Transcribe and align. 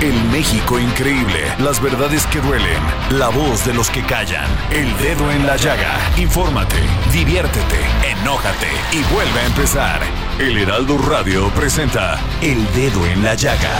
El 0.00 0.14
México 0.30 0.78
increíble, 0.78 1.40
las 1.58 1.82
verdades 1.82 2.24
que 2.28 2.40
duelen, 2.40 2.80
la 3.10 3.30
voz 3.30 3.64
de 3.64 3.74
los 3.74 3.90
que 3.90 4.00
callan, 4.06 4.46
el 4.70 4.96
dedo 4.98 5.28
en 5.32 5.44
la 5.44 5.56
llaga. 5.56 5.98
Infórmate, 6.16 6.76
diviértete, 7.12 7.80
enójate 8.08 8.68
y 8.92 9.02
vuelve 9.12 9.40
a 9.40 9.46
empezar. 9.46 10.00
El 10.38 10.56
Heraldo 10.56 10.98
Radio 10.98 11.48
presenta 11.48 12.16
El 12.40 12.64
Dedo 12.74 13.04
en 13.08 13.24
la 13.24 13.34
Llaga 13.34 13.74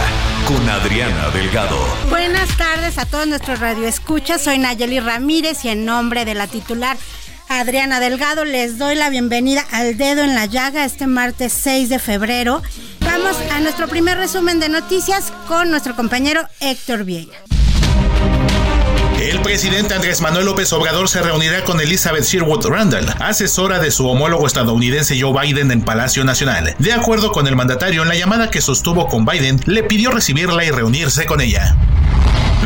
con 0.49 0.69
Adriana 0.69 1.29
Delgado. 1.31 1.79
Buenas 2.11 2.49
tardes 2.57 2.99
a 2.99 3.07
todos 3.07 3.29
nuestros 3.29 3.61
radioescuchas. 3.61 4.43
Soy 4.43 4.59
Nayeli 4.59 4.99
Ramírez 4.99 5.65
y 5.65 5.69
en 5.69 5.85
nombre 5.85 6.25
de 6.25 6.35
la 6.35 6.49
titular 6.49 6.97
Adriana 7.49 7.99
Delgado 7.99 8.45
les 8.45 8.77
doy 8.77 8.95
la 8.95 9.09
bienvenida 9.09 9.65
al 9.71 9.97
Dedo 9.97 10.23
en 10.23 10.35
la 10.35 10.45
Llaga 10.45 10.85
este 10.85 11.07
martes 11.07 11.53
6 11.55 11.89
de 11.89 11.99
febrero. 11.99 12.61
Vamos 13.09 13.39
a 13.51 13.61
nuestro 13.61 13.89
primer 13.89 14.19
resumen 14.19 14.61
de 14.61 14.69
noticias 14.69 15.33
con 15.47 15.71
nuestro 15.71 15.97
compañero 15.97 16.43
Héctor 16.61 17.05
Vieira. 17.05 17.39
El 19.19 19.41
presidente 19.41 19.95
Andrés 19.95 20.21
Manuel 20.21 20.45
López 20.45 20.71
Obrador 20.75 21.09
se 21.09 21.23
reunirá 21.23 21.65
con 21.65 21.81
Elizabeth 21.81 22.25
Sherwood 22.25 22.67
Randall, 22.67 23.07
asesora 23.19 23.79
de 23.79 23.91
su 23.91 24.07
homólogo 24.07 24.47
estadounidense 24.47 25.19
Joe 25.19 25.33
Biden 25.41 25.71
en 25.71 25.81
Palacio 25.81 26.23
Nacional. 26.23 26.77
De 26.79 26.93
acuerdo 26.93 27.33
con 27.33 27.47
el 27.47 27.57
mandatario, 27.57 28.03
en 28.03 28.09
la 28.09 28.15
llamada 28.15 28.51
que 28.51 28.61
sostuvo 28.61 29.09
con 29.09 29.25
Biden, 29.25 29.59
le 29.65 29.85
pidió 29.85 30.11
recibirla 30.11 30.67
y 30.67 30.71
reunirse 30.71 31.25
con 31.25 31.41
ella. 31.41 31.77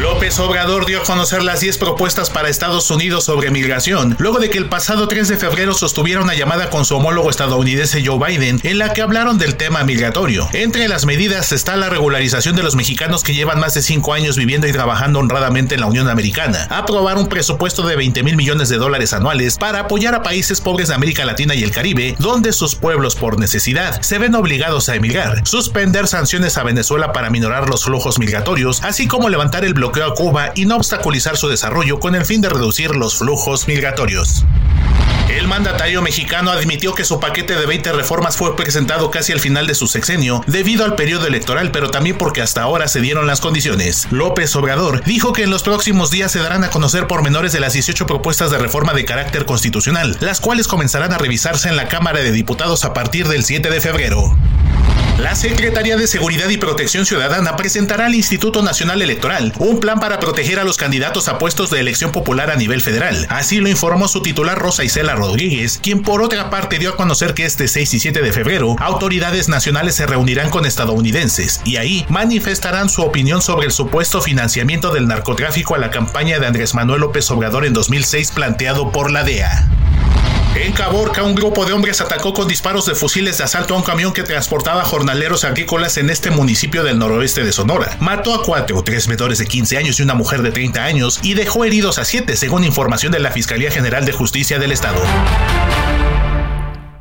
López 0.03 0.37
Obrador 0.41 0.85
dio 0.85 1.01
a 1.01 1.05
conocer 1.05 1.45
las 1.45 1.61
10 1.61 1.79
propuestas 1.79 2.29
para 2.29 2.49
Estados 2.49 2.91
Unidos 2.91 3.23
sobre 3.23 3.53
migración, 3.53 4.17
luego 4.19 4.41
de 4.41 4.51
que 4.51 4.59
el 4.59 4.69
pasado 4.69 5.07
3 5.07 5.29
de 5.29 5.37
febrero 5.37 5.75
sostuviera 5.75 6.21
una 6.21 6.35
llamada 6.35 6.71
con 6.71 6.85
su 6.85 6.97
homólogo 6.97 7.31
estadounidense 7.31 8.05
Joe 8.05 8.19
Biden, 8.19 8.59
en 8.65 8.79
la 8.79 8.93
que 8.93 9.03
hablaron 9.03 9.39
del 9.39 9.55
tema 9.55 9.85
migratorio. 9.85 10.49
Entre 10.55 10.89
las 10.89 11.07
medidas 11.07 11.53
está 11.53 11.77
la 11.77 11.89
regularización 11.89 12.57
de 12.57 12.65
los 12.65 12.75
mexicanos 12.75 13.23
que 13.23 13.33
llevan 13.33 13.61
más 13.61 13.75
de 13.75 13.83
5 13.83 14.13
años 14.13 14.37
viviendo 14.37 14.67
y 14.67 14.73
trabajando 14.73 15.21
honradamente 15.21 15.77
en 15.77 15.83
la 15.83 15.87
Unión 15.87 16.09
Americana, 16.09 16.67
aprobar 16.69 17.17
un 17.17 17.29
presupuesto 17.29 17.87
de 17.87 17.95
20 17.95 18.25
mil 18.25 18.37
millones 18.37 18.69
de 18.71 18.79
dólares 18.79 19.13
anuales 19.13 19.57
para 19.57 19.79
apoyar 19.79 20.17
a 20.17 20.25
países 20.25 20.61
pobres 20.61 20.89
de 20.89 20.97
América 20.97 21.25
Latina 21.25 21.55
y 21.55 21.63
el 21.63 21.71
Caribe, 21.71 22.17
donde 22.19 22.53
sus 22.53 22.75
pueblos 22.75 23.15
por 23.15 23.39
necesidad 23.39 24.03
se 24.03 24.19
ven 24.19 24.35
obligados 24.35 24.89
a 24.89 24.97
emigrar, 24.97 25.47
suspender 25.47 26.09
sanciones 26.09 26.59
a 26.59 26.65
Venezuela 26.65 27.13
para 27.13 27.31
minorar 27.31 27.69
los 27.69 27.85
flujos 27.85 28.19
migratorios, 28.19 28.83
así 28.83 29.07
como 29.07 29.29
levantar 29.29 29.65
el 29.65 29.75
bloqueo 29.75 29.92
a 30.01 30.15
Cuba 30.15 30.53
y 30.55 30.65
no 30.65 30.77
obstaculizar 30.77 31.37
su 31.37 31.49
desarrollo 31.49 32.01
con 32.01 32.15
el 32.15 32.25
fin 32.25 32.41
de 32.41 32.49
reducir 32.49 32.95
los 32.97 33.19
flujos 33.19 33.69
migratorios. 33.69 34.47
El 35.29 35.49
mandatario 35.49 36.03
mexicano 36.03 36.51
admitió 36.51 36.95
que 36.95 37.05
su 37.05 37.19
paquete 37.19 37.57
de 37.57 37.65
20 37.67 37.93
reformas 37.93 38.37
fue 38.37 38.55
presentado 38.57 39.11
casi 39.11 39.33
al 39.33 39.41
final 39.41 39.67
de 39.67 39.75
su 39.75 39.87
sexenio 39.87 40.43
debido 40.47 40.85
al 40.85 40.95
periodo 40.95 41.27
electoral, 41.27 41.71
pero 41.71 41.91
también 41.91 42.19
porque 42.19 42.43
hasta 42.43 42.63
ahora 42.63 42.89
se 42.89 43.01
dieron 43.01 43.27
las 43.27 43.41
condiciones. 43.41 44.09
López 44.11 44.55
Obrador 44.57 45.03
dijo 45.05 45.33
que 45.33 45.43
en 45.43 45.51
los 45.51 45.63
próximos 45.63 46.11
días 46.11 46.33
se 46.33 46.39
darán 46.39 46.65
a 46.65 46.71
conocer 46.71 47.07
pormenores 47.07 47.53
de 47.53 47.61
las 47.61 47.73
18 47.73 48.07
propuestas 48.07 48.51
de 48.51 48.59
reforma 48.59 48.93
de 48.95 49.05
carácter 49.05 49.47
constitucional, 49.47 50.17
las 50.21 50.41
cuales 50.41 50.69
comenzarán 50.69 51.13
a 51.13 51.19
revisarse 51.19 51.69
en 51.69 51.77
la 51.77 51.89
Cámara 51.89 52.21
de 52.21 52.33
Diputados 52.33 52.85
a 52.85 52.93
partir 52.93 53.29
del 53.29 53.45
7 53.45 53.71
de 53.71 53.81
febrero. 53.81 54.37
La 55.19 55.35
Secretaría 55.37 55.97
de 55.97 56.07
Seguridad 56.07 56.49
y 56.49 56.57
Protección 56.57 57.07
Ciudadana 57.07 57.57
presentará 57.57 58.07
al 58.07 58.15
Instituto 58.15 58.63
Nacional 58.63 59.03
Electoral 59.03 59.53
un 59.59 59.79
plan 59.79 60.01
para 60.01 60.19
proteger 60.19 60.59
a 60.59 60.65
los 60.65 60.77
candidatos 60.77 61.29
a 61.29 61.39
puestos 61.39 61.71
de 61.71 61.81
elección 61.81 62.13
popular 62.13 62.51
a 62.51 62.57
nivel 62.57 62.81
federal. 62.81 63.27
Así 63.29 63.59
lo 63.59 63.69
informó 63.69 64.09
su 64.09 64.23
titular 64.23 64.59
Rosa 64.59 64.85
Isela 64.85 65.15
Rodríguez, 65.15 65.79
quien 65.83 66.03
por 66.03 66.23
otra 66.23 66.51
parte 66.51 66.79
dio 66.79 66.91
a 66.91 66.97
conocer 66.97 67.35
que 67.35 67.45
este 67.45 67.69
6 67.69 67.95
y 67.95 68.01
7 68.01 68.23
de 68.23 68.33
febrero 68.33 68.77
autoridades 68.81 69.49
nacionales 69.49 69.95
se 69.95 70.07
reunirán 70.07 70.51
con 70.51 70.67
estadounidenses 70.67 71.61
y 71.65 71.77
ahí 71.77 72.07
manifestarán 72.09 72.89
su 72.89 73.03
opinión 73.03 73.43
sobre 73.43 73.67
el 73.67 73.73
supuesto 73.73 74.23
financiamiento 74.23 74.93
del 74.93 75.09
narcotráfico 75.09 75.75
a 75.75 75.79
la 75.79 75.91
campaña 75.91 76.39
de 76.39 76.47
Andrés 76.47 76.75
Manuel 76.75 77.03
López 77.03 77.31
Obrador 77.31 77.67
en 77.67 77.75
2006 77.75 78.33
planteado 78.33 78.91
por 78.91 79.11
la 79.11 79.25
DEA. 79.25 79.69
En 80.55 80.73
Caborca, 80.73 81.23
un 81.23 81.35
grupo 81.35 81.65
de 81.65 81.73
hombres 81.73 82.03
atacó 82.03 82.35
con 82.35 82.47
disparos 82.47 82.85
de 82.85 82.95
fusiles 82.95 83.39
de 83.39 83.45
asalto 83.45 83.75
a 83.75 83.79
un 83.79 83.83
camión 83.83 84.13
que 84.13 84.23
transportaba 84.23 84.85
jornaleros 84.85 85.45
agrícolas 85.45 85.97
en 85.97 86.11
este 86.11 86.31
municipio 86.31 86.85
del 86.85 86.99
noroeste 86.99 87.43
de 87.43 87.53
Sonora. 87.53 87.97
Mató 88.01 88.35
a 88.35 88.43
cuatro, 88.43 88.85
tres 88.85 89.09
menores 89.09 89.39
de 89.39 89.47
15 89.47 89.79
años 89.79 89.99
y 89.99 90.03
una 90.03 90.15
mujer 90.15 90.43
de 90.43 90.53
30 90.53 90.85
años, 90.85 91.21
y 91.23 91.33
dejó 91.33 91.65
heridos 91.65 91.99
a 91.99 92.05
siete, 92.05 92.37
según 92.37 92.65
información 92.65 93.13
de 93.13 93.21
la 93.21 93.31
Fiscalía 93.31 93.71
General 93.71 94.05
de 94.05 94.13
Justicia 94.13 94.59
del 94.59 94.73
Estado. 94.73 95.01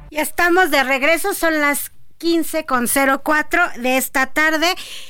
Ya 0.09 0.21
estamos 0.21 0.71
de 0.71 0.83
regreso, 0.83 1.33
son 1.33 1.59
las 1.59 1.91
15 2.21 2.67
con 2.67 2.87
04 2.87 3.63
de 3.81 3.97
esta 3.97 4.27
tarde. 4.27 4.67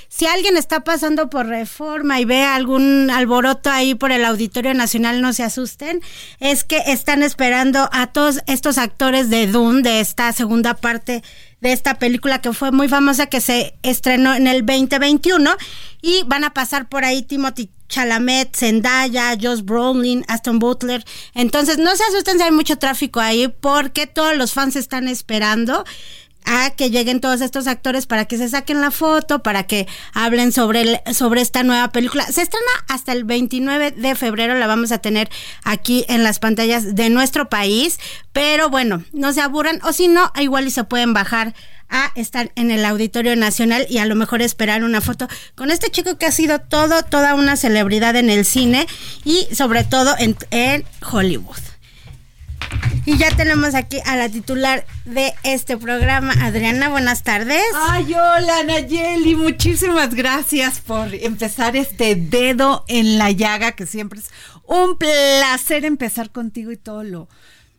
Si 0.07 0.27
alguien 0.27 0.55
está 0.55 0.79
pasando 0.79 1.29
por 1.29 1.45
reforma 1.45 2.22
y 2.22 2.25
ve 2.25 2.45
algún 2.45 3.11
alboroto 3.11 3.69
ahí 3.69 3.95
por 3.95 4.13
el 4.13 4.23
Auditorio 4.23 4.73
Nacional, 4.73 5.21
no 5.21 5.33
se 5.33 5.44
asusten. 5.44 6.01
Es 6.39 6.63
que 6.63 6.77
están 6.88 7.21
esperando 7.21 7.89
a 7.91 8.07
todos 8.07 8.39
estos 8.47 8.77
actores 8.77 9.29
de 9.29 9.47
Dune, 9.47 9.81
de 9.81 10.00
esta 10.00 10.31
segunda 10.31 10.73
parte 10.73 11.21
de 11.59 11.73
esta 11.73 12.00
película 12.00 12.39
que 12.39 12.53
fue 12.53 12.71
muy 12.71 12.88
famosa, 12.88 13.25
que 13.25 13.41
se 13.41 13.75
estrenó 13.83 14.33
en 14.33 14.47
el 14.47 14.66
2021. 14.66 15.51
Y 16.01 16.23
van 16.27 16.45
a 16.45 16.53
pasar 16.53 16.88
por 16.88 17.03
ahí 17.03 17.23
Timothy 17.23 17.69
Chalamet, 17.89 18.55
Zendaya, 18.55 19.35
Josh 19.39 19.63
Brolin, 19.63 20.23
Aston 20.29 20.59
Butler. 20.59 21.03
Entonces, 21.35 21.77
no 21.77 21.94
se 21.97 22.05
asusten 22.05 22.38
si 22.38 22.44
hay 22.44 22.51
mucho 22.51 22.77
tráfico 22.77 23.19
ahí, 23.19 23.50
porque 23.50 24.07
todos 24.07 24.38
los 24.38 24.53
fans 24.53 24.77
están 24.77 25.09
esperando 25.09 25.83
a 26.46 26.72
que 26.72 26.90
lleguen 26.90 27.22
todos 27.22 27.41
estos 27.41 27.68
actores 27.68 28.06
para 28.06 28.25
que 28.25 28.38
se 28.38 28.50
saquen 28.50 28.81
la 28.81 28.91
foto, 28.91 29.44
para 29.44 29.63
que 29.63 29.88
hablen 30.13 30.52
sobre, 30.52 30.81
el, 30.81 31.16
sobre 31.16 31.41
esta 31.41 31.63
nueva 31.63 31.91
película. 31.91 32.25
Se 32.25 32.41
estrena 32.41 32.72
hasta 32.88 33.12
el 33.13 33.24
29 33.24 33.91
de 33.91 34.16
febrero, 34.16 34.56
la 34.56 34.68
vamos 34.68 34.91
a 34.91 35.00
tener 35.00 35.30
aquí 35.63 36.06
en 36.07 36.24
las 36.24 36.40
pantallas 36.40 36.96
de 36.96 37.09
nuestro 37.09 37.50
país, 37.50 38.00
pero 38.34 38.69
bueno, 38.69 39.03
no 39.13 39.34
se 39.34 39.41
aburran 39.41 39.80
o 39.83 39.94
si 39.94 40.07
no, 40.07 40.31
igual 40.39 40.68
y 40.68 40.71
se 40.71 40.83
pueden 40.83 41.13
bajar 41.13 41.54
a 41.92 42.12
estar 42.15 42.51
en 42.56 42.71
el 42.71 42.86
Auditorio 42.86 43.36
Nacional 43.36 43.86
y 43.89 44.00
a 44.00 44.06
lo 44.06 44.15
mejor 44.15 44.42
esperar 44.42 44.83
una 44.83 45.01
foto 45.01 45.27
con 45.56 45.71
este 45.71 45.92
chico 45.92 46.18
que 46.18 46.25
ha 46.25 46.31
sido 46.31 46.60
todo, 46.60 47.04
toda 47.04 47.36
una 47.36 47.57
celebridad 47.57 48.15
en 48.15 48.30
el 48.30 48.45
cine 48.45 48.88
y 49.25 49.48
sobre 49.54 49.83
todo 49.83 50.15
en, 50.18 50.38
en 50.51 50.86
Hollywood. 51.12 51.70
Y 53.06 53.18
ya 53.18 53.35
tenemos 53.35 53.73
aquí 53.73 53.97
a 54.06 54.15
la 54.15 54.29
titular 54.29 54.85
de 55.06 55.33
este 55.44 55.77
programa, 55.77 56.33
Adriana. 56.41 56.89
Buenas 56.89 57.23
tardes. 57.23 57.63
Ay, 57.89 58.13
hola 58.13 58.63
Nayeli, 58.63 59.35
muchísimas 59.35 60.13
gracias 60.13 60.79
por 60.79 61.13
empezar 61.13 61.75
este 61.75 62.15
dedo 62.15 62.85
en 62.88 63.18
la 63.18 63.31
llaga, 63.31 63.71
que 63.71 63.85
siempre 63.85 64.19
es 64.19 64.29
un 64.65 64.97
placer 64.97 65.83
empezar 65.83 66.31
contigo 66.31 66.71
y 66.71 66.77
todo 66.77 67.03
lo, 67.03 67.27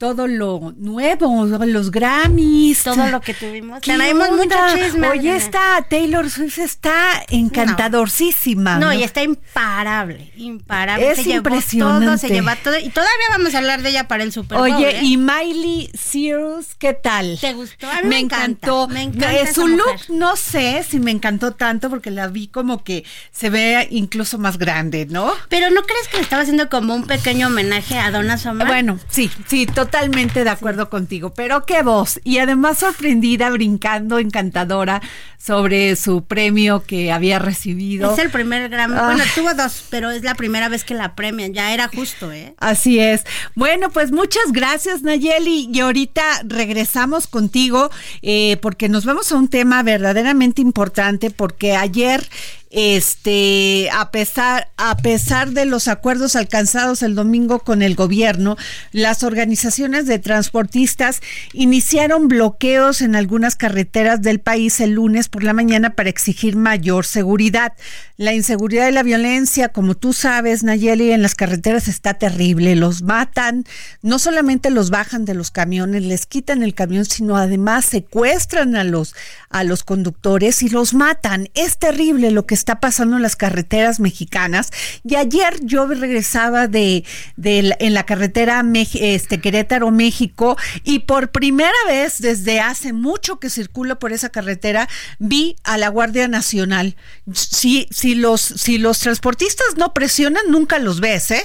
todo 0.03 0.27
lo 0.27 0.75
nuevo, 0.79 1.47
los 1.65 1.93
Grammys. 1.93 2.83
Todo 2.83 3.07
lo 3.07 3.21
que 3.21 3.35
tuvimos. 3.35 3.79
¿Qué 3.81 3.93
Tenemos 3.93 4.33
mucho 4.33 4.57
chisme. 4.75 5.07
Oye, 5.11 5.37
esta 5.37 5.87
Taylor 5.89 6.29
Swift 6.29 6.59
está 6.59 7.23
encantadorcísima. 7.29 8.79
No, 8.79 8.93
y 8.93 9.05
está 9.05 9.23
imparable, 9.23 10.33
imparable. 10.37 11.13
Es 11.13 11.19
se 11.19 11.23
llevó 11.23 11.37
impresionante. 11.37 12.07
todo, 12.07 12.19
se 12.19 12.29
lleva 12.31 12.57
todo. 12.57 12.77
Y 12.81 12.89
todavía 12.89 13.27
vamos 13.31 13.55
a 13.55 13.59
hablar 13.59 13.83
de 13.83 13.91
ella 13.91 14.09
para 14.09 14.25
el 14.25 14.33
Super 14.33 14.59
Bowl. 14.59 14.73
Oye, 14.73 14.99
¿eh? 14.99 15.03
y 15.05 15.17
Miley 15.19 15.89
Cyrus, 15.97 16.75
¿qué 16.81 16.95
tal? 16.95 17.39
¿Te 17.41 17.53
gustó? 17.53 17.89
A 17.89 18.03
mí 18.03 18.09
me 18.09 18.19
encantó. 18.19 18.89
me 18.89 19.03
encanta 19.03 19.33
Eh, 19.33 19.55
su 19.55 19.69
mujer. 19.69 19.77
look, 19.87 20.01
no 20.19 20.35
sé 20.35 20.83
si 20.83 20.99
me 20.99 21.13
encantó 21.13 21.53
tanto 21.53 21.91
porque 21.91 22.11
la 22.11 22.27
vi 22.27 22.49
como 22.49 22.83
que 22.83 23.05
se 23.31 23.51
ve 23.51 23.87
incluso 23.93 24.37
más 24.37 24.59
grande, 24.59 25.07
¿no? 25.09 25.33
Pero 25.49 25.71
¿no 25.71 25.83
crees 25.83 26.09
que 26.09 26.17
le 26.17 26.25
estaba 26.25 26.43
haciendo 26.43 26.69
como 26.69 26.93
un 26.93 27.07
pequeño 27.07 27.47
homenaje 27.47 28.01
a 28.01 28.11
Donna 28.11 28.37
Summer? 28.37 28.67
Bueno, 28.67 28.99
sí, 29.09 29.31
sí, 29.47 29.65
totalmente 29.67 29.92
de 29.93 30.51
acuerdo 30.51 30.89
contigo, 30.89 31.35
pero 31.35 31.65
qué 31.67 31.83
voz. 31.83 32.19
Y 32.25 32.39
además 32.39 32.79
sorprendida, 32.79 33.51
brincando, 33.51 34.19
encantadora 34.19 35.03
sobre 35.39 35.97
su 35.97 36.25
premio 36.25 36.83
que 36.85 37.13
había 37.13 37.39
recibido. 37.39 38.13
Es 38.13 38.19
el 38.19 38.31
primer 38.31 38.69
Grammy. 38.71 38.95
Ah. 38.97 39.07
Bueno, 39.07 39.25
tuvo 39.35 39.55
dos, 39.55 39.85
pero 39.91 40.11
es 40.11 40.23
la 40.23 40.35
primera 40.35 40.69
vez 40.69 40.85
que 40.85 40.95
la 40.95 41.15
premian. 41.15 41.53
Ya 41.53 41.75
era 41.75 41.89
justo, 41.89 42.33
¿eh? 42.33 42.55
Así 42.59 43.01
es. 43.01 43.25
Bueno, 43.55 43.91
pues 43.91 44.13
muchas 44.13 44.53
gracias, 44.53 45.03
Nayeli. 45.03 45.69
Y 45.73 45.81
ahorita 45.81 46.23
regresamos 46.45 47.27
contigo 47.27 47.91
eh, 48.23 48.57
porque 48.63 48.89
nos 48.89 49.05
vamos 49.05 49.31
a 49.31 49.37
un 49.37 49.49
tema 49.49 49.83
verdaderamente 49.83 50.63
importante 50.63 51.31
porque 51.31 51.77
ayer 51.77 52.27
este 52.73 53.91
a 53.93 54.11
pesar 54.11 54.69
a 54.79 54.97
pesar 54.97 55.51
de 55.51 55.67
los 55.67 55.89
acuerdos 55.89 56.37
alcanzados 56.37 57.03
el 57.03 57.15
domingo 57.15 57.61
con 57.61 57.83
el 57.83 57.95
gobierno 57.95 58.57
las 58.93 59.23
organizaciones 59.23 60.07
de 60.07 60.19
transportistas 60.19 61.21
iniciaron 61.53 62.29
bloqueos 62.29 63.03
en 63.03 63.15
algunas 63.15 63.57
carreteras 63.57 64.23
del 64.23 64.41
país 64.41 64.81
el 64.81 64.93
lunes 64.93 65.29
por 65.29 65.45
la 65.45 65.53
mañana 65.53 65.91
para 65.91 66.09
exigir 66.09 66.57
mayor 66.57 67.05
seguridad. 67.05 67.75
La 68.17 68.33
inseguridad 68.33 68.89
y 68.89 68.93
la 68.93 69.03
violencia 69.03 69.69
como 69.69 69.95
tú 69.95 70.13
sabes 70.13 70.63
Nayeli 70.63 71.13
en 71.13 71.23
las 71.23 71.35
carreteras 71.35 71.89
está 71.89 72.15
terrible. 72.15 72.75
Los 72.77 73.03
matan 73.03 73.65
no 74.01 74.19
solamente 74.19 74.71
los 74.71 74.91
bajan 74.91 75.25
de 75.25 75.35
los 75.35 75.51
camiones 75.51 76.03
les 76.03 76.27
quitan 76.27 76.63
el 76.63 76.75
camión 76.75 77.05
sino 77.05 77.37
además 77.37 77.85
secuestran 77.85 78.77
a 78.77 78.85
los 78.85 79.15
a 79.51 79.65
los 79.65 79.85
conductores 79.85 80.63
y 80.63 80.71
los 80.71 80.95
matan. 80.95 81.49
Es 81.55 81.79
terrible 81.79 82.31
lo 82.31 82.47
que 82.47 82.55
está 82.63 82.79
pasando 82.79 83.17
en 83.17 83.23
las 83.23 83.35
carreteras 83.35 83.99
mexicanas. 83.99 84.71
Y 85.05 85.17
ayer 85.17 85.59
yo 85.63 85.87
regresaba 85.87 86.69
de, 86.69 87.05
en 87.37 87.95
la 87.95 88.05
carretera 88.05 88.65
este, 88.95 89.41
Querétaro, 89.41 89.91
México, 89.91 90.57
y 90.85 91.01
por 91.01 91.33
primera 91.33 91.73
vez 91.89 92.21
desde 92.21 92.61
hace 92.61 92.93
mucho 92.93 93.41
que 93.41 93.51
circulo 93.51 93.99
por 93.99 94.13
esa 94.13 94.29
carretera, 94.29 94.89
vi 95.19 95.57
a 95.65 95.77
la 95.77 95.89
Guardia 95.89 96.29
Nacional. 96.29 96.95
Si, 97.33 97.89
si, 97.91 98.15
los, 98.15 98.41
si 98.41 98.79
los 98.79 99.01
transportistas 99.01 99.77
no 99.77 99.93
presionan, 99.93 100.45
nunca 100.49 100.79
los 100.79 101.01
ves, 101.01 101.33
¿eh? 101.33 101.45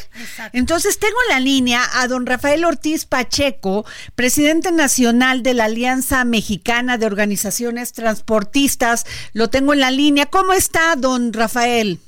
Entonces 0.54 1.00
tengo 1.00 1.16
en 1.28 1.34
la 1.34 1.40
línea 1.40 1.82
a 1.96 2.08
don 2.08 2.26
Rafael 2.28 2.64
Ortiz 2.64 3.06
Pacheco, 3.06 3.86
presidente 4.16 4.72
nacional 4.72 5.42
de 5.42 5.56
la 5.56 5.66
Alianza 5.66 6.24
Mexicana 6.26 6.98
de 7.00 7.08
Organizaciones 7.08 7.94
Transportistas. 7.94 9.06
Lo 9.34 9.50
tengo 9.50 9.74
en 9.74 9.80
la 9.80 9.90
línea. 9.90 10.28
¿Cómo 10.28 10.54
está, 10.54 10.96
don 10.96 11.07
Rafael? 11.34 12.00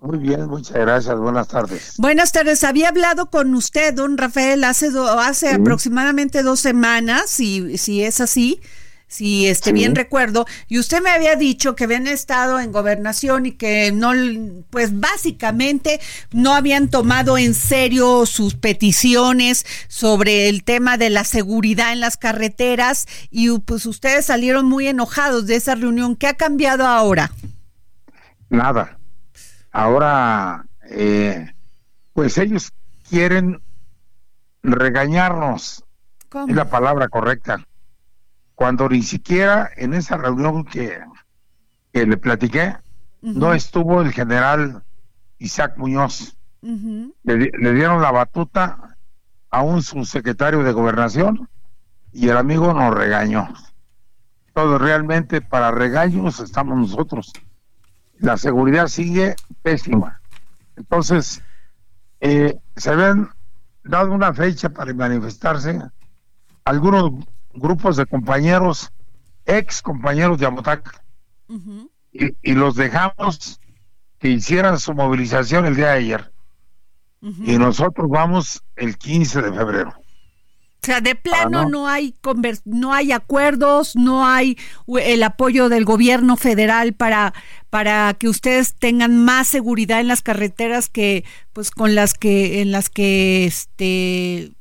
Muy 0.00 0.18
bien, 0.18 0.46
muchas 0.46 0.76
gracias. 0.76 1.18
Buenas 1.18 1.48
tardes. 1.48 1.94
Buenas 1.98 2.30
tardes. 2.30 2.62
Había 2.62 2.88
hablado 2.90 3.30
con 3.30 3.52
usted, 3.54 3.92
don 3.94 4.16
Rafael, 4.16 4.62
hace, 4.62 4.90
do- 4.90 5.18
hace 5.18 5.50
aproximadamente 5.50 6.42
dos 6.44 6.60
semanas, 6.60 7.28
si, 7.30 7.76
si 7.78 8.04
es 8.04 8.20
así, 8.20 8.60
si 9.08 9.48
este 9.48 9.70
Sí. 9.70 9.72
bien 9.74 9.96
recuerdo, 9.96 10.46
y 10.68 10.78
usted 10.78 11.00
me 11.02 11.10
había 11.10 11.34
dicho 11.34 11.74
que 11.74 11.82
habían 11.84 12.06
estado 12.06 12.60
en 12.60 12.70
gobernación 12.70 13.46
y 13.46 13.52
que 13.52 13.90
no, 13.90 14.12
pues 14.70 15.00
básicamente 15.00 15.98
no 16.30 16.54
habían 16.54 16.88
tomado 16.90 17.36
en 17.36 17.54
serio 17.54 18.24
sus 18.26 18.54
peticiones 18.54 19.66
sobre 19.88 20.48
el 20.48 20.62
tema 20.62 20.96
de 20.96 21.10
la 21.10 21.24
seguridad 21.24 21.92
en 21.92 21.98
las 22.00 22.16
carreteras 22.16 23.06
y 23.32 23.50
pues 23.58 23.84
ustedes 23.84 24.26
salieron 24.26 24.66
muy 24.66 24.86
enojados 24.86 25.46
de 25.46 25.56
esa 25.56 25.74
reunión. 25.74 26.14
¿Qué 26.14 26.28
ha 26.28 26.34
cambiado 26.34 26.86
ahora? 26.86 27.32
Nada. 28.50 28.98
Ahora, 29.70 30.64
eh, 30.90 31.52
pues 32.14 32.38
ellos 32.38 32.72
quieren 33.08 33.60
regañarnos, 34.62 35.84
¿Cómo? 36.28 36.48
es 36.48 36.54
la 36.54 36.68
palabra 36.68 37.08
correcta, 37.08 37.64
cuando 38.54 38.88
ni 38.88 39.02
siquiera 39.02 39.70
en 39.76 39.94
esa 39.94 40.16
reunión 40.16 40.64
que, 40.64 40.98
que 41.92 42.06
le 42.06 42.16
platiqué, 42.16 42.76
no 43.20 43.52
estuvo 43.52 44.00
el 44.00 44.12
general 44.12 44.82
Isaac 45.38 45.76
Muñoz. 45.76 46.36
Ujú. 46.62 47.14
Le, 47.24 47.36
di- 47.36 47.50
le 47.60 47.72
dieron 47.72 48.00
la 48.02 48.10
batuta 48.10 48.96
a 49.50 49.62
un 49.62 49.82
subsecretario 49.82 50.62
de 50.62 50.72
gobernación 50.72 51.48
y 52.12 52.28
el 52.28 52.36
amigo 52.36 52.72
nos 52.72 52.94
regañó. 52.94 53.48
Todo 54.54 54.78
realmente 54.78 55.40
para 55.40 55.70
regaños 55.70 56.40
estamos 56.40 56.76
nosotros. 56.78 57.32
La 58.20 58.36
seguridad 58.36 58.88
sigue 58.88 59.36
pésima. 59.62 60.20
Entonces, 60.76 61.42
eh, 62.20 62.58
se 62.76 62.90
habían 62.90 63.30
dado 63.84 64.12
una 64.12 64.34
fecha 64.34 64.68
para 64.70 64.92
manifestarse 64.92 65.80
algunos 66.64 67.12
grupos 67.54 67.96
de 67.96 68.06
compañeros, 68.06 68.92
ex 69.46 69.82
compañeros 69.82 70.38
de 70.38 70.46
Amotac, 70.46 71.02
y 72.12 72.52
los 72.52 72.74
dejamos 72.74 73.60
que 74.18 74.28
hicieran 74.28 74.78
su 74.78 74.92
movilización 74.94 75.64
el 75.66 75.76
día 75.76 75.88
de 75.88 75.98
ayer. 75.98 76.32
Y 77.20 77.58
nosotros 77.58 78.08
vamos 78.08 78.62
el 78.76 78.96
15 78.96 79.42
de 79.42 79.52
febrero. 79.52 79.94
O 80.80 80.86
sea, 80.86 81.00
de 81.00 81.14
plano 81.16 81.60
Ah, 81.60 81.64
no. 81.64 81.70
no. 81.70 81.88
hay 81.88 82.14
no 82.64 82.92
hay 82.94 83.12
acuerdos, 83.12 83.96
no 83.96 84.26
hay 84.26 84.56
el 84.86 85.22
apoyo 85.22 85.68
del 85.68 85.84
gobierno 85.84 86.36
federal 86.36 86.94
para 86.94 87.34
para 87.68 88.14
que 88.14 88.28
ustedes 88.28 88.74
tengan 88.74 89.24
más 89.24 89.48
seguridad 89.48 90.00
en 90.00 90.08
las 90.08 90.22
carreteras 90.22 90.88
que 90.88 91.24
pues 91.52 91.70
con 91.70 91.94
las 91.94 92.14
que 92.14 92.62
en 92.62 92.70
las 92.72 92.88
que 92.90 93.44
este 93.46 94.52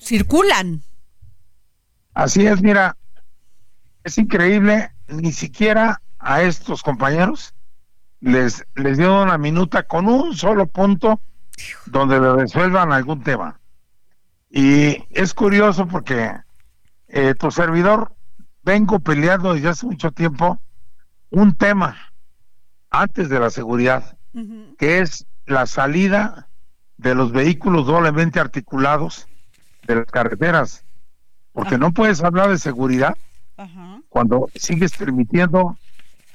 circulan. 0.00 0.82
Así 2.14 2.46
es, 2.46 2.62
mira, 2.62 2.96
es 4.04 4.18
increíble, 4.18 4.90
ni 5.08 5.32
siquiera 5.32 6.00
a 6.18 6.42
estos 6.42 6.82
compañeros 6.82 7.54
les, 8.20 8.64
les 8.76 8.98
dio 8.98 9.22
una 9.22 9.38
minuta 9.38 9.82
con 9.84 10.08
un 10.08 10.36
solo 10.36 10.66
punto 10.66 11.20
donde 11.86 12.20
le 12.20 12.34
resuelvan 12.34 12.92
algún 12.92 13.22
tema. 13.22 13.60
Y 14.56 15.04
es 15.10 15.34
curioso 15.34 15.88
porque 15.88 16.30
eh, 17.08 17.34
tu 17.34 17.50
servidor 17.50 18.14
vengo 18.62 19.00
peleando 19.00 19.52
desde 19.52 19.70
hace 19.70 19.84
mucho 19.84 20.12
tiempo 20.12 20.60
un 21.30 21.56
tema 21.56 21.96
antes 22.88 23.28
de 23.28 23.40
la 23.40 23.50
seguridad, 23.50 24.16
que 24.78 25.00
es 25.00 25.26
la 25.46 25.66
salida 25.66 26.46
de 26.98 27.16
los 27.16 27.32
vehículos 27.32 27.86
doblemente 27.86 28.38
articulados 28.38 29.26
de 29.88 29.96
las 29.96 30.06
carreteras. 30.06 30.84
Porque 31.50 31.76
no 31.76 31.92
puedes 31.92 32.22
hablar 32.22 32.48
de 32.48 32.58
seguridad 32.58 33.16
cuando 34.08 34.48
sigues 34.54 34.96
permitiendo 34.96 35.76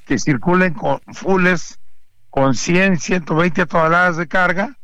que 0.05 0.19
circulen 0.19 0.73
con 0.73 0.99
fulles 1.13 1.79
con 2.29 2.53
100, 2.53 2.99
120 2.99 3.65
toneladas 3.65 4.17
de 4.17 4.27
carga 4.27 4.75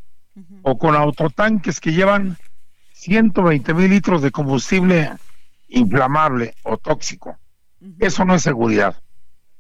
o 0.62 0.78
con 0.78 0.96
autotanques 0.96 1.82
que 1.82 1.92
llevan 1.92 2.38
120 3.06 3.74
mil 3.76 3.92
litros 3.92 4.24
de 4.24 4.32
combustible 4.32 5.14
inflamable 5.68 6.56
o 6.64 6.78
tóxico. 6.78 7.38
Eso 8.00 8.26
no 8.26 8.34
es 8.34 8.42
seguridad. 8.42 8.96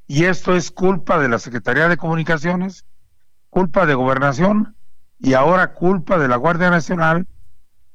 Y 0.08 0.25
esto 0.25 0.56
es 0.56 0.72
culpa 0.72 1.20
de 1.20 1.30
la 1.30 1.38
Secretaría 1.38 1.88
de 1.88 1.96
Comunicaciones, 1.96 2.86
culpa 3.52 3.86
de 3.86 3.94
Gobernación 3.94 4.75
y 5.20 5.34
ahora 5.34 5.74
culpa 5.74 6.18
de 6.18 6.28
la 6.28 6.38
Guardia 6.38 6.72
Nacional 6.72 7.28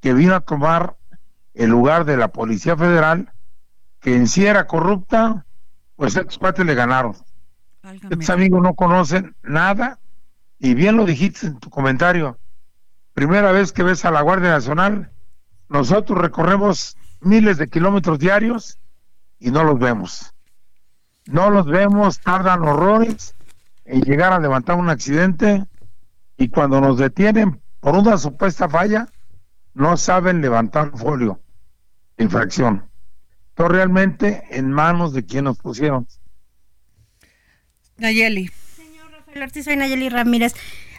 que 0.00 0.14
vino 0.14 0.37
a 0.37 0.40
tomar 0.40 0.97
el 1.54 1.69
lugar 1.69 2.04
de 2.04 2.16
la 2.16 2.28
Policía 2.28 2.76
Federal, 2.76 3.33
que 4.00 4.14
en 4.14 4.28
sí 4.28 4.47
era 4.47 4.69
corrupta, 4.69 5.47
pues 5.97 6.14
estos 6.14 6.38
cuates 6.38 6.64
le 6.64 6.76
ganaron. 6.76 7.16
Estos 8.09 8.30
amigos 8.30 8.62
no 8.62 8.75
conocen 8.75 9.35
nada 9.42 9.99
y 10.61 10.75
bien 10.75 10.97
lo 10.97 11.07
dijiste 11.07 11.49
en 11.49 11.59
tu 11.59 11.71
comentario. 11.71 12.38
Primera 13.14 13.50
vez 13.50 13.73
que 13.73 13.83
ves 13.83 14.04
a 14.04 14.12
la 14.12 14.21
Guardia 14.21 14.50
Nacional, 14.50 15.11
nosotros 15.70 16.18
recorremos 16.18 16.96
miles 17.20 17.56
de 17.56 17.68
kilómetros 17.68 18.18
diarios 18.18 18.78
y 19.38 19.52
no 19.52 19.62
los 19.64 19.78
vemos. 19.78 20.34
No 21.26 21.48
los 21.48 21.66
vemos, 21.66 22.20
tardan 22.20 22.62
horrores 22.62 23.36
en 23.84 24.02
llegar 24.02 24.32
a 24.32 24.40
levantar 24.40 24.76
un 24.76 24.90
accidente 24.90 25.64
y 26.36 26.48
cuando 26.48 26.80
nos 26.80 26.98
detienen 26.98 27.62
por 27.78 27.94
una 27.94 28.18
supuesta 28.18 28.68
falla, 28.68 29.08
no 29.72 29.96
saben 29.96 30.42
levantar 30.42 30.90
folio 30.96 31.40
infracción. 32.18 32.90
Entonces 33.50 33.76
realmente 33.76 34.42
en 34.50 34.72
manos 34.72 35.12
de 35.12 35.24
quien 35.24 35.44
nos 35.44 35.58
pusieron. 35.58 36.06
Nayeli. 37.96 38.50
Señor 38.76 39.10
Rafael 39.12 39.42
Ortiz, 39.42 39.64
soy 39.64 39.76
Nayeli 39.76 40.08
Ramírez. 40.08 40.54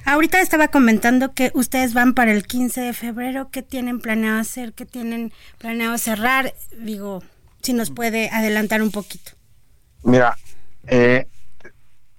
Ahorita 0.05 0.41
estaba 0.41 0.69
comentando 0.69 1.33
que 1.33 1.51
ustedes 1.53 1.93
van 1.93 2.13
para 2.13 2.31
el 2.31 2.43
15 2.43 2.81
de 2.81 2.93
febrero. 2.93 3.49
¿Qué 3.51 3.61
tienen 3.61 3.99
planeado 3.99 4.39
hacer? 4.39 4.73
¿Qué 4.73 4.85
tienen 4.85 5.31
planeado 5.57 5.97
cerrar? 5.97 6.53
Digo, 6.77 7.23
si 7.61 7.73
nos 7.73 7.91
puede 7.91 8.29
adelantar 8.29 8.81
un 8.81 8.91
poquito. 8.91 9.31
Mira, 10.03 10.35
eh, 10.87 11.27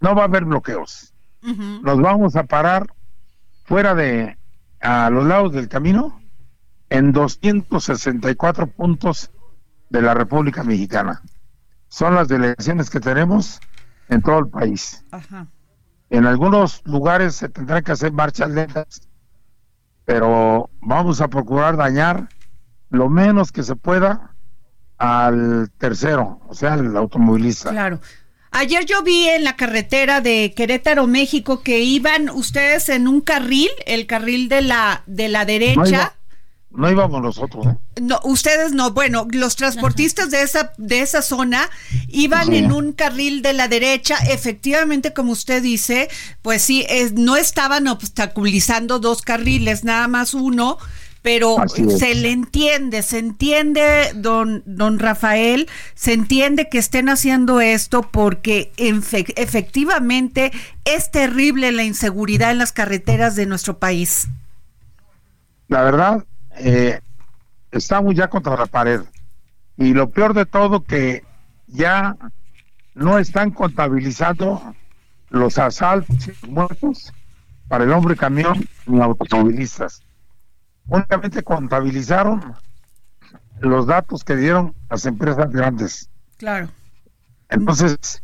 no 0.01 0.15
va 0.15 0.23
a 0.23 0.27
haber 0.27 0.45
bloqueos. 0.45 1.13
Nos 1.43 2.01
vamos 2.01 2.37
a 2.37 2.45
parar 2.45 2.87
fuera 3.65 3.97
de, 3.97 4.39
a 4.81 5.11
los 5.11 5.27
lados 5.27 5.53
del 5.53 5.69
camino, 5.69 6.21
en 6.89 7.11
264 7.11 8.69
puntos 8.69 9.33
de 9.91 10.03
la 10.03 10.15
República 10.15 10.63
Mexicana. 10.63 11.21
Son 11.89 12.15
las 12.15 12.29
delegaciones 12.29 12.91
que 12.91 13.01
tenemos 13.01 13.61
en 14.09 14.23
todo 14.23 14.39
el 14.39 14.49
país. 14.49 15.05
Ajá. 15.11 15.49
En 16.13 16.27
algunos 16.27 16.83
lugares 16.85 17.37
se 17.37 17.49
tendrán 17.49 17.83
que 17.83 17.93
hacer 17.93 18.13
marchas 18.13 18.51
lentas, 18.51 19.09
pero 20.05 20.69
vamos 20.83 21.23
a 21.23 21.29
procurar 21.29 21.79
dañar 21.79 22.29
lo 22.91 23.09
menos 23.09 23.51
que 23.51 23.63
se 23.63 23.77
pueda 23.77 24.35
al 24.99 25.71
tercero, 25.79 26.39
o 26.47 26.55
sea, 26.55 26.75
al 26.75 26.95
automovilista. 26.99 27.71
Claro. 27.71 27.99
Ayer 28.51 28.85
yo 28.85 29.03
vi 29.03 29.27
en 29.31 29.43
la 29.43 29.57
carretera 29.57 30.21
de 30.21 30.53
Querétaro, 30.55 31.07
México, 31.07 31.63
que 31.63 31.81
iban 31.81 32.29
ustedes 32.29 32.91
en 32.91 33.09
un 33.09 33.23
carril, 33.23 33.71
el 33.87 34.07
carril 34.07 34.51
de 34.51 34.61
la 34.61 35.05
de 35.07 35.31
la 35.31 35.47
derecha. 35.47 36.13
No 36.75 36.91
íbamos 36.91 37.23
nosotros, 37.23 37.67
¿eh? 37.67 37.77
No, 38.01 38.19
ustedes 38.25 38.73
no. 38.73 38.93
Bueno, 38.93 39.27
los 39.31 39.57
transportistas 39.57 40.31
de 40.31 40.43
esa 40.43 40.73
de 40.79 41.01
esa 41.01 41.21
zona 41.23 41.69
iban 42.09 42.49
Sí. 42.49 42.57
en 42.57 42.73
un 42.73 42.93
carril 42.93 43.43
de 43.43 43.53
la 43.53 43.69
derecha. 43.69 44.17
Efectivamente, 44.31 45.13
como 45.13 45.33
usted 45.33 45.63
dice, 45.63 46.09
pues 46.41 46.63
sí, 46.63 46.87
es- 46.89 47.13
no 47.13 47.37
estaban 47.37 47.89
obstaculizando 47.89 48.99
dos 48.99 49.23
carriles, 49.23 49.85
nada 49.85 50.09
más 50.09 50.35
uno. 50.35 50.79
Pero 51.21 51.55
se 51.99 52.17
le 52.17 52.33
entiende, 52.33 53.01
se 53.03 53.19
entiende, 53.21 54.11
don, 54.17 54.65
don 54.67 54.99
Rafael, 54.99 55.69
se 55.95 56.15
entiende 56.15 56.69
que 56.69 56.79
estén 56.79 57.09
haciendo 57.09 57.61
esto 57.61 58.03
porque 58.03 58.73
efectivamente 58.77 60.51
es 60.85 61.13
terrible 61.13 61.71
la 61.71 61.85
inseguridad 61.85 62.51
en 62.51 62.59
las 62.59 62.73
carreteras 62.73 63.37
de 63.37 63.47
nuestro 63.47 63.79
país. 63.79 64.27
La 65.69 65.83
verdad, 65.83 66.25
eh, 66.65 67.01
estamos 67.71 68.15
ya 68.15 68.29
contra 68.29 68.57
la 68.57 68.67
pared. 68.67 69.03
Y 69.77 69.95
lo 69.95 70.11
peor 70.11 70.35
de 70.35 70.47
todo 70.47 70.85
que 70.85 71.25
ya 71.67 72.17
no 72.95 73.19
están 73.19 73.51
contabilizando 73.51 74.75
los 75.31 75.59
asaltos 75.59 76.29
y 76.29 76.31
los 76.31 76.49
muertos 76.49 77.13
para 77.69 77.85
el 77.85 77.93
hombre 77.93 78.17
camión 78.17 78.65
ni 78.87 79.01
automovilistas. 79.01 80.03
Únicamente 80.87 81.43
contabilizaron 81.43 82.55
los 83.61 83.87
datos 83.87 84.25
que 84.25 84.37
dieron 84.37 84.75
las 84.91 85.07
empresas 85.07 85.51
grandes. 85.51 86.11
Claro. 86.37 86.69
Entonces, 87.49 88.23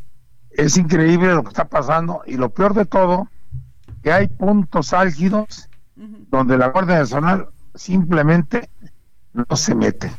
es 0.50 0.76
increíble 0.76 1.34
lo 1.34 1.42
que 1.42 1.48
está 1.48 1.64
pasando 1.64 2.22
y 2.26 2.36
lo 2.36 2.50
peor 2.50 2.74
de 2.74 2.84
todo, 2.84 3.28
que 4.02 4.12
hay 4.12 4.28
puntos 4.28 4.92
álgidos 4.92 5.68
donde 5.94 6.58
la 6.58 6.68
Guardia 6.68 6.98
Nacional 6.98 7.48
simplemente 7.78 8.68
no 9.32 9.56
se 9.56 9.74
mete. 9.74 10.10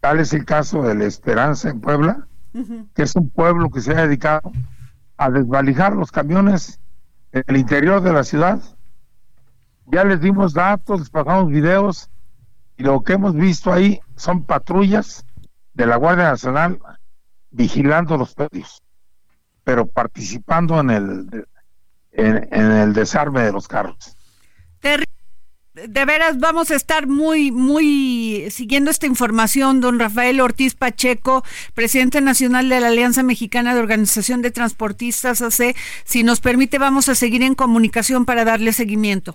Tal 0.00 0.20
es 0.20 0.32
el 0.32 0.44
caso 0.44 0.82
de 0.82 0.94
La 0.94 1.04
Esperanza 1.04 1.70
en 1.70 1.80
Puebla, 1.80 2.28
que 2.94 3.02
es 3.02 3.16
un 3.16 3.28
pueblo 3.28 3.70
que 3.70 3.80
se 3.80 3.92
ha 3.92 4.06
dedicado 4.06 4.52
a 5.16 5.30
desvalijar 5.30 5.94
los 5.94 6.12
camiones 6.12 6.78
en 7.32 7.42
el 7.46 7.56
interior 7.56 8.00
de 8.02 8.12
la 8.12 8.24
ciudad. 8.24 8.62
Ya 9.86 10.04
les 10.04 10.20
dimos 10.20 10.52
datos, 10.54 11.00
les 11.00 11.10
pasamos 11.10 11.48
videos 11.48 12.10
y 12.76 12.82
lo 12.82 13.02
que 13.02 13.14
hemos 13.14 13.34
visto 13.34 13.72
ahí 13.72 14.00
son 14.16 14.44
patrullas 14.44 15.24
de 15.74 15.86
la 15.86 15.96
Guardia 15.96 16.30
Nacional 16.30 16.78
vigilando 17.50 18.16
los 18.16 18.34
predios, 18.34 18.82
pero 19.64 19.86
participando 19.86 20.78
en 20.80 20.90
el 20.90 21.48
en, 22.12 22.48
en 22.50 22.72
el 22.72 22.92
desarme 22.94 23.42
de 23.42 23.52
los 23.52 23.68
carros. 23.68 24.16
Terri- 24.80 25.04
de 25.76 26.04
veras 26.06 26.38
vamos 26.38 26.70
a 26.70 26.74
estar 26.74 27.06
muy, 27.06 27.50
muy 27.52 28.46
siguiendo 28.50 28.90
esta 28.90 29.06
información, 29.06 29.80
don 29.80 29.98
Rafael 29.98 30.40
Ortiz 30.40 30.74
Pacheco, 30.74 31.44
presidente 31.74 32.20
nacional 32.22 32.68
de 32.68 32.80
la 32.80 32.88
Alianza 32.88 33.22
Mexicana 33.22 33.74
de 33.74 33.80
Organización 33.80 34.40
de 34.40 34.50
Transportistas 34.50 35.42
AC. 35.42 35.76
Si 36.04 36.22
nos 36.22 36.40
permite, 36.40 36.78
vamos 36.78 37.10
a 37.10 37.14
seguir 37.14 37.42
en 37.42 37.54
comunicación 37.54 38.24
para 38.24 38.44
darle 38.44 38.72
seguimiento. 38.72 39.34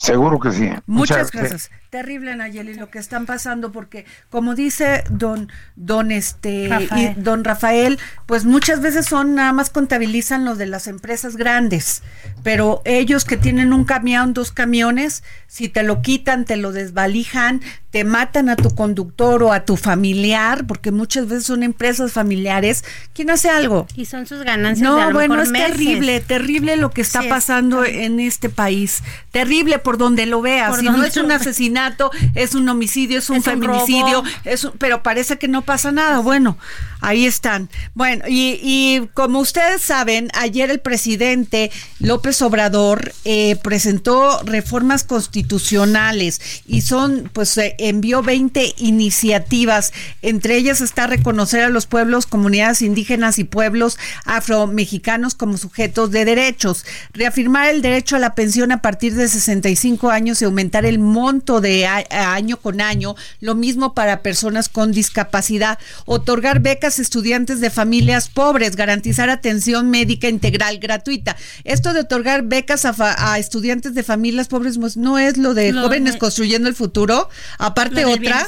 Seguro 0.00 0.40
que 0.40 0.50
sí. 0.50 0.70
Muchas 0.86 1.30
gracias. 1.30 1.70
Terrible, 1.90 2.34
Nayeli, 2.34 2.72
lo 2.72 2.88
que 2.88 2.98
están 2.98 3.26
pasando, 3.26 3.70
porque 3.70 4.06
como 4.30 4.54
dice 4.54 5.04
don, 5.10 5.50
don 5.76 6.10
este 6.10 6.68
Rafael. 6.70 7.14
y 7.18 7.20
don 7.20 7.44
Rafael, 7.44 7.98
pues 8.24 8.46
muchas 8.46 8.80
veces 8.80 9.04
son 9.04 9.34
nada 9.34 9.52
más 9.52 9.68
contabilizan 9.68 10.46
los 10.46 10.56
de 10.56 10.64
las 10.64 10.86
empresas 10.86 11.36
grandes, 11.36 12.02
pero 12.42 12.80
ellos 12.86 13.26
que 13.26 13.36
tienen 13.36 13.74
un 13.74 13.84
camión, 13.84 14.32
dos 14.32 14.52
camiones, 14.52 15.22
si 15.48 15.68
te 15.68 15.82
lo 15.82 16.00
quitan, 16.00 16.46
te 16.46 16.56
lo 16.56 16.72
desvalijan, 16.72 17.60
te 17.90 18.04
matan 18.04 18.48
a 18.48 18.56
tu 18.56 18.74
conductor 18.74 19.42
o 19.42 19.52
a 19.52 19.64
tu 19.64 19.76
familiar, 19.76 20.66
porque 20.66 20.92
muchas 20.92 21.26
veces 21.26 21.44
son 21.46 21.62
empresas 21.64 22.12
familiares, 22.12 22.84
¿quién 23.14 23.30
hace 23.30 23.50
algo? 23.50 23.86
Y 23.96 24.04
son 24.04 24.26
sus 24.26 24.42
ganancias. 24.44 24.80
de 24.94 25.00
a 25.00 25.04
No, 25.06 25.10
lo 25.10 25.14
bueno, 25.14 25.34
mejor 25.34 25.46
es 25.46 25.50
meses. 25.52 25.70
terrible, 25.72 26.20
terrible 26.20 26.76
lo 26.76 26.90
que 26.90 27.00
está 27.00 27.20
Sí, 27.20 27.26
es 27.26 27.30
pasando 27.32 27.84
en 27.84 28.20
este 28.20 28.48
país. 28.48 29.02
Terrible 29.32 29.78
por 29.80 29.98
donde 29.98 30.26
lo 30.26 30.40
veas. 30.40 30.70
Por 30.70 30.78
Si 30.80 30.86
no 30.86 31.02
es 31.04 31.16
un 31.16 31.32
asesinato, 31.32 32.10
es 32.34 32.54
un 32.54 32.68
homicidio, 32.68 33.18
es 33.18 33.28
un 33.28 33.36
Es 33.38 33.44
feminicidio, 33.44 34.22
es 34.44 34.64
un- 34.64 34.72
pero 34.78 35.02
parece 35.02 35.38
que 35.38 35.48
no 35.48 35.62
pasa 35.62 35.90
nada. 35.90 36.20
Bueno, 36.20 36.56
ahí 37.00 37.26
están. 37.26 37.70
Bueno, 37.94 38.24
y, 38.28 39.08
como 39.14 39.40
ustedes 39.40 39.82
saben, 39.82 40.28
ayer 40.34 40.70
el 40.70 40.80
presidente 40.80 41.70
López 41.98 42.40
Obrador 42.42 43.12
eh, 43.24 43.56
presentó 43.62 44.42
reformas 44.44 45.04
constitucionales 45.04 46.40
y 46.66 46.82
son, 46.82 47.30
pues 47.32 47.56
eh, 47.58 47.74
envió 47.78 48.22
20 48.22 48.74
iniciativas. 48.78 49.92
Entre 50.22 50.56
ellas 50.56 50.80
está 50.80 51.06
reconocer 51.06 51.62
a 51.62 51.68
los 51.68 51.86
pueblos, 51.86 52.26
comunidades 52.26 52.82
indígenas 52.82 53.38
y 53.38 53.44
pueblos 53.44 53.98
afromexicanos 54.24 55.34
como 55.34 55.56
sujetos 55.56 56.10
de 56.10 56.24
derechos, 56.24 56.84
reafirmar 57.12 57.68
el 57.68 57.82
derecho 57.82 58.16
a 58.16 58.20
la 58.20 58.34
pensión 58.34 58.72
a 58.72 58.82
partir 58.82 59.14
de 59.14 59.28
65 59.28 60.10
años 60.10 60.40
y 60.40 60.44
aumentar 60.44 60.84
el 60.84 60.98
monto 60.98 61.60
de 61.60 61.86
año 61.86 62.56
con 62.56 62.80
año, 62.80 63.16
lo 63.40 63.54
mismo 63.54 63.94
para 63.94 64.22
personas 64.22 64.68
con 64.68 64.92
discapacidad, 64.92 65.78
otorgar 66.06 66.60
becas 66.60 66.89
estudiantes 66.98 67.60
de 67.60 67.70
familias 67.70 68.28
pobres, 68.28 68.76
garantizar 68.76 69.30
atención 69.30 69.90
médica 69.90 70.28
integral 70.28 70.78
gratuita. 70.78 71.36
Esto 71.64 71.92
de 71.92 72.00
otorgar 72.00 72.42
becas 72.42 72.84
a, 72.84 72.92
fa- 72.92 73.32
a 73.32 73.38
estudiantes 73.38 73.94
de 73.94 74.02
familias 74.02 74.48
pobres 74.48 74.78
pues, 74.78 74.96
no 74.96 75.18
es 75.18 75.36
lo 75.36 75.54
de 75.54 75.72
Lo 75.72 75.82
jóvenes 75.82 76.14
de- 76.14 76.18
construyendo 76.18 76.68
el 76.68 76.74
futuro, 76.74 77.28
aparte 77.58 78.02
Lo 78.02 78.10
otra. 78.10 78.40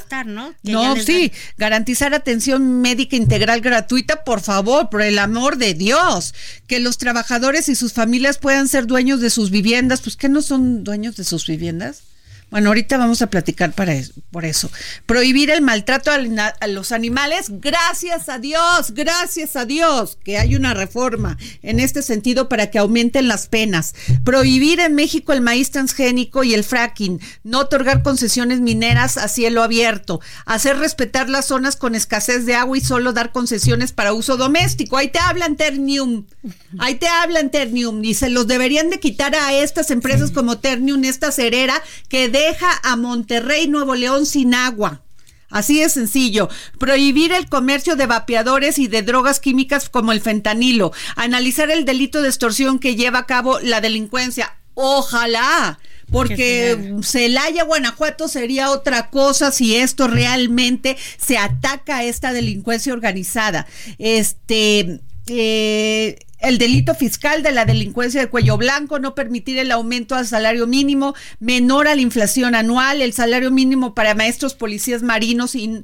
¿no? 0.65 0.97
Sí, 1.05 1.29
dan. 1.29 1.31
garantizar 1.59 2.15
atención 2.15 2.81
médica 2.81 3.17
integral 3.17 3.61
gratuita, 3.61 4.25
por 4.25 4.41
favor, 4.41 4.89
por 4.91 5.03
el 5.03 5.19
amor 5.19 5.57
de 5.59 5.75
Dios, 5.75 6.35
que 6.67 6.81
los 6.81 6.99
trabajadores 6.99 7.69
y 7.69 7.75
sus 7.75 7.93
familias 7.93 8.39
puedan 8.39 8.69
ser 8.69 8.87
dueños 8.87 9.21
de 9.21 9.31
sus 9.31 9.51
viviendas, 9.51 10.01
pues 10.01 10.17
que 10.17 10.29
no 10.29 10.43
son 10.43 10.85
dueños 10.85 11.17
de 11.17 11.25
sus 11.25 11.47
viviendas. 11.47 12.03
Bueno, 12.53 12.69
ahorita 12.69 12.99
vamos 12.99 13.23
a 13.23 13.29
platicar 13.29 13.73
para 13.73 13.95
es- 13.95 14.13
por 14.31 14.45
eso. 14.45 14.71
Prohibir 15.07 15.49
el 15.49 15.63
maltrato 15.63 16.11
a 16.11 16.67
los 16.69 16.93
animales. 16.93 17.47
Gracias 17.49 18.29
a 18.29 18.39
Dios, 18.39 18.91
gracias 18.93 19.57
a 19.57 19.65
Dios 19.65 20.19
que 20.23 20.37
hay 20.37 20.55
una 20.55 20.75
reforma 20.75 21.39
en 21.63 21.81
este 21.81 22.03
sentido 22.03 22.51
para 22.51 22.71
que 22.71 22.79
aumenten 22.79 23.27
las 23.27 23.47
penas. 23.47 23.95
Prohibir 24.23 24.81
en 24.81 24.95
México 24.95 25.33
el 25.33 25.41
maíz 25.41 25.71
transgénico 25.71 26.45
y 26.45 26.53
el 26.53 26.63
fracking. 26.63 27.21
No 27.43 27.61
otorgar 27.61 28.03
concesiones 28.03 28.61
mineras 28.61 29.17
a 29.17 29.29
cielo 29.29 29.63
abierto. 29.63 30.21
Hacer 30.45 30.77
respetar 30.77 31.31
las 31.31 31.47
zonas 31.47 31.77
con 31.77 31.95
escasez 31.95 32.45
de 32.45 32.55
agua 32.55 32.77
y 32.77 32.83
solo 32.83 33.15
dar 33.15 33.33
concesiones 33.33 33.93
para 33.93 34.13
uso 34.13 34.37
doméstico. 34.37 34.99
Ahí 34.99 35.09
te 35.09 35.19
hablan 35.21 35.57
Ternium. 35.57 36.27
Ahí 36.79 36.97
te 36.97 37.07
hablan 37.09 37.51
Ternium. 37.51 38.05
Y 38.05 38.13
se 38.13 38.29
los 38.29 38.47
deberían 38.47 38.91
de 38.91 39.01
quitar 39.01 39.35
a 39.35 39.55
estas 39.55 39.91
empresas 39.91 40.31
como 40.33 40.59
Ternium, 40.59 41.03
esta 41.05 41.33
cerera 41.33 41.83
que 42.11 42.29
deja 42.43 42.81
a 42.83 42.97
Monterrey, 42.97 43.69
Nuevo 43.69 43.95
León 43.95 44.27
sin 44.27 44.55
agua. 44.55 45.03
Así 45.49 45.81
de 45.81 45.89
sencillo. 45.89 46.49
Prohibir 46.79 47.33
el 47.33 47.49
comercio 47.49 47.95
de 47.95 48.07
vapeadores 48.07 48.79
y 48.79 48.89
de 48.89 49.03
drogas 49.03 49.39
químicas 49.39 49.89
como 49.89 50.13
el 50.13 50.23
fentanilo. 50.23 50.93
Analizar 51.15 51.71
el 51.71 51.85
delito 51.85 52.23
de 52.23 52.29
extorsión 52.29 52.79
que 52.79 52.97
lleva 52.97 53.21
a 53.21 53.27
cabo 53.27 53.61
la 53.61 53.83
delincuencia. 53.83 54.57
Ojalá, 54.75 55.79
porque 56.11 56.95
Celaya, 57.03 57.65
Guanajuato 57.65 58.29
sería 58.29 58.71
otra 58.71 59.11
cosa 59.11 59.53
si 59.53 59.77
esto 59.77 60.09
realmente 60.09 60.97
se 61.19 61.37
ataca 61.37 61.99
a 61.99 62.05
esta 62.05 62.33
delincuencia 62.33 62.95
organizada. 62.95 63.67
Este, 63.99 65.01
eh, 65.27 66.19
el 66.43 66.59
delito 66.59 66.95
fiscal 66.95 67.43
de 67.43 67.53
la 67.53 67.65
delincuencia 67.65 68.21
de 68.21 68.29
cuello 68.29 68.57
blanco, 68.57 68.99
no 68.99 69.15
permitir 69.15 69.59
el 69.59 69.71
aumento 69.71 70.15
al 70.15 70.27
salario 70.27 70.67
mínimo 70.67 71.15
menor 71.39 71.89
a 71.89 71.95
la 71.95 72.01
inflación 72.01 72.55
anual, 72.55 73.01
el 73.01 73.13
salario 73.13 73.51
mínimo 73.51 73.95
para 73.95 74.15
maestros, 74.15 74.55
policías 74.55 75.03
marinos 75.03 75.55
y, 75.55 75.83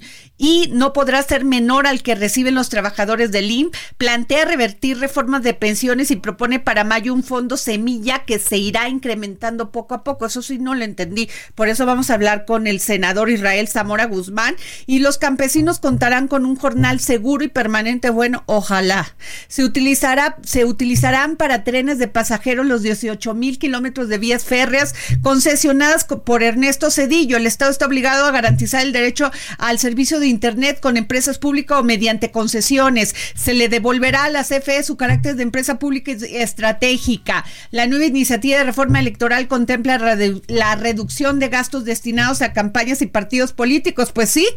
no 0.71 0.93
podrá 0.93 1.23
ser 1.23 1.45
menor 1.45 1.87
al 1.87 2.03
que 2.03 2.15
reciben 2.15 2.55
los 2.55 2.69
trabajadores 2.69 3.33
del 3.33 3.50
IM. 3.50 3.71
Plantea 3.97 4.45
revertir 4.45 4.99
reformas 4.99 5.43
de 5.43 5.55
pensiones 5.55 6.11
y 6.11 6.17
propone 6.17 6.61
para 6.61 6.85
mayo 6.85 7.12
un 7.15 7.23
fondo 7.23 7.57
semilla 7.57 8.25
que 8.25 8.38
se 8.38 8.57
irá 8.57 8.88
incrementando 8.88 9.71
poco 9.71 9.95
a 9.95 10.05
poco. 10.05 10.27
Eso 10.27 10.43
sí 10.43 10.59
no 10.59 10.75
lo 10.75 10.85
entendí. 10.85 11.29
Por 11.55 11.69
eso 11.69 11.87
vamos 11.87 12.11
a 12.11 12.15
hablar 12.15 12.45
con 12.45 12.67
el 12.67 12.81
senador 12.81 13.31
Israel 13.31 13.69
Zamora 13.69 14.07
Guzmán 14.07 14.57
y 14.87 15.00
los 15.00 15.19
campesinos 15.19 15.81
contarán 15.81 16.29
con 16.29 16.47
un 16.47 16.57
jornal 16.57 17.00
seguro 17.00 17.45
y 17.45 17.49
permanente. 17.49 18.11
Bueno, 18.11 18.43
ojalá. 18.47 19.17
Se 19.49 19.65
utilizará 19.65 20.37
se 20.49 20.64
utilizarán 20.64 21.37
para 21.37 21.62
trenes 21.62 21.99
de 21.99 22.09
pasajeros 22.09 22.64
los 22.64 22.83
18 22.83 23.35
mil 23.35 23.59
kilómetros 23.59 24.09
de 24.09 24.17
vías 24.17 24.45
férreas 24.45 24.95
concesionadas 25.21 26.05
por 26.05 26.43
Ernesto 26.43 26.90
Cedillo. 26.90 27.37
El 27.37 27.47
Estado 27.47 27.71
está 27.71 27.85
obligado 27.85 28.25
a 28.25 28.31
garantizar 28.31 28.81
el 28.81 28.95
derecho 28.95 29.31
al 29.59 29.78
servicio 29.78 30.21
de 30.21 30.28
Internet 30.28 30.81
con 30.81 30.97
empresas 30.97 31.38
públicas 31.38 31.78
o 31.78 31.85
mediante 31.85 32.31
concesiones. 32.31 33.14
Se 33.35 33.52
le 33.52 33.69
devolverá 33.69 34.25
a 34.25 34.31
la 34.31 34.43
CFE 34.43 34.83
su 34.85 34.97
carácter 34.97 35.37
de 35.37 35.43
empresa 35.43 35.78
pública 35.78 36.12
estratégica. 36.12 37.45
La 37.71 37.87
nueva 37.87 38.07
iniciativa 38.07 38.57
de 38.57 38.64
reforma 38.64 39.00
electoral 39.00 39.49
contempla 39.49 39.99
la 40.47 40.76
reducción 40.76 41.40
de 41.40 41.49
gastos 41.50 41.85
destinados 41.85 42.40
a 42.40 42.55
campañas 42.55 43.02
y 43.02 43.07
partidos 43.07 43.52
políticos. 43.52 44.12
Pues 44.12 44.31
sí, 44.31 44.49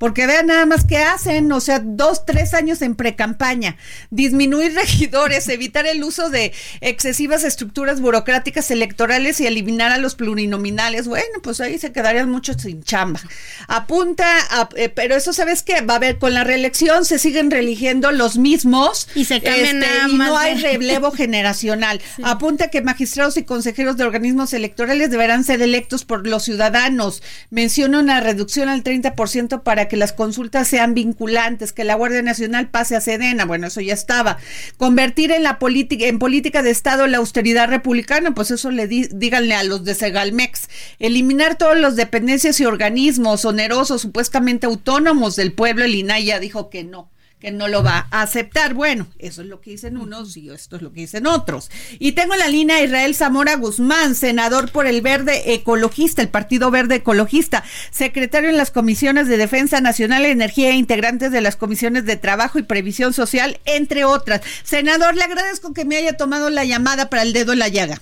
porque 0.00 0.26
vean 0.26 0.46
nada 0.46 0.64
más 0.64 0.86
qué 0.86 0.96
hacen, 0.96 1.52
o 1.52 1.60
sea, 1.60 1.78
dos, 1.78 2.24
tres 2.24 2.54
años 2.54 2.80
en 2.80 2.94
precampaña, 2.94 3.76
disminuir 4.08 4.74
regidores, 4.74 5.46
evitar 5.50 5.86
el 5.86 6.02
uso 6.02 6.30
de 6.30 6.54
excesivas 6.80 7.44
estructuras 7.44 8.00
burocráticas 8.00 8.70
electorales 8.70 9.42
y 9.42 9.46
eliminar 9.46 9.92
a 9.92 9.98
los 9.98 10.14
plurinominales. 10.14 11.06
Bueno, 11.06 11.42
pues 11.42 11.60
ahí 11.60 11.78
se 11.78 11.92
quedarían 11.92 12.30
muchos 12.30 12.62
sin 12.62 12.82
chamba. 12.82 13.20
Apunta, 13.68 14.26
eh, 14.74 14.88
pero 14.88 15.16
eso 15.16 15.34
sabes 15.34 15.62
qué, 15.62 15.82
va 15.82 15.94
a 15.94 15.96
haber 15.98 16.18
con 16.18 16.32
la 16.32 16.44
reelección 16.44 17.04
se 17.04 17.18
siguen 17.18 17.50
religiendo 17.50 18.10
los 18.10 18.38
mismos 18.38 19.06
y 19.14 19.26
se 19.26 19.42
cambian 19.42 19.82
este, 19.82 20.08
y 20.08 20.16
no 20.16 20.38
hay 20.38 20.54
relevo 20.54 21.10
generacional. 21.12 22.00
Apunta 22.22 22.68
que 22.68 22.80
magistrados 22.80 23.36
y 23.36 23.44
consejeros 23.44 23.98
de 23.98 24.04
organismos 24.04 24.54
electorales 24.54 25.10
deberán 25.10 25.44
ser 25.44 25.60
electos 25.60 26.06
por 26.06 26.26
los 26.26 26.44
ciudadanos. 26.44 27.22
Menciona 27.50 27.98
una 27.98 28.20
reducción 28.20 28.70
al 28.70 28.82
30% 28.82 29.62
para 29.62 29.89
que 29.90 29.96
las 29.96 30.14
consultas 30.14 30.68
sean 30.68 30.94
vinculantes, 30.94 31.74
que 31.74 31.84
la 31.84 31.96
Guardia 31.96 32.22
Nacional 32.22 32.70
pase 32.70 32.96
a 32.96 33.00
Sedena, 33.00 33.44
bueno, 33.44 33.66
eso 33.66 33.82
ya 33.82 33.92
estaba. 33.92 34.38
Convertir 34.78 35.32
en 35.32 35.42
la 35.42 35.58
política, 35.58 36.06
en 36.06 36.18
política 36.18 36.62
de 36.62 36.70
Estado 36.70 37.08
la 37.08 37.18
austeridad 37.18 37.68
republicana, 37.68 38.32
pues 38.32 38.52
eso 38.52 38.70
le 38.70 38.86
díganle 38.86 39.54
a 39.54 39.64
los 39.64 39.84
de 39.84 39.94
Segalmex. 39.94 40.68
Eliminar 41.00 41.58
todas 41.58 41.78
las 41.78 41.96
dependencias 41.96 42.60
y 42.60 42.64
organismos 42.64 43.44
onerosos, 43.44 44.00
supuestamente 44.00 44.66
autónomos 44.66 45.34
del 45.36 45.52
pueblo, 45.52 45.84
el 45.84 45.96
INAI 45.96 46.24
ya 46.24 46.38
dijo 46.38 46.70
que 46.70 46.84
no 46.84 47.10
que 47.40 47.50
no 47.50 47.68
lo 47.68 47.82
va 47.82 48.06
a 48.10 48.22
aceptar. 48.22 48.74
Bueno, 48.74 49.06
eso 49.18 49.40
es 49.40 49.48
lo 49.48 49.60
que 49.60 49.70
dicen 49.70 49.96
unos 49.96 50.36
y 50.36 50.50
esto 50.50 50.76
es 50.76 50.82
lo 50.82 50.92
que 50.92 51.00
dicen 51.00 51.26
otros. 51.26 51.70
Y 51.98 52.12
tengo 52.12 52.34
en 52.34 52.40
la 52.40 52.48
línea 52.48 52.82
Israel 52.82 53.14
Zamora 53.14 53.56
Guzmán, 53.56 54.14
senador 54.14 54.70
por 54.70 54.86
el 54.86 55.00
Verde 55.00 55.54
Ecologista, 55.54 56.20
el 56.22 56.28
Partido 56.28 56.70
Verde 56.70 56.96
Ecologista, 56.96 57.64
secretario 57.90 58.50
en 58.50 58.58
las 58.58 58.70
comisiones 58.70 59.26
de 59.26 59.38
Defensa 59.38 59.80
Nacional, 59.80 60.26
Energía 60.26 60.70
e 60.70 60.74
integrantes 60.74 61.32
de 61.32 61.40
las 61.40 61.56
comisiones 61.56 62.04
de 62.04 62.16
Trabajo 62.16 62.58
y 62.58 62.62
Previsión 62.62 63.14
Social, 63.14 63.58
entre 63.64 64.04
otras. 64.04 64.42
Senador, 64.62 65.16
le 65.16 65.24
agradezco 65.24 65.72
que 65.72 65.86
me 65.86 65.96
haya 65.96 66.16
tomado 66.16 66.50
la 66.50 66.64
llamada 66.64 67.08
para 67.08 67.22
el 67.22 67.32
dedo 67.32 67.54
en 67.54 67.60
la 67.60 67.68
llaga. 67.68 68.00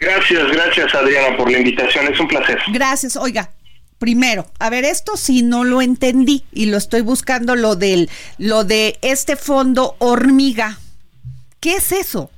Gracias, 0.00 0.52
gracias 0.52 0.94
Adriana 0.94 1.36
por 1.36 1.50
la 1.50 1.58
invitación, 1.58 2.06
es 2.12 2.20
un 2.20 2.28
placer. 2.28 2.58
Gracias, 2.72 3.16
oiga, 3.16 3.50
primero, 3.98 4.50
a 4.58 4.70
ver, 4.70 4.84
esto 4.84 5.16
sí 5.16 5.42
no 5.42 5.64
lo 5.64 5.82
entendí 5.82 6.44
y 6.52 6.66
lo 6.66 6.76
estoy 6.76 7.02
buscando 7.02 7.56
lo 7.56 7.76
del 7.76 8.08
lo 8.38 8.64
de 8.64 8.98
este 9.02 9.36
fondo 9.36 9.96
hormiga. 9.98 10.78
¿Qué 11.60 11.76
es 11.76 11.92
eso? 11.92 12.30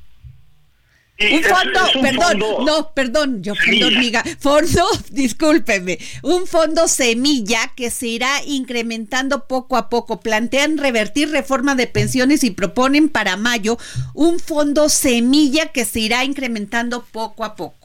un 1.21 1.43
fondo, 1.43 1.81
perdón, 2.01 2.39
no, 2.65 2.95
perdón, 2.95 3.43
yo 3.43 3.55
fondo 3.55 3.87
hormiga, 3.89 4.25
fondo, 4.41 4.89
discúlpeme, 5.11 5.99
un 6.23 6.47
fondo 6.47 6.89
semilla 6.89 7.73
que 7.77 7.91
se 7.91 8.07
irá 8.07 8.43
incrementando 8.47 9.47
poco 9.47 9.77
a 9.77 9.91
poco. 9.91 10.21
Plantean 10.21 10.79
revertir 10.79 11.31
reforma 11.31 11.75
de 11.75 11.87
pensiones 11.87 12.43
y 12.43 12.51
proponen 12.51 13.11
para 13.11 13.37
mayo 13.37 13.79
un 14.15 14.41
fondo 14.41 14.89
semilla 14.89 15.67
que 15.67 15.85
se 15.85 16.01
irá 16.01 16.25
incrementando 16.25 17.05
poco 17.13 17.45
a 17.45 17.55
poco. 17.55 17.80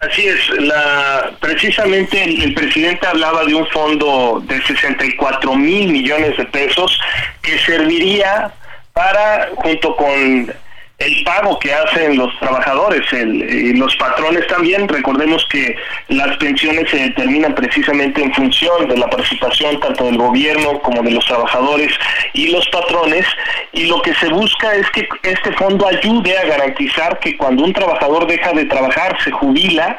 Así 0.00 0.28
es, 0.28 0.48
la, 0.60 1.32
precisamente 1.40 2.22
el, 2.22 2.54
presidente 2.54 3.04
hablaba 3.04 3.44
de 3.44 3.54
un 3.54 3.66
fondo 3.66 4.40
de 4.46 4.62
64 4.62 5.56
mil 5.56 5.90
millones 5.90 6.36
de 6.36 6.44
pesos 6.44 7.00
que 7.42 7.58
serviría 7.58 8.52
para, 8.92 9.48
junto 9.56 9.96
con 9.96 10.54
el 10.98 11.22
pago 11.22 11.58
que 11.60 11.72
hacen 11.72 12.16
los 12.16 12.36
trabajadores 12.40 13.02
y 13.12 13.72
los 13.74 13.94
patrones 13.96 14.46
también. 14.48 14.88
Recordemos 14.88 15.46
que 15.50 15.76
las 16.08 16.36
pensiones 16.38 16.90
se 16.90 16.98
determinan 16.98 17.54
precisamente 17.54 18.20
en 18.22 18.34
función 18.34 18.88
de 18.88 18.96
la 18.96 19.08
participación 19.08 19.78
tanto 19.78 20.04
del 20.06 20.18
gobierno 20.18 20.80
como 20.80 21.02
de 21.02 21.12
los 21.12 21.24
trabajadores 21.24 21.92
y 22.32 22.48
los 22.48 22.68
patrones 22.68 23.24
y 23.72 23.86
lo 23.86 24.02
que 24.02 24.12
se 24.14 24.28
busca 24.28 24.74
es 24.74 24.90
que 24.90 25.08
este 25.22 25.52
fondo 25.52 25.86
ayude 25.86 26.36
a 26.36 26.46
garantizar 26.46 27.18
que 27.20 27.36
cuando 27.36 27.64
un 27.64 27.72
trabajador 27.72 28.26
deja 28.26 28.52
de 28.52 28.64
trabajar, 28.64 29.16
se 29.22 29.30
jubila, 29.30 29.96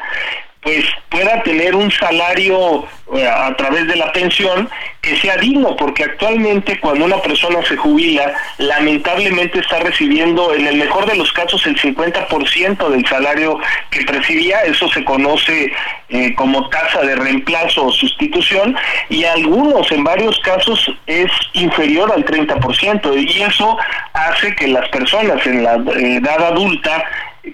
pues 0.62 0.84
pueda 1.08 1.42
tener 1.42 1.74
un 1.74 1.90
salario 1.90 2.84
eh, 3.14 3.26
a 3.26 3.54
través 3.56 3.86
de 3.88 3.96
la 3.96 4.12
pensión 4.12 4.68
que 5.00 5.16
sea 5.16 5.38
digno, 5.38 5.74
porque 5.76 6.04
actualmente 6.04 6.78
cuando 6.78 7.06
una 7.06 7.20
persona 7.22 7.64
se 7.66 7.76
jubila, 7.76 8.34
lamentablemente 8.58 9.58
está 9.60 9.78
recibiendo 9.78 10.54
en 10.54 10.66
el 10.66 10.76
mejor 10.76 11.06
de 11.06 11.16
los 11.16 11.32
casos 11.32 11.66
el 11.66 11.80
50% 11.80 12.88
del 12.90 13.06
salario 13.06 13.58
que 13.90 14.04
percibía, 14.04 14.60
eso 14.62 14.88
se 14.90 15.02
conoce 15.04 15.72
eh, 16.10 16.34
como 16.34 16.68
tasa 16.68 17.00
de 17.00 17.16
reemplazo 17.16 17.86
o 17.86 17.92
sustitución, 17.92 18.76
y 19.08 19.24
algunos, 19.24 19.90
en 19.90 20.04
varios 20.04 20.38
casos, 20.40 20.92
es 21.06 21.30
inferior 21.54 22.12
al 22.12 22.24
30%, 22.26 23.26
y 23.26 23.42
eso 23.42 23.78
hace 24.12 24.54
que 24.54 24.68
las 24.68 24.86
personas 24.90 25.44
en 25.46 25.64
la 25.64 25.76
edad 25.76 26.44
adulta 26.44 27.02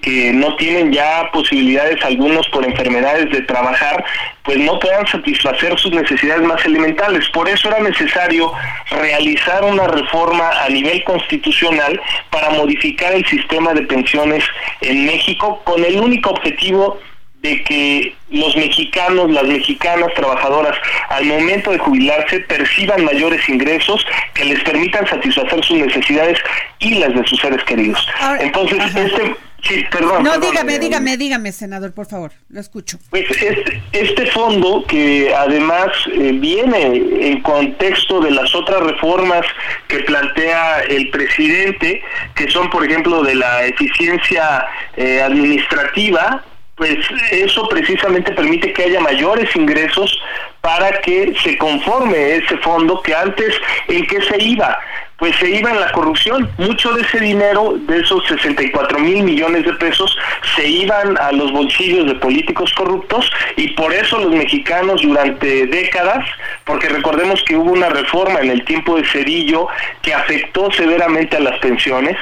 que 0.03 0.33
no 0.33 0.57
tienen 0.57 0.93
ya 0.93 1.31
posibilidades 1.33 2.03
algunos 2.05 2.49
por 2.49 2.65
enfermedades 2.65 3.31
de 3.31 3.43
trabajar, 3.43 4.05
pues 4.43 4.59
no 4.59 4.79
puedan 4.79 5.07
satisfacer 5.07 5.79
sus 5.79 5.93
necesidades 5.93 6.43
más 6.43 6.65
elementales. 6.65 7.29
Por 7.31 7.49
eso 7.49 7.69
era 7.69 7.81
necesario 7.81 8.53
realizar 8.91 9.65
una 9.65 9.87
reforma 9.87 10.51
a 10.65 10.69
nivel 10.69 11.05
constitucional 11.05 12.01
para 12.31 12.51
modificar 12.51 13.13
el 13.15 13.25
sistema 13.27 13.75
de 13.75 13.83
pensiones 13.83 14.45
en 14.81 15.07
México 15.07 15.63
con 15.65 15.85
el 15.85 16.01
único 16.01 16.31
objetivo 16.31 16.99
de 17.43 17.63
que 17.63 18.15
los 18.31 18.57
mexicanos, 18.57 19.31
las 19.31 19.45
mexicanas 19.45 20.09
trabajadoras, 20.15 20.77
al 21.11 21.27
momento 21.27 21.71
de 21.71 21.79
jubilarse, 21.79 22.41
perciban 22.41 23.05
mayores 23.05 23.49
ingresos 23.49 24.05
que 24.35 24.45
les 24.45 24.63
permitan 24.65 25.07
satisfacer 25.07 25.65
sus 25.65 25.77
necesidades 25.79 26.39
y 26.81 26.95
las 26.95 27.15
de 27.15 27.25
sus 27.25 27.39
seres 27.41 27.63
queridos. 27.65 28.05
Entonces, 28.41 28.79
este 28.97 29.37
Sí, 29.67 29.85
perdón. 29.91 30.23
No, 30.23 30.39
dígame, 30.39 30.79
dígame, 30.79 31.17
dígame, 31.17 31.53
senador, 31.53 31.93
por 31.93 32.07
favor, 32.07 32.33
lo 32.49 32.61
escucho. 32.61 32.99
Pues 33.11 33.25
este, 33.31 33.83
este 33.93 34.27
fondo, 34.27 34.85
que 34.87 35.35
además 35.35 35.89
eh, 36.13 36.33
viene 36.33 37.03
en 37.21 37.43
contexto 37.43 38.21
de 38.21 38.31
las 38.31 38.55
otras 38.55 38.81
reformas 38.81 39.43
que 39.89 40.01
plantea 40.01 40.81
el 40.83 41.11
presidente, 41.11 42.03
que 42.35 42.49
son, 42.51 42.71
por 42.71 42.85
ejemplo, 42.85 43.23
de 43.23 43.35
la 43.35 43.65
eficiencia 43.65 44.67
eh, 44.97 45.21
administrativa, 45.21 46.45
pues 46.77 46.99
eso 47.31 47.69
precisamente 47.69 48.33
permite 48.33 48.73
que 48.73 48.85
haya 48.85 49.01
mayores 49.01 49.55
ingresos 49.57 50.19
para 50.61 51.01
que 51.01 51.35
se 51.43 51.57
conforme 51.57 52.37
ese 52.37 52.59
fondo 52.59 53.01
que 53.03 53.15
antes 53.15 53.55
en 53.89 54.07
qué 54.07 54.21
se 54.23 54.43
iba 54.43 54.79
pues 55.19 55.35
se 55.37 55.49
iba 55.51 55.71
en 55.71 55.81
la 55.81 55.91
corrupción. 55.93 56.51
Mucho 56.59 56.93
de 56.93 57.03
ese 57.03 57.21
dinero, 57.21 57.77
de 57.79 58.01
esos 58.01 58.27
64 58.27 58.99
mil 58.99 59.23
millones 59.23 59.65
de 59.65 59.73
pesos, 59.75 60.17
se 60.55 60.69
iban 60.69 61.17
a 61.19 61.33
los 61.33 61.53
bolsillos 61.53 62.07
de 62.07 62.15
políticos 62.17 62.73
corruptos 62.75 63.31
y 63.57 63.69
por 63.69 63.93
eso 63.93 64.19
los 64.19 64.33
mexicanos 64.33 65.03
durante 65.03 65.67
décadas, 65.67 66.25
porque 66.65 66.89
recordemos 66.89 67.43
que 67.45 67.57
hubo 67.57 67.73
una 67.73 67.89
reforma 67.89 68.41
en 68.41 68.51
el 68.51 68.65
tiempo 68.65 68.97
de 68.97 69.07
Cedillo 69.07 69.69
que 70.03 70.13
afectó 70.13 70.71
severamente 70.73 71.37
a 71.37 71.41
las 71.41 71.59
pensiones 71.61 72.17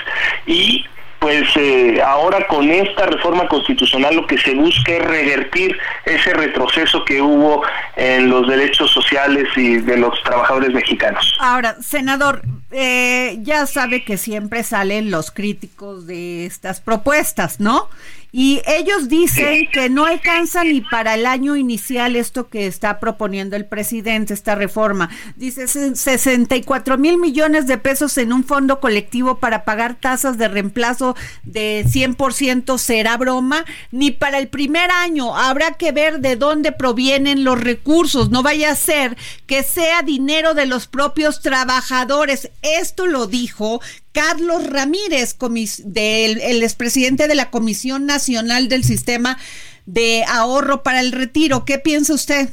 y 0.46 0.84
pues 1.24 1.46
eh, 1.56 2.02
ahora 2.02 2.46
con 2.48 2.70
esta 2.70 3.06
reforma 3.06 3.48
constitucional 3.48 4.14
lo 4.14 4.26
que 4.26 4.36
se 4.36 4.54
busca 4.54 4.92
es 4.92 5.02
revertir 5.02 5.74
ese 6.04 6.34
retroceso 6.34 7.02
que 7.02 7.22
hubo 7.22 7.62
en 7.96 8.28
los 8.28 8.46
derechos 8.46 8.90
sociales 8.90 9.48
y 9.56 9.78
de 9.78 9.96
los 9.96 10.22
trabajadores 10.22 10.74
mexicanos. 10.74 11.34
Ahora, 11.40 11.76
senador, 11.80 12.42
eh, 12.72 13.38
ya 13.40 13.64
sabe 13.64 14.04
que 14.04 14.18
siempre 14.18 14.64
salen 14.64 15.10
los 15.10 15.30
críticos 15.30 16.06
de 16.06 16.44
estas 16.44 16.82
propuestas, 16.82 17.58
¿no? 17.58 17.88
Y 18.36 18.62
ellos 18.66 19.08
dicen 19.08 19.68
que 19.72 19.88
no 19.88 20.06
alcanza 20.06 20.64
ni 20.64 20.80
para 20.80 21.14
el 21.14 21.24
año 21.24 21.54
inicial 21.54 22.16
esto 22.16 22.48
que 22.48 22.66
está 22.66 22.98
proponiendo 22.98 23.54
el 23.54 23.64
presidente, 23.64 24.34
esta 24.34 24.56
reforma. 24.56 25.08
Dice 25.36 25.68
64 25.68 26.98
mil 26.98 27.16
millones 27.18 27.68
de 27.68 27.78
pesos 27.78 28.18
en 28.18 28.32
un 28.32 28.42
fondo 28.42 28.80
colectivo 28.80 29.38
para 29.38 29.64
pagar 29.64 30.00
tasas 30.00 30.36
de 30.36 30.48
reemplazo 30.48 31.14
de 31.44 31.84
100% 31.86 32.76
será 32.76 33.16
broma, 33.18 33.64
ni 33.92 34.10
para 34.10 34.38
el 34.38 34.48
primer 34.48 34.90
año. 34.90 35.36
Habrá 35.36 35.74
que 35.74 35.92
ver 35.92 36.18
de 36.18 36.34
dónde 36.34 36.72
provienen 36.72 37.44
los 37.44 37.60
recursos. 37.60 38.30
No 38.30 38.42
vaya 38.42 38.72
a 38.72 38.74
ser 38.74 39.16
que 39.46 39.62
sea 39.62 40.02
dinero 40.02 40.54
de 40.54 40.66
los 40.66 40.88
propios 40.88 41.40
trabajadores. 41.40 42.50
Esto 42.62 43.06
lo 43.06 43.28
dijo 43.28 43.80
Carlos 44.14 44.66
Ramírez, 44.68 45.36
del, 45.84 46.40
el 46.40 46.62
expresidente 46.62 47.28
de 47.28 47.34
la 47.34 47.50
Comisión 47.50 48.06
Nacional 48.06 48.68
del 48.68 48.84
Sistema 48.84 49.36
de 49.86 50.24
Ahorro 50.28 50.82
para 50.82 51.00
el 51.00 51.12
Retiro. 51.12 51.64
¿Qué 51.64 51.78
piensa 51.78 52.14
usted? 52.14 52.48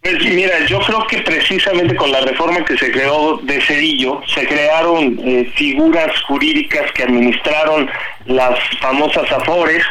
Pues 0.00 0.24
mira, 0.32 0.64
yo 0.66 0.78
creo 0.82 1.04
que 1.08 1.18
precisamente 1.18 1.96
con 1.96 2.12
la 2.12 2.20
reforma 2.20 2.64
que 2.64 2.78
se 2.78 2.92
creó 2.92 3.38
de 3.42 3.60
Cedillo, 3.60 4.20
se 4.32 4.46
crearon 4.46 5.18
eh, 5.24 5.50
figuras 5.56 6.12
jurídicas 6.28 6.92
que 6.92 7.02
administraron 7.02 7.90
las 8.26 8.56
famosas 8.80 9.30
afores 9.32 9.82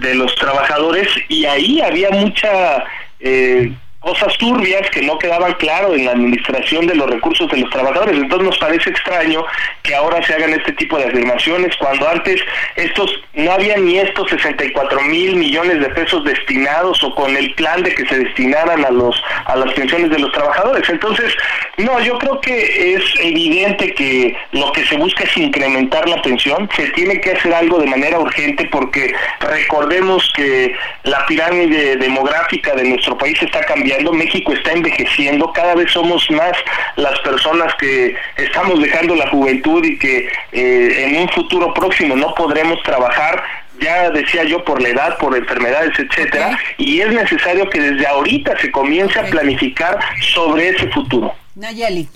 de 0.00 0.14
los 0.14 0.34
trabajadores 0.36 1.06
y 1.28 1.44
ahí 1.44 1.82
había 1.82 2.10
mucha... 2.10 2.84
Eh, 3.20 3.72
cosas 4.00 4.36
turbias 4.38 4.88
que 4.90 5.02
no 5.02 5.18
quedaban 5.18 5.52
claro 5.54 5.94
en 5.94 6.04
la 6.04 6.12
administración 6.12 6.86
de 6.86 6.94
los 6.94 7.10
recursos 7.10 7.50
de 7.50 7.58
los 7.58 7.70
trabajadores. 7.70 8.16
Entonces 8.16 8.46
nos 8.46 8.58
parece 8.58 8.90
extraño 8.90 9.44
que 9.82 9.94
ahora 9.94 10.24
se 10.24 10.34
hagan 10.34 10.52
este 10.52 10.72
tipo 10.72 10.98
de 10.98 11.06
afirmaciones 11.06 11.76
cuando 11.76 12.08
antes 12.08 12.40
estos 12.76 13.22
no 13.34 13.50
había 13.52 13.76
ni 13.76 13.98
estos 13.98 14.30
64 14.30 15.00
mil 15.02 15.36
millones 15.36 15.80
de 15.80 15.88
pesos 15.90 16.24
destinados 16.24 17.02
o 17.02 17.14
con 17.14 17.36
el 17.36 17.52
plan 17.54 17.82
de 17.82 17.94
que 17.94 18.06
se 18.06 18.18
destinaran 18.18 18.84
a 18.84 18.90
los 18.90 19.20
a 19.46 19.56
las 19.56 19.72
pensiones 19.74 20.10
de 20.10 20.18
los 20.20 20.30
trabajadores. 20.32 20.88
Entonces, 20.88 21.34
no, 21.78 21.98
yo 22.00 22.18
creo 22.18 22.40
que 22.40 22.94
es 22.94 23.02
evidente 23.20 23.94
que 23.94 24.36
lo 24.52 24.70
que 24.72 24.84
se 24.86 24.96
busca 24.96 25.24
es 25.24 25.36
incrementar 25.36 26.08
la 26.08 26.22
pensión, 26.22 26.68
se 26.76 26.88
tiene 26.90 27.20
que 27.20 27.32
hacer 27.32 27.52
algo 27.52 27.78
de 27.78 27.86
manera 27.86 28.18
urgente 28.18 28.68
porque 28.70 29.12
recordemos 29.40 30.32
que 30.36 30.74
la 31.02 31.26
pirámide 31.26 31.96
demográfica 31.96 32.74
de 32.74 32.84
nuestro 32.84 33.18
país 33.18 33.40
está 33.42 33.64
cambiando 33.64 33.87
México 34.12 34.52
está 34.52 34.72
envejeciendo, 34.72 35.52
cada 35.52 35.74
vez 35.74 35.90
somos 35.92 36.30
más 36.30 36.52
las 36.96 37.18
personas 37.20 37.74
que 37.76 38.16
estamos 38.36 38.80
dejando 38.80 39.14
la 39.14 39.28
juventud 39.28 39.84
y 39.84 39.98
que 39.98 40.28
eh, 40.52 41.04
en 41.06 41.16
un 41.22 41.28
futuro 41.28 41.72
próximo 41.74 42.16
no 42.16 42.34
podremos 42.34 42.82
trabajar 42.82 43.42
ya 43.80 44.10
decía 44.10 44.44
yo 44.44 44.64
por 44.64 44.82
la 44.82 44.88
edad, 44.88 45.18
por 45.18 45.36
enfermedades, 45.36 45.96
etcétera, 45.98 46.58
y 46.78 47.00
es 47.00 47.12
necesario 47.12 47.68
que 47.70 47.80
desde 47.80 48.06
ahorita 48.06 48.58
se 48.58 48.70
comience 48.72 49.18
a 49.18 49.24
planificar 49.26 49.98
sobre 50.20 50.70
ese 50.70 50.88
futuro. 50.88 51.32
Nayeli. 51.54 52.08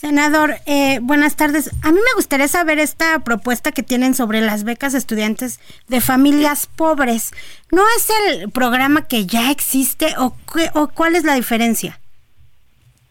Senador, 0.00 0.60
eh, 0.66 1.00
buenas 1.02 1.34
tardes. 1.34 1.72
A 1.82 1.90
mí 1.90 1.98
me 1.98 2.14
gustaría 2.14 2.46
saber 2.46 2.78
esta 2.78 3.18
propuesta 3.18 3.72
que 3.72 3.82
tienen 3.82 4.14
sobre 4.14 4.40
las 4.40 4.62
becas 4.62 4.94
estudiantes 4.94 5.58
de 5.88 6.00
familias 6.00 6.68
pobres. 6.68 7.32
¿No 7.72 7.82
es 7.96 8.06
el 8.28 8.48
programa 8.52 9.08
que 9.08 9.26
ya 9.26 9.50
existe 9.50 10.14
o, 10.16 10.36
o 10.74 10.88
cuál 10.88 11.16
es 11.16 11.24
la 11.24 11.34
diferencia? 11.34 11.98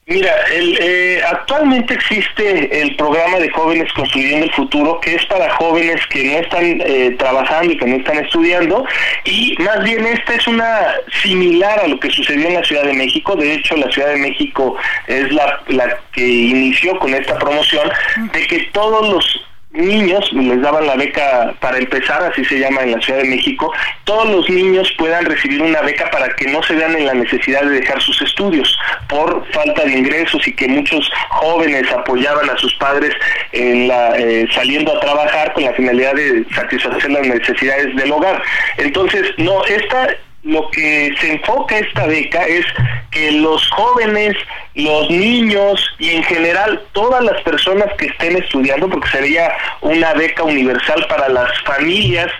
Mira, 0.09 0.33
el, 0.53 0.77
eh, 0.79 1.21
actualmente 1.21 1.93
existe 1.93 2.81
el 2.81 2.95
programa 2.95 3.39
de 3.39 3.49
jóvenes 3.49 3.91
construyendo 3.91 4.45
el 4.45 4.53
futuro, 4.53 5.01
que 5.01 5.15
es 5.15 5.25
para 5.25 5.49
jóvenes 5.55 5.99
que 6.07 6.23
no 6.23 6.37
están 6.37 6.81
eh, 6.85 7.13
trabajando 7.19 7.73
y 7.73 7.77
que 7.77 7.87
no 7.87 7.97
están 7.97 8.19
estudiando, 8.19 8.85
y 9.25 9.53
más 9.59 9.83
bien 9.83 10.07
esta 10.07 10.35
es 10.35 10.47
una 10.47 10.95
similar 11.21 11.79
a 11.81 11.87
lo 11.87 11.99
que 11.99 12.09
sucedió 12.09 12.47
en 12.47 12.53
la 12.53 12.63
Ciudad 12.63 12.83
de 12.83 12.93
México. 12.93 13.35
De 13.35 13.55
hecho, 13.55 13.75
la 13.75 13.91
Ciudad 13.91 14.07
de 14.13 14.19
México 14.19 14.77
es 15.07 15.29
la, 15.33 15.61
la 15.67 15.99
que 16.13 16.25
inició 16.25 16.97
con 16.99 17.13
esta 17.13 17.37
promoción 17.37 17.91
de 18.31 18.47
que 18.47 18.59
todos 18.71 19.09
los 19.09 19.45
niños, 19.71 20.31
les 20.33 20.61
daban 20.61 20.87
la 20.87 20.95
beca 20.95 21.53
para 21.59 21.77
empezar, 21.77 22.23
así 22.23 22.43
se 22.45 22.59
llama 22.59 22.83
en 22.83 22.93
la 22.93 23.01
Ciudad 23.01 23.19
de 23.19 23.29
México, 23.29 23.71
todos 24.05 24.29
los 24.29 24.49
niños 24.49 24.91
puedan 24.97 25.25
recibir 25.25 25.61
una 25.61 25.81
beca 25.81 26.09
para 26.09 26.29
que 26.35 26.47
no 26.47 26.63
se 26.63 26.75
vean 26.75 26.95
en 26.95 27.05
la 27.05 27.13
necesidad 27.13 27.61
de 27.63 27.81
dejar 27.81 28.01
sus 28.01 28.21
estudios 28.21 28.77
por 29.09 29.45
falta 29.51 29.83
de 29.83 29.91
ingresos 29.91 30.47
y 30.47 30.53
que 30.53 30.67
muchos 30.67 31.11
jóvenes 31.29 31.91
apoyaban 31.91 32.49
a 32.49 32.57
sus 32.57 32.73
padres 32.75 33.13
en 33.51 33.87
la, 33.87 34.17
eh, 34.17 34.47
saliendo 34.53 34.95
a 34.95 34.99
trabajar 34.99 35.53
con 35.53 35.63
la 35.63 35.73
finalidad 35.73 36.13
de 36.15 36.45
satisfacer 36.55 37.11
las 37.11 37.27
necesidades 37.27 37.95
del 37.95 38.11
hogar. 38.11 38.41
Entonces, 38.77 39.33
no, 39.37 39.63
esta 39.65 40.09
lo 40.43 40.69
que 40.71 41.13
se 41.19 41.33
enfoca 41.33 41.77
esta 41.77 42.05
beca 42.05 42.45
es 42.45 42.65
que 43.11 43.31
los 43.31 43.69
jóvenes, 43.71 44.35
los 44.75 45.09
niños 45.09 45.89
y 45.99 46.11
en 46.11 46.23
general 46.23 46.81
todas 46.93 47.23
las 47.23 47.41
personas 47.41 47.87
que 47.97 48.05
estén 48.05 48.37
estudiando, 48.37 48.89
porque 48.89 49.09
sería 49.09 49.51
una 49.81 50.13
beca 50.13 50.43
universal 50.43 51.05
para 51.09 51.29
las 51.29 51.49
familias 51.63 52.31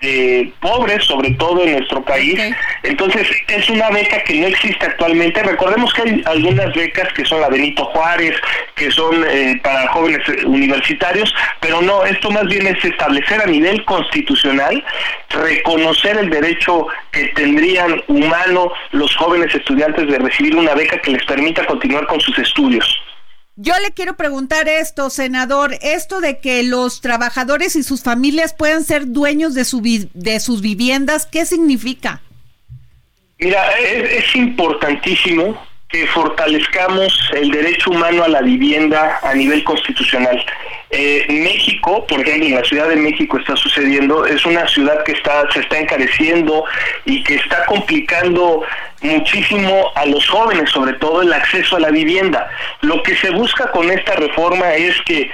de 0.00 0.52
pobres, 0.60 1.04
sobre 1.04 1.30
todo 1.32 1.62
en 1.64 1.72
nuestro 1.72 2.04
país. 2.04 2.38
Entonces, 2.82 3.28
es 3.48 3.70
una 3.70 3.90
beca 3.90 4.22
que 4.24 4.34
no 4.34 4.46
existe 4.46 4.84
actualmente. 4.84 5.42
Recordemos 5.42 5.92
que 5.94 6.02
hay 6.02 6.22
algunas 6.26 6.72
becas 6.74 7.12
que 7.14 7.24
son 7.24 7.40
la 7.40 7.48
Benito 7.48 7.84
Juárez, 7.86 8.36
que 8.74 8.90
son 8.90 9.24
eh, 9.26 9.58
para 9.62 9.88
jóvenes 9.88 10.20
universitarios, 10.44 11.34
pero 11.60 11.80
no, 11.80 12.04
esto 12.04 12.30
más 12.30 12.44
bien 12.44 12.66
es 12.66 12.84
establecer 12.84 13.40
a 13.40 13.46
nivel 13.46 13.84
constitucional, 13.84 14.84
reconocer 15.30 16.18
el 16.18 16.28
derecho 16.28 16.86
que 17.10 17.28
tendrían 17.28 18.02
humano 18.08 18.72
los 18.92 19.14
jóvenes 19.16 19.54
estudiantes 19.54 20.06
de 20.08 20.18
recibir 20.18 20.56
una 20.56 20.74
beca 20.74 20.98
que 21.00 21.12
les 21.12 21.24
permita 21.24 21.64
continuar 21.64 22.06
con 22.06 22.20
sus 22.20 22.38
estudios. 22.38 23.05
Yo 23.58 23.72
le 23.82 23.92
quiero 23.92 24.18
preguntar 24.18 24.68
esto, 24.68 25.08
senador, 25.08 25.78
esto 25.80 26.20
de 26.20 26.40
que 26.40 26.62
los 26.62 27.00
trabajadores 27.00 27.74
y 27.74 27.82
sus 27.82 28.02
familias 28.02 28.52
puedan 28.52 28.84
ser 28.84 29.10
dueños 29.12 29.54
de, 29.54 29.64
su 29.64 29.80
de 29.80 30.40
sus 30.40 30.60
viviendas, 30.60 31.24
¿qué 31.24 31.46
significa? 31.46 32.20
Mira, 33.38 33.78
es, 33.78 34.36
importantísimo 34.36 35.58
que 35.88 36.06
fortalezcamos 36.08 37.30
el 37.34 37.50
derecho 37.50 37.90
humano 37.90 38.24
a 38.24 38.28
la 38.28 38.42
vivienda 38.42 39.20
a 39.22 39.34
nivel 39.34 39.62
constitucional. 39.62 40.44
Eh, 40.90 41.26
México, 41.28 42.04
por 42.06 42.20
ejemplo, 42.20 42.46
en 42.46 42.54
la 42.56 42.64
Ciudad 42.64 42.88
de 42.88 42.96
México 42.96 43.38
está 43.38 43.54
sucediendo, 43.56 44.26
es 44.26 44.44
una 44.44 44.66
ciudad 44.68 45.04
que 45.04 45.12
está 45.12 45.50
se 45.52 45.60
está 45.60 45.78
encareciendo 45.78 46.64
y 47.04 47.22
que 47.22 47.36
está 47.36 47.64
complicando 47.66 48.62
muchísimo 49.00 49.92
a 49.94 50.06
los 50.06 50.28
jóvenes, 50.28 50.70
sobre 50.70 50.94
todo 50.94 51.22
el 51.22 51.32
acceso 51.32 51.76
a 51.76 51.80
la 51.80 51.90
vivienda. 51.90 52.48
Lo 52.80 53.02
que 53.02 53.16
se 53.16 53.30
busca 53.30 53.70
con 53.70 53.90
esta 53.90 54.14
reforma 54.14 54.74
es 54.74 55.00
que 55.02 55.30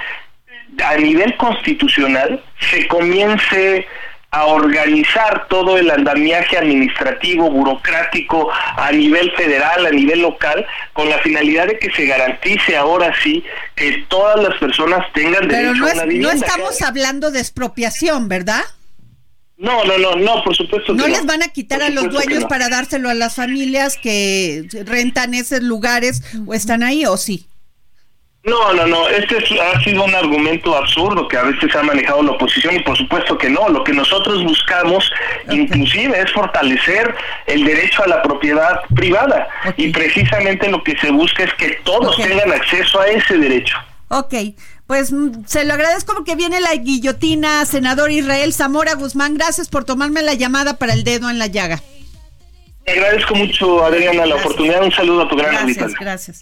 a 0.83 0.95
nivel 0.97 1.35
constitucional 1.37 2.41
se 2.71 2.87
comience 2.87 3.87
a 4.33 4.45
organizar 4.47 5.47
todo 5.47 5.77
el 5.77 5.91
andamiaje 5.91 6.57
administrativo, 6.57 7.51
burocrático 7.51 8.49
a 8.51 8.91
nivel 8.91 9.31
federal, 9.33 9.85
a 9.85 9.91
nivel 9.91 10.21
local, 10.21 10.65
con 10.93 11.07
la 11.07 11.19
finalidad 11.19 11.67
de 11.67 11.77
que 11.77 11.91
se 11.91 12.07
garantice 12.07 12.75
ahora 12.75 13.13
sí 13.21 13.43
que 13.75 14.03
todas 14.07 14.41
las 14.41 14.57
personas 14.57 15.05
tengan 15.13 15.47
derecho 15.47 15.85
a 15.85 15.93
una 15.93 16.05
vivienda. 16.05 16.33
No 16.33 16.39
estamos 16.39 16.81
hablando 16.81 17.29
de 17.29 17.39
expropiación, 17.41 18.27
¿verdad? 18.27 18.63
No, 19.57 19.83
no, 19.85 19.99
no, 19.99 20.15
no, 20.15 20.43
por 20.43 20.55
supuesto. 20.55 20.95
No 20.95 21.07
les 21.07 21.27
van 21.27 21.43
a 21.43 21.49
quitar 21.49 21.83
a 21.83 21.91
los 21.91 22.09
dueños 22.09 22.45
para 22.45 22.69
dárselo 22.69 23.11
a 23.11 23.13
las 23.13 23.35
familias 23.35 23.97
que 24.01 24.67
rentan 24.85 25.35
esos 25.35 25.61
lugares 25.61 26.23
o 26.47 26.55
están 26.55 26.81
ahí, 26.81 27.05
¿o 27.05 27.17
sí? 27.17 27.45
No, 28.45 28.73
no, 28.73 28.85
no, 28.85 29.07
este 29.07 29.37
ha 29.37 29.79
sido 29.81 30.03
un 30.03 30.13
argumento 30.13 30.75
absurdo 30.75 31.29
que 31.29 31.37
a 31.37 31.43
veces 31.43 31.73
ha 31.77 31.81
manejado 31.81 32.23
la 32.23 32.31
oposición 32.31 32.75
y 32.75 32.79
por 32.79 32.97
supuesto 32.97 33.37
que 33.37 33.49
no. 33.49 33.69
Lo 33.69 33.85
que 33.85 33.93
nosotros 33.93 34.43
buscamos 34.43 35.09
inclusive 35.49 36.19
es 36.19 36.29
fortalecer 36.33 37.15
el 37.45 37.63
derecho 37.63 38.03
a 38.03 38.07
la 38.07 38.21
propiedad 38.21 38.81
privada 38.93 39.47
y 39.77 39.93
precisamente 39.93 40.69
lo 40.69 40.83
que 40.83 40.97
se 40.97 41.09
busca 41.11 41.43
es 41.43 41.53
que 41.53 41.79
todos 41.85 42.17
tengan 42.17 42.51
acceso 42.51 42.99
a 42.99 43.07
ese 43.07 43.37
derecho. 43.37 43.77
Ok, 44.09 44.33
pues 44.87 45.13
mm, 45.13 45.45
se 45.45 45.63
lo 45.63 45.73
agradezco 45.73 46.13
porque 46.13 46.35
viene 46.35 46.59
la 46.59 46.75
guillotina, 46.75 47.65
senador 47.65 48.11
Israel 48.11 48.51
Zamora 48.51 48.95
Guzmán. 48.95 49.35
Gracias 49.35 49.69
por 49.69 49.85
tomarme 49.85 50.21
la 50.21 50.33
llamada 50.33 50.77
para 50.77 50.91
el 50.91 51.05
dedo 51.05 51.29
en 51.29 51.39
la 51.39 51.47
llaga. 51.47 51.81
Te 52.83 52.91
agradezco 52.91 53.35
mucho, 53.35 53.85
Adriana, 53.85 54.25
la 54.25 54.35
oportunidad. 54.35 54.83
Un 54.83 54.91
saludo 54.91 55.21
a 55.21 55.29
tu 55.29 55.37
gran 55.37 55.65
Gracias, 55.65 55.93
gracias. 55.93 56.41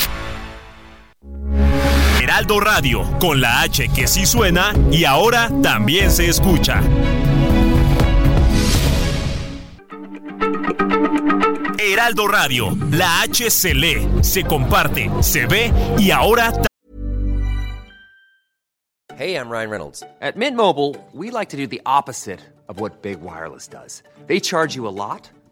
Heraldo 2.41 2.59
Radio, 2.59 3.19
con 3.19 3.39
la 3.39 3.61
H 3.61 3.89
que 3.89 4.07
sí 4.07 4.25
suena 4.25 4.73
y 4.91 5.05
ahora 5.05 5.47
también 5.61 6.09
se 6.09 6.27
escucha. 6.27 6.81
Heraldo 11.77 12.27
Radio, 12.27 12.75
la 12.89 13.21
H 13.21 13.51
se 13.51 13.75
lee, 13.75 14.09
se 14.23 14.43
comparte, 14.43 15.11
se 15.21 15.45
ve 15.45 15.71
y 15.99 16.09
ahora 16.09 16.51
Hey, 19.15 19.35
I'm 19.35 19.47
Ryan 19.47 19.69
Reynolds. 19.69 20.03
At 20.19 20.35
Mint 20.35 20.57
Mobile, 20.57 20.95
we 21.13 21.29
like 21.29 21.49
to 21.49 21.57
do 21.57 21.67
the 21.67 21.81
opposite 21.85 22.39
of 22.67 22.79
what 22.79 23.03
Big 23.03 23.21
Wireless 23.21 23.67
does. 23.67 24.01
They 24.25 24.39
charge 24.39 24.75
you 24.75 24.87
a 24.87 24.89
lot, 24.89 25.29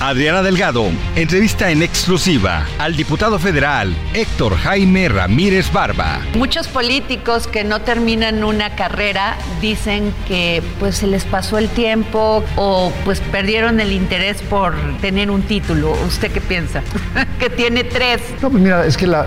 Adriana 0.00 0.42
Delgado 0.42 0.86
entrevista 1.14 1.70
en 1.70 1.82
exclusiva 1.82 2.66
al 2.78 2.96
diputado 2.96 3.38
federal 3.38 3.94
Héctor 4.14 4.56
Jaime 4.56 5.10
Ramírez 5.10 5.70
Barba. 5.70 6.20
Muchos 6.34 6.68
políticos 6.68 7.46
que 7.46 7.64
no 7.64 7.82
terminan 7.82 8.42
una 8.42 8.76
carrera 8.76 9.36
dicen 9.60 10.14
que 10.26 10.62
pues 10.78 10.96
se 10.96 11.06
les 11.06 11.26
pasó 11.26 11.58
el 11.58 11.68
tiempo 11.68 12.42
o 12.56 12.90
pues 13.04 13.20
perdieron 13.20 13.78
el 13.78 13.92
interés 13.92 14.40
por 14.40 14.74
tener 15.02 15.30
un 15.30 15.42
título. 15.42 15.92
¿Usted 16.08 16.32
qué 16.32 16.40
piensa? 16.40 16.82
que 17.38 17.50
tiene 17.50 17.84
tres. 17.84 18.22
No, 18.40 18.48
pues 18.48 18.62
mira, 18.62 18.86
es 18.86 18.96
que 18.96 19.06
la, 19.06 19.26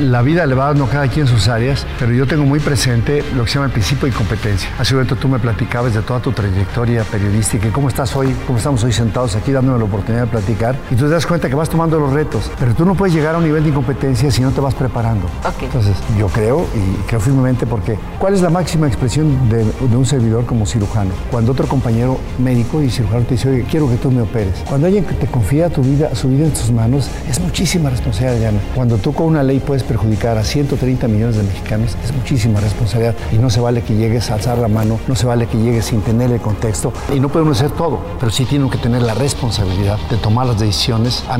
la, 0.00 0.22
vida 0.22 0.44
le 0.46 0.56
va 0.56 0.66
dando 0.66 0.86
cada 0.86 1.06
quien 1.06 1.28
sus 1.28 1.46
áreas, 1.46 1.86
pero 2.00 2.12
yo 2.12 2.26
tengo 2.26 2.44
muy 2.44 2.58
presente 2.58 3.22
lo 3.36 3.44
que 3.44 3.50
se 3.50 3.54
llama 3.54 3.66
el 3.66 3.72
principio 3.72 4.06
de 4.06 4.12
competencia. 4.12 4.68
Hace 4.76 4.94
un 4.94 4.98
momento 4.98 5.14
tú 5.14 5.28
me 5.28 5.38
platicabas 5.38 5.94
de 5.94 6.02
toda 6.02 6.18
tu 6.20 6.32
trayectoria 6.32 7.04
periodística 7.04 7.68
y 7.68 7.70
cómo 7.70 7.88
estás 7.88 8.16
hoy, 8.16 8.34
cómo 8.46 8.58
estamos 8.58 8.82
hoy 8.82 8.92
sentados 8.92 9.36
aquí 9.36 9.52
dándome 9.52 9.78
la 9.78 9.84
oportunidad 10.00 10.24
de 10.24 10.30
platicar 10.30 10.76
y 10.90 10.94
tú 10.94 11.04
te 11.04 11.10
das 11.10 11.26
cuenta 11.26 11.48
que 11.48 11.54
vas 11.54 11.68
tomando 11.68 11.98
los 12.00 12.12
retos, 12.12 12.50
pero 12.58 12.74
tú 12.74 12.84
no 12.84 12.94
puedes 12.94 13.14
llegar 13.14 13.34
a 13.34 13.38
un 13.38 13.44
nivel 13.44 13.62
de 13.62 13.70
incompetencia 13.70 14.30
si 14.30 14.42
no 14.42 14.50
te 14.50 14.60
vas 14.60 14.74
preparando. 14.74 15.26
Entonces, 15.60 15.96
yo 16.18 16.28
creo 16.28 16.66
y 16.74 17.02
creo 17.06 17.20
firmemente 17.20 17.66
porque 17.66 17.98
¿cuál 18.18 18.34
es 18.34 18.40
la 18.40 18.50
máxima 18.50 18.86
expresión 18.86 19.48
de, 19.48 19.64
de, 19.64 19.96
un 19.96 20.06
servidor 20.06 20.46
como 20.46 20.66
cirujano? 20.66 21.10
Cuando 21.30 21.52
otro 21.52 21.66
compañero 21.66 22.18
médico 22.38 22.82
y 22.82 22.90
cirujano 22.90 23.24
te 23.24 23.34
dice, 23.34 23.48
oye, 23.50 23.66
quiero 23.70 23.88
que 23.88 23.96
tú 23.96 24.10
me 24.10 24.22
operes. 24.22 24.54
Cuando 24.68 24.86
alguien 24.86 25.04
te 25.04 25.26
confía 25.26 25.68
tu 25.68 25.82
vida, 25.82 26.14
su 26.14 26.28
vida 26.28 26.46
en 26.46 26.52
tus 26.52 26.70
manos, 26.70 27.10
es 27.28 27.40
muchísima 27.40 27.90
responsabilidad, 27.90 28.38
Diana. 28.38 28.58
Cuando 28.74 28.96
tú 28.96 29.12
con 29.12 29.26
una 29.26 29.42
ley 29.42 29.60
puedes 29.60 29.82
perjudicar 29.82 30.38
a 30.38 30.44
130 30.44 31.08
millones 31.08 31.36
de 31.36 31.42
mexicanos, 31.42 31.96
es 32.02 32.14
muchísima 32.14 32.60
responsabilidad 32.60 33.14
y 33.32 33.36
no 33.36 33.50
se 33.50 33.60
vale 33.60 33.82
que 33.82 33.94
llegues 33.94 34.30
a 34.30 34.34
alzar 34.34 34.58
la 34.58 34.68
mano, 34.68 34.98
no 35.06 35.14
se 35.14 35.26
vale 35.26 35.46
que 35.46 35.58
llegues 35.58 35.86
sin 35.86 36.00
tener 36.00 36.30
el 36.30 36.40
contexto 36.40 36.92
y 37.14 37.20
no 37.20 37.28
podemos 37.28 37.58
hacer 37.58 37.76
todo, 37.76 38.00
pero 38.18 38.30
sí 38.30 38.44
tienen 38.44 38.70
que 38.70 38.78
tener 38.78 39.02
la 39.02 39.14
responsabilidad 39.14 39.89
de 40.10 40.16
tomar 40.16 40.46
las 40.46 40.58
decisiones, 40.58 41.24
a 41.28 41.38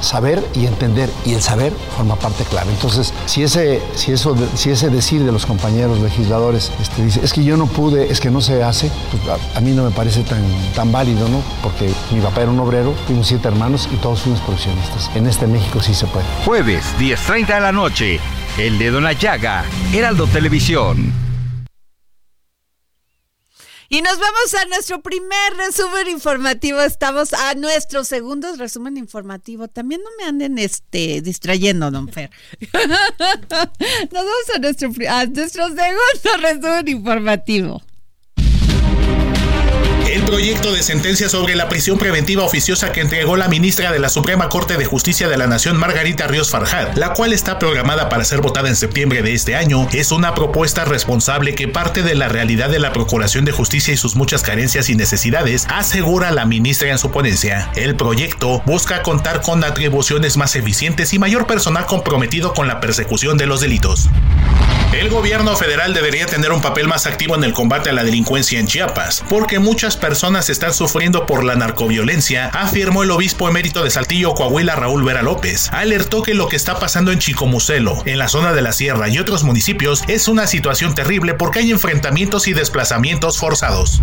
saber 0.00 0.44
y 0.54 0.66
entender, 0.66 1.10
y 1.24 1.34
el 1.34 1.42
saber 1.42 1.72
forma 1.96 2.16
parte 2.16 2.44
clave. 2.44 2.70
Entonces, 2.72 3.12
si 3.26 3.42
ese, 3.42 3.80
si 3.94 4.12
eso, 4.12 4.36
si 4.54 4.70
ese 4.70 4.90
decir 4.90 5.24
de 5.24 5.32
los 5.32 5.46
compañeros 5.46 6.00
legisladores 6.00 6.72
este, 6.80 7.04
dice, 7.04 7.20
es 7.22 7.32
que 7.32 7.44
yo 7.44 7.56
no 7.56 7.66
pude, 7.66 8.10
es 8.10 8.20
que 8.20 8.30
no 8.30 8.40
se 8.40 8.62
hace, 8.62 8.90
pues 9.10 9.22
a, 9.54 9.60
mí 9.60 9.72
no 9.72 9.84
me 9.84 9.90
parece 9.90 10.22
tan, 10.22 10.42
tan 10.74 10.92
válido, 10.92 11.28
¿no? 11.28 11.42
Porque 11.62 11.90
mi 12.12 12.20
papá 12.20 12.42
era 12.42 12.50
un 12.50 12.60
obrero, 12.60 12.94
tuvimos 13.06 13.26
siete 13.26 13.48
hermanos 13.48 13.88
y 13.92 13.96
todos 13.96 14.20
fuimos 14.20 14.40
profesionistas. 14.40 15.10
En 15.14 15.26
este 15.26 15.46
México 15.46 15.80
sí 15.80 15.94
se 15.94 16.06
puede. 16.06 16.26
Jueves, 16.44 16.84
10.30 16.98 17.54
de 17.54 17.60
la 17.60 17.72
noche, 17.72 18.20
El 18.58 18.78
Dedo 18.78 18.98
en 18.98 19.04
la 19.04 19.12
Llaga, 19.12 19.64
Heraldo 19.92 20.26
Televisión. 20.26 21.25
Y 23.88 24.02
nos 24.02 24.18
vamos 24.18 24.54
a 24.54 24.64
nuestro 24.66 25.00
primer 25.00 25.54
resumen 25.56 26.08
informativo. 26.08 26.80
Estamos 26.80 27.32
a 27.32 27.54
nuestro 27.54 28.04
segundo 28.04 28.54
resumen 28.56 28.96
informativo. 28.96 29.68
También 29.68 30.00
no 30.02 30.10
me 30.18 30.24
anden 30.24 30.58
este, 30.58 31.20
distrayendo, 31.20 31.90
don 31.90 32.08
Fer. 32.08 32.30
Nos 32.72 34.24
vamos 34.24 34.50
a 34.54 34.58
nuestro, 34.58 34.90
a 35.08 35.26
nuestro 35.26 35.68
segundo 35.68 36.36
resumen 36.40 36.88
informativo. 36.88 37.82
Proyecto 40.26 40.72
de 40.72 40.82
sentencia 40.82 41.28
sobre 41.28 41.54
la 41.54 41.68
prisión 41.68 41.98
preventiva 41.98 42.42
oficiosa 42.42 42.90
que 42.90 43.00
entregó 43.00 43.36
la 43.36 43.46
ministra 43.46 43.92
de 43.92 44.00
la 44.00 44.08
Suprema 44.08 44.48
Corte 44.48 44.76
de 44.76 44.84
Justicia 44.84 45.28
de 45.28 45.36
la 45.36 45.46
Nación, 45.46 45.76
Margarita 45.76 46.26
Ríos 46.26 46.50
Farjad, 46.50 46.96
la 46.96 47.12
cual 47.14 47.32
está 47.32 47.60
programada 47.60 48.08
para 48.08 48.24
ser 48.24 48.40
votada 48.40 48.68
en 48.68 48.74
septiembre 48.74 49.22
de 49.22 49.34
este 49.34 49.54
año, 49.54 49.88
es 49.92 50.10
una 50.10 50.34
propuesta 50.34 50.84
responsable 50.84 51.54
que 51.54 51.68
parte 51.68 52.02
de 52.02 52.16
la 52.16 52.28
realidad 52.28 52.70
de 52.70 52.80
la 52.80 52.92
Procuración 52.92 53.44
de 53.44 53.52
Justicia 53.52 53.94
y 53.94 53.96
sus 53.96 54.16
muchas 54.16 54.42
carencias 54.42 54.90
y 54.90 54.96
necesidades, 54.96 55.64
asegura 55.70 56.32
la 56.32 56.44
ministra 56.44 56.90
en 56.90 56.98
su 56.98 57.12
ponencia. 57.12 57.70
El 57.76 57.94
proyecto 57.94 58.62
busca 58.66 59.02
contar 59.02 59.42
con 59.42 59.62
atribuciones 59.62 60.36
más 60.36 60.56
eficientes 60.56 61.14
y 61.14 61.20
mayor 61.20 61.46
personal 61.46 61.86
comprometido 61.86 62.52
con 62.52 62.66
la 62.66 62.80
persecución 62.80 63.38
de 63.38 63.46
los 63.46 63.60
delitos. 63.60 64.10
El 64.92 65.10
gobierno 65.10 65.54
federal 65.56 65.92
debería 65.94 66.26
tener 66.26 66.52
un 66.52 66.62
papel 66.62 66.88
más 66.88 67.06
activo 67.06 67.34
en 67.34 67.44
el 67.44 67.52
combate 67.52 67.90
a 67.90 67.92
la 67.92 68.02
delincuencia 68.02 68.58
en 68.58 68.66
Chiapas, 68.66 69.22
porque 69.28 69.58
muchas 69.58 69.96
personas 69.96 70.15
están 70.22 70.72
sufriendo 70.72 71.26
por 71.26 71.44
la 71.44 71.56
narcoviolencia, 71.56 72.46
afirmó 72.48 73.02
el 73.02 73.10
obispo 73.10 73.48
emérito 73.48 73.84
de 73.84 73.90
Saltillo, 73.90 74.34
Coahuila, 74.34 74.74
Raúl 74.74 75.04
Vera 75.04 75.22
López. 75.22 75.68
Alertó 75.72 76.22
que 76.22 76.32
lo 76.32 76.48
que 76.48 76.56
está 76.56 76.78
pasando 76.78 77.12
en 77.12 77.18
Chicomucelo, 77.18 78.02
en 78.06 78.18
la 78.18 78.28
zona 78.28 78.54
de 78.54 78.62
la 78.62 78.72
sierra 78.72 79.08
y 79.10 79.18
otros 79.18 79.44
municipios 79.44 80.04
es 80.08 80.28
una 80.28 80.46
situación 80.46 80.94
terrible 80.94 81.34
porque 81.34 81.58
hay 81.58 81.70
enfrentamientos 81.70 82.48
y 82.48 82.54
desplazamientos 82.54 83.38
forzados. 83.38 84.02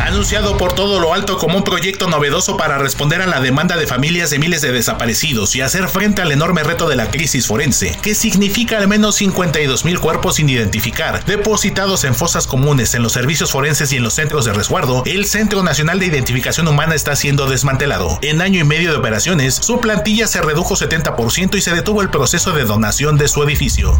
Anunciado 0.00 0.56
por 0.56 0.72
todo 0.72 1.00
lo 1.00 1.14
alto 1.14 1.38
como 1.38 1.56
un 1.56 1.64
proyecto 1.64 2.08
novedoso 2.08 2.56
para 2.56 2.78
responder 2.78 3.22
a 3.22 3.26
la 3.26 3.40
demanda 3.40 3.76
de 3.76 3.86
familias 3.86 4.30
de 4.30 4.38
miles 4.38 4.62
de 4.62 4.72
desaparecidos 4.72 5.54
y 5.56 5.60
hacer 5.60 5.88
frente 5.88 6.22
al 6.22 6.32
enorme 6.32 6.62
reto 6.62 6.88
de 6.88 6.96
la 6.96 7.10
crisis 7.10 7.46
forense, 7.46 7.96
que 8.02 8.14
significa 8.14 8.78
al 8.78 8.88
menos 8.88 9.16
52 9.16 9.84
mil 9.84 10.00
cuerpos 10.00 10.36
sin 10.36 10.48
identificar, 10.48 11.24
depositados 11.24 12.04
en 12.04 12.14
fosas 12.14 12.46
comunes, 12.46 12.94
en 12.94 13.02
los 13.02 13.12
servicios 13.12 13.50
forenses 13.50 13.92
y 13.92 13.96
en 13.96 14.02
los 14.02 14.14
centros 14.14 14.44
de 14.44 14.52
resguardo, 14.52 15.02
el 15.06 15.26
Centro 15.26 15.62
Nacional 15.62 16.00
de 16.00 16.06
Identificación 16.06 16.68
Humana 16.68 16.94
está 16.94 17.16
siendo 17.16 17.48
desmantelado. 17.48 18.18
En 18.22 18.40
año 18.40 18.60
y 18.60 18.64
medio 18.64 18.90
de 18.90 18.98
operaciones, 18.98 19.54
su 19.54 19.80
plantilla 19.80 20.26
se 20.26 20.42
redujo 20.42 20.74
70% 20.76 21.56
y 21.56 21.60
se 21.60 21.72
detuvo 21.72 22.02
el 22.02 22.10
proceso 22.10 22.52
de 22.52 22.64
donación 22.64 23.18
de 23.18 23.28
su 23.28 23.42
edificio. 23.42 23.98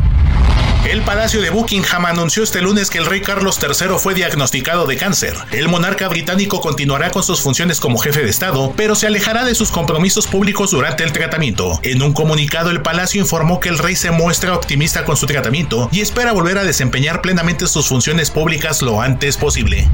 El 0.84 1.02
Palacio 1.02 1.40
de 1.40 1.50
Buckingham 1.50 2.06
anunció 2.06 2.42
este 2.42 2.60
lunes 2.60 2.90
que 2.90 2.98
el 2.98 3.06
rey 3.06 3.20
Carlos 3.20 3.58
III 3.62 3.98
fue 3.98 4.14
diagnosticado 4.14 4.84
de 4.86 4.96
cáncer. 4.96 5.36
El 5.52 5.68
monarca 5.82 6.06
británico 6.06 6.60
continuará 6.60 7.10
con 7.10 7.24
sus 7.24 7.40
funciones 7.40 7.80
como 7.80 7.98
jefe 7.98 8.22
de 8.22 8.30
Estado, 8.30 8.72
pero 8.76 8.94
se 8.94 9.08
alejará 9.08 9.44
de 9.44 9.56
sus 9.56 9.72
compromisos 9.72 10.28
públicos 10.28 10.70
durante 10.70 11.02
el 11.02 11.10
tratamiento. 11.10 11.80
En 11.82 12.02
un 12.02 12.12
comunicado, 12.12 12.70
el 12.70 12.82
Palacio 12.82 13.20
informó 13.20 13.58
que 13.58 13.68
el 13.68 13.78
rey 13.78 13.96
se 13.96 14.12
muestra 14.12 14.54
optimista 14.54 15.04
con 15.04 15.16
su 15.16 15.26
tratamiento 15.26 15.88
y 15.90 16.00
espera 16.00 16.30
volver 16.30 16.58
a 16.58 16.64
desempeñar 16.64 17.20
plenamente 17.20 17.66
sus 17.66 17.88
funciones 17.88 18.30
públicas 18.30 18.80
lo 18.80 19.02
antes 19.02 19.36
posible. 19.36 19.88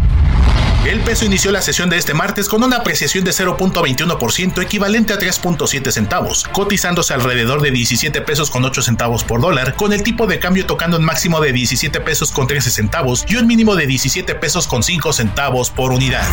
El 0.89 1.01
peso 1.01 1.27
inició 1.27 1.51
la 1.51 1.61
sesión 1.61 1.91
de 1.91 1.99
este 1.99 2.15
martes 2.15 2.49
con 2.49 2.63
una 2.63 2.77
apreciación 2.77 3.23
de 3.23 3.33
0.21% 3.33 4.63
equivalente 4.63 5.13
a 5.13 5.19
3.7 5.19 5.91
centavos, 5.91 6.45
cotizándose 6.51 7.13
alrededor 7.13 7.61
de 7.61 7.73
17 7.73 8.23
pesos 8.23 8.49
con 8.49 8.65
8 8.65 8.81
centavos 8.81 9.23
por 9.23 9.43
dólar, 9.43 9.75
con 9.75 9.93
el 9.93 10.03
tipo 10.03 10.27
de 10.27 10.39
cambio 10.39 10.65
tocando 10.65 10.97
un 10.97 11.05
máximo 11.05 11.41
de 11.41 11.53
17 11.53 12.01
pesos 12.01 12.31
con 12.31 12.47
13 12.47 12.71
centavos 12.71 13.27
y 13.29 13.37
un 13.37 13.47
mínimo 13.47 13.77
de 13.77 13.87
17 13.87 14.35
pesos 14.37 14.67
con 14.67 14.83
5 14.83 15.13
centavos 15.13 15.71
por 15.79 15.93
unidad. 15.93 16.27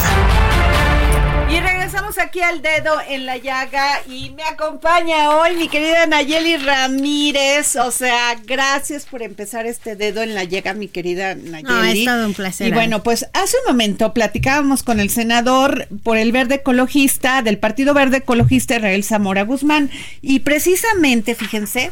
Y 1.52 1.60
regresamos 1.60 2.18
aquí 2.18 2.42
al 2.42 2.64
dedo 2.64 2.96
en 3.08 3.28
la 3.28 3.38
llaga 3.38 4.02
y 4.10 4.32
me 4.32 4.42
acompaña 4.42 5.38
hoy 5.38 5.56
mi 5.56 5.68
querida 5.68 6.08
Nayeli 6.08 6.58
Ramírez. 6.58 7.76
O 7.76 7.92
sea, 7.92 8.36
gracias 8.44 9.06
por 9.06 9.22
empezar 9.22 9.68
este 9.68 9.96
dedo 9.96 10.24
en 10.24 10.34
la 10.34 10.46
llaga, 10.46 10.74
mi 10.74 10.88
querida 10.88 11.36
Nayeli. 11.36 11.62
No, 11.62 11.80
ha 11.80 11.92
estado 11.92 12.26
un 12.26 12.34
placer. 12.34 12.70
Y 12.70 12.72
bueno, 12.72 13.04
pues 13.04 13.28
hace 13.34 13.56
un 13.64 13.72
momento 13.72 14.16
platicábamos 14.16 14.82
con 14.82 15.00
el 15.00 15.12
senador 15.12 15.88
por 16.02 16.18
el 16.18 16.32
Verde 16.32 16.56
Ecologista 16.56 17.44
del 17.44 17.60
Partido 17.60 17.94
Verde 17.94 18.18
Ecologista 18.18 18.78
Israel 18.78 19.04
Zamora 19.04 19.44
Guzmán 19.44 19.92
y 20.24 20.40
precisamente, 20.40 21.36
fíjense, 21.36 21.92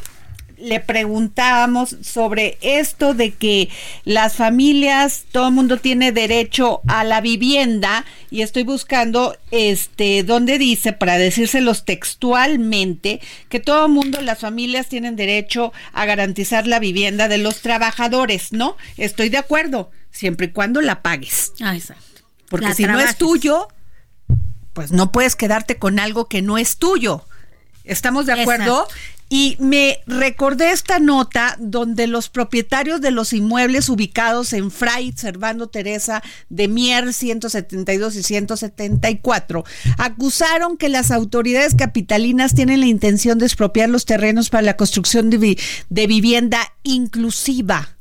le 0.63 0.80
preguntábamos 0.80 1.97
sobre 2.02 2.58
esto 2.62 3.13
de 3.13 3.32
que 3.32 3.69
las 4.06 4.36
familias, 4.36 5.26
todo 5.32 5.49
el 5.49 5.54
mundo 5.54 5.78
tiene 5.78 6.13
derecho 6.13 6.82
a 6.88 7.04
la 7.04 7.19
vivienda 7.19 8.06
y 8.32 8.41
estoy 8.41 8.63
buscando 8.63 9.38
este 9.52 10.23
donde 10.23 10.58
dice 10.58 10.93
para 10.93 11.17
decírselos 11.17 11.84
textualmente 11.84 13.19
que 13.49 13.60
todo 13.60 13.88
el 13.88 13.91
mundo, 13.91 14.21
las 14.21 14.39
familias 14.39 14.88
tienen 14.88 15.17
derecho 15.17 15.73
a 15.91 16.06
garantizar 16.06 16.65
la 16.65 16.80
vivienda 16.80 17.28
de 17.28 17.39
los 17.39 17.62
trabajadores, 17.62 18.54
¿no? 18.54 18.78
Estoy 18.95 19.28
de 19.28 19.38
acuerdo, 19.38 19.91
siempre 20.12 20.47
y 20.47 20.52
cuando 20.52 20.82
la 20.82 21.02
pagues. 21.02 21.52
Ah, 21.60 21.76
exacto. 21.76 22.21
Porque 22.49 22.67
La 22.67 22.73
si 22.73 22.86
no 22.86 23.02
es 23.02 23.17
tuyo, 23.17 23.67
pues 24.71 24.93
no 24.93 25.12
puedes 25.12 25.36
quedarte 25.36 25.78
con 25.78 25.99
algo 25.99 26.30
que 26.30 26.41
no 26.41 26.58
es 26.58 26.78
tuyo. 26.78 27.26
¿Estamos 27.84 28.26
de 28.28 28.34
acuerdo? 28.34 28.84
Exacto. 28.84 29.04
Y 29.36 29.58
me 29.60 29.98
recordé 30.06 30.69
esta 30.69 31.00
nota 31.00 31.56
donde 31.60 32.06
los 32.06 32.30
propietarios 32.30 33.02
de 33.02 33.10
los 33.10 33.34
inmuebles 33.34 33.89
ubicados 33.89 34.54
en 34.54 34.69
Fray 34.69 35.12
Servando 35.13 35.65
Teresa 35.69 36.22
de 36.50 36.67
Mier 36.67 37.12
172 37.15 38.15
y 38.15 38.22
174 38.22 39.63
acusaron 39.98 40.78
que 40.78 40.88
las 40.88 41.10
autoridades 41.10 41.74
capitalinas 41.74 42.54
tienen 42.54 42.82
la 42.82 42.86
intención 42.86 43.39
de 43.39 43.48
expropiar 43.48 43.89
los 43.89 44.06
terrenos 44.06 44.52
para 44.52 44.62
la 44.62 44.78
construcción 44.78 45.32
de, 45.32 45.38
vi- 45.39 45.58
de 45.89 46.06
vivienda 46.06 46.60
inclusiva. 46.84 47.93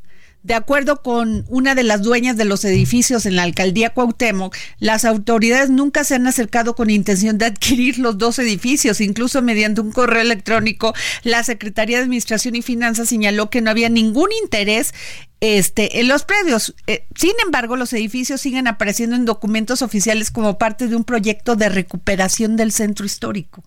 De 0.43 0.55
acuerdo 0.55 1.03
con 1.03 1.45
una 1.49 1.77
de 1.77 1.85
las 1.85 2.03
dueñas 2.03 2.37
de 2.37 2.45
los 2.45 2.65
edificios 2.65 3.27
en 3.27 3.37
la 3.37 3.45
alcaldía 3.45 3.91
Cuauhtémoc, 3.91 4.57
las 4.81 5.05
autoridades 5.05 5.71
nunca 5.71 6.03
se 6.03 6.17
han 6.17 6.27
acercado 6.27 6.75
con 6.75 6.91
intención 6.91 7.39
de 7.39 7.47
adquirir 7.47 7.99
los 7.99 8.19
dos 8.19 8.41
edificios. 8.41 9.01
Incluso 9.01 9.41
mediante 9.41 9.81
un 9.81 9.93
correo 9.93 10.21
electrónico, 10.21 10.95
la 11.23 11.45
Secretaría 11.45 11.99
de 11.99 12.05
Administración 12.05 12.57
y 12.57 12.63
Finanzas 12.63 13.09
señaló 13.09 13.51
que 13.51 13.61
no 13.61 13.71
había 13.71 13.89
ningún 13.89 14.31
interés 14.43 14.93
este, 15.39 16.01
en 16.01 16.09
los 16.09 16.25
predios. 16.25 16.75
Eh, 16.89 17.07
sin 17.15 17.33
embargo, 17.45 17.77
los 17.77 17.93
edificios 17.93 18.41
siguen 18.41 18.67
apareciendo 18.67 19.15
en 19.15 19.25
documentos 19.25 19.81
oficiales 19.81 20.33
como 20.33 20.59
parte 20.59 20.89
de 20.89 20.97
un 20.97 21.05
proyecto 21.05 21.55
de 21.55 21.69
recuperación 21.69 22.57
del 22.57 22.73
centro 22.73 23.07
histórico. 23.07 23.63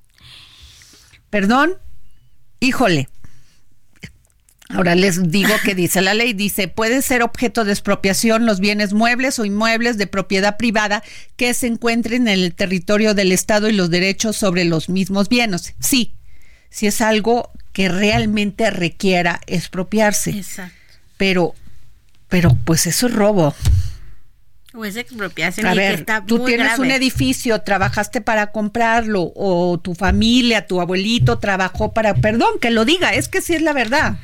Perdón, 1.29 1.77
híjole. 2.59 3.07
Ahora 4.69 4.95
les 4.95 5.31
digo 5.31 5.53
que 5.63 5.75
dice 5.75 6.01
la 6.01 6.15
ley, 6.15 6.33
dice, 6.33 6.67
puede 6.67 7.03
ser 7.03 7.21
objeto 7.21 7.65
de 7.65 7.71
expropiación 7.71 8.47
los 8.47 8.59
bienes 8.59 8.93
muebles 8.93 9.37
o 9.37 9.45
inmuebles 9.45 9.97
de 9.97 10.07
propiedad 10.07 10.57
privada 10.57 11.03
que 11.35 11.53
se 11.53 11.67
encuentren 11.67 12.27
en 12.27 12.39
el 12.39 12.55
territorio 12.55 13.13
del 13.13 13.31
Estado 13.31 13.69
y 13.69 13.73
los 13.73 13.91
derechos 13.91 14.35
sobre 14.37 14.65
los 14.65 14.89
mismos 14.89 15.29
bienes. 15.29 15.75
Sí, 15.79 16.15
si 16.69 16.87
es 16.87 17.01
algo 17.01 17.51
que 17.73 17.89
realmente 17.89 18.71
requiera 18.71 19.39
expropiarse. 19.45 20.31
Exacto. 20.31 20.73
Pero, 21.17 21.53
pero 22.27 22.57
pues 22.65 22.87
eso 22.87 23.05
es 23.05 23.13
robo. 23.13 23.53
O 24.73 24.83
es 24.83 24.97
expropiación 24.97 25.67
A 25.67 25.73
y 25.73 25.75
que 25.75 25.79
ver, 25.79 25.93
está 25.99 26.25
tú 26.25 26.39
muy 26.39 26.47
tienes 26.47 26.67
grave. 26.67 26.81
un 26.81 26.91
edificio, 26.91 27.61
trabajaste 27.61 28.19
para 28.19 28.51
comprarlo, 28.51 29.31
o 29.35 29.79
tu 29.79 29.93
familia, 29.93 30.65
tu 30.67 30.81
abuelito 30.81 31.37
trabajó 31.37 31.93
para, 31.93 32.15
perdón 32.15 32.59
que 32.59 32.71
lo 32.71 32.83
diga, 32.83 33.13
es 33.13 33.29
que 33.29 33.41
sí 33.41 33.53
es 33.53 33.61
la 33.61 33.71
verdad. 33.71 34.17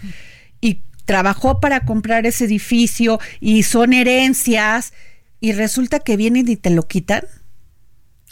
Trabajó 1.12 1.60
para 1.60 1.82
comprar 1.82 2.26
ese 2.26 2.45
edificio 2.45 3.19
y 3.41 3.63
son 3.63 3.91
herencias 3.91 4.93
y 5.41 5.52
resulta 5.52 6.00
que 6.00 6.15
vienen 6.15 6.47
y 6.47 6.56
te 6.56 6.69
lo 6.69 6.88
quitan. 6.88 7.26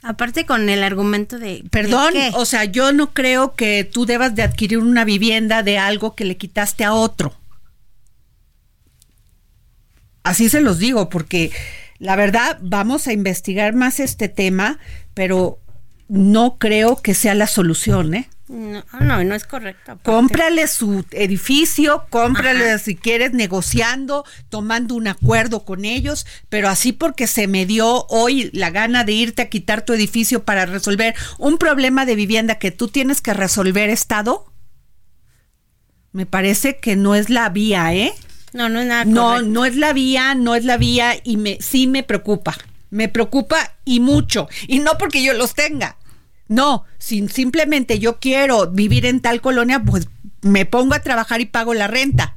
Aparte 0.02 0.46
con 0.46 0.70
el 0.70 0.82
argumento 0.82 1.39
de... 1.39 1.65
Perdón, 1.72 2.13
o 2.36 2.46
sea, 2.46 2.63
yo 2.63 2.94
no 2.94 3.13
creo 3.13 3.54
que 3.54 3.84
tú 3.84 4.06
debas 4.06 4.34
de 4.34 4.44
adquirir 4.44 4.78
una 4.78 5.04
vivienda 5.04 5.62
de 5.62 5.78
algo 5.78 6.15
que 6.15 6.24
le 6.24 6.38
quitaste 6.38 6.86
a 6.86 6.94
otro. 6.94 7.34
Así 10.24 10.48
se 10.48 10.62
los 10.62 10.80
digo, 10.80 11.10
porque 11.10 11.52
la 11.98 12.15
verdad 12.15 12.60
vamos 12.62 13.08
a 13.08 13.12
investigar 13.12 13.74
más 13.74 14.00
este 14.00 14.30
tema, 14.30 14.80
pero 15.13 15.60
no 16.08 16.58
creo 16.58 17.02
que 17.02 17.13
sea 17.13 17.36
la 17.36 17.48
solución, 17.48 18.13
¿eh? 18.13 18.30
No, 18.50 18.84
no, 19.00 19.24
no 19.24 19.36
es 19.36 19.46
correcto. 19.46 20.00
Cómprale 20.02 20.68
su 20.68 21.06
edificio, 21.12 22.06
cómprale 22.10 22.80
si 22.80 22.96
quieres 22.96 23.32
negociando, 23.32 24.26
tomando 24.50 24.96
un 24.96 25.08
acuerdo 25.08 25.64
con 25.66 25.86
ellos, 25.86 26.26
pero 26.50 26.68
así 26.68 26.92
porque 26.92 27.28
se 27.28 27.46
me 27.48 27.68
dio 27.68 28.08
hoy 28.10 28.50
la 28.52 28.72
gana 28.72 29.04
de 29.04 29.12
irte 29.12 29.44
a 29.44 29.50
quitar 29.50 29.84
tu 29.86 29.94
edificio 29.94 30.46
para 30.46 30.66
resolver 30.66 31.14
un 31.38 31.60
problema 31.60 32.08
de 32.08 32.16
vivienda 32.16 32.56
que 32.56 32.72
tú 32.72 32.88
tienes 32.88 33.22
que 33.22 33.36
resolver, 33.36 33.92
Estado, 33.92 34.52
me 36.12 36.26
parece 36.26 36.78
que 36.80 36.96
no 36.96 37.14
es 37.14 37.30
la 37.30 37.50
vía, 37.50 37.94
¿eh? 37.94 38.14
No, 38.54 38.68
no 38.68 38.80
es 38.82 38.88
nada 38.88 39.06
No, 39.06 39.26
correcto. 39.34 39.50
no 39.52 39.66
es 39.66 39.76
la 39.76 39.94
vía, 39.94 40.34
no 40.34 40.56
es 40.56 40.66
la 40.66 40.78
vía 40.78 41.14
y 41.24 41.38
me 41.38 41.60
sí 41.62 41.86
me 41.86 42.02
preocupa. 42.02 42.58
Me 42.90 43.08
preocupa 43.10 43.76
y 43.86 44.00
mucho. 44.00 44.50
Y 44.68 44.80
no 44.80 44.98
porque 44.98 45.22
yo 45.22 45.34
los 45.34 45.54
tenga. 45.54 45.98
No, 46.50 46.84
sin 46.98 47.30
simplemente 47.30 48.00
yo 48.00 48.20
quiero 48.20 48.70
vivir 48.70 49.06
en 49.06 49.22
tal 49.22 49.40
colonia, 49.40 49.82
pues 49.84 50.10
me 50.42 50.66
pongo 50.66 50.96
a 50.96 51.00
trabajar 51.02 51.40
y 51.40 51.46
pago 51.46 51.74
la 51.74 51.88
renta. 51.88 52.36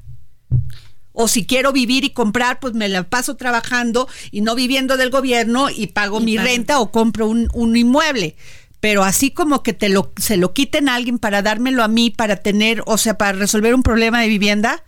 O 1.15 1.29
si 1.29 1.45
quiero 1.45 1.73
vivir 1.73 2.05
y 2.05 2.11
comprar, 2.11 2.61
pues 2.61 2.73
me 2.75 2.89
la 2.89 3.03
paso 3.03 3.37
trabajando 3.37 4.09
y 4.31 4.41
no 4.43 4.55
viviendo 4.55 4.97
del 4.97 5.11
gobierno 5.11 5.69
y 5.71 5.89
pago 5.89 6.21
Y 6.21 6.25
mi 6.25 6.37
pago. 6.37 6.47
renta 6.47 6.79
o 6.81 6.91
compro 6.91 7.27
un, 7.29 7.49
un 7.53 7.77
inmueble. 7.77 8.37
Pero 8.81 9.05
así 9.05 9.31
como 9.31 9.63
que 9.63 9.73
te 9.75 9.89
lo, 9.89 10.13
se 10.17 10.37
lo 10.37 10.53
quiten 10.55 10.89
a 10.89 10.95
alguien 10.95 11.19
para 11.19 11.43
dármelo 11.43 11.83
a 11.85 11.89
mí, 11.89 12.11
para 12.11 12.37
tener, 12.37 12.83
o 12.87 12.99
sea, 12.99 13.17
para 13.19 13.33
resolver 13.33 13.75
un 13.75 13.83
problema 13.83 14.21
de 14.23 14.29
vivienda, 14.29 14.83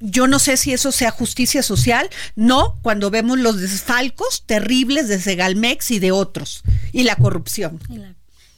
yo 0.00 0.26
no 0.26 0.38
sé 0.38 0.56
si 0.56 0.72
eso 0.72 0.92
sea 0.92 1.10
justicia 1.10 1.62
social, 1.62 2.08
no, 2.36 2.78
cuando 2.82 3.10
vemos 3.10 3.38
los 3.38 3.60
desfalcos 3.60 4.44
terribles 4.46 5.08
de 5.08 5.18
Segalmex 5.18 5.90
y 5.90 5.98
de 5.98 6.12
otros, 6.12 6.62
y 6.92 7.02
la 7.04 7.16
corrupción. 7.16 7.80
Y 7.88 7.98
la- 7.98 8.14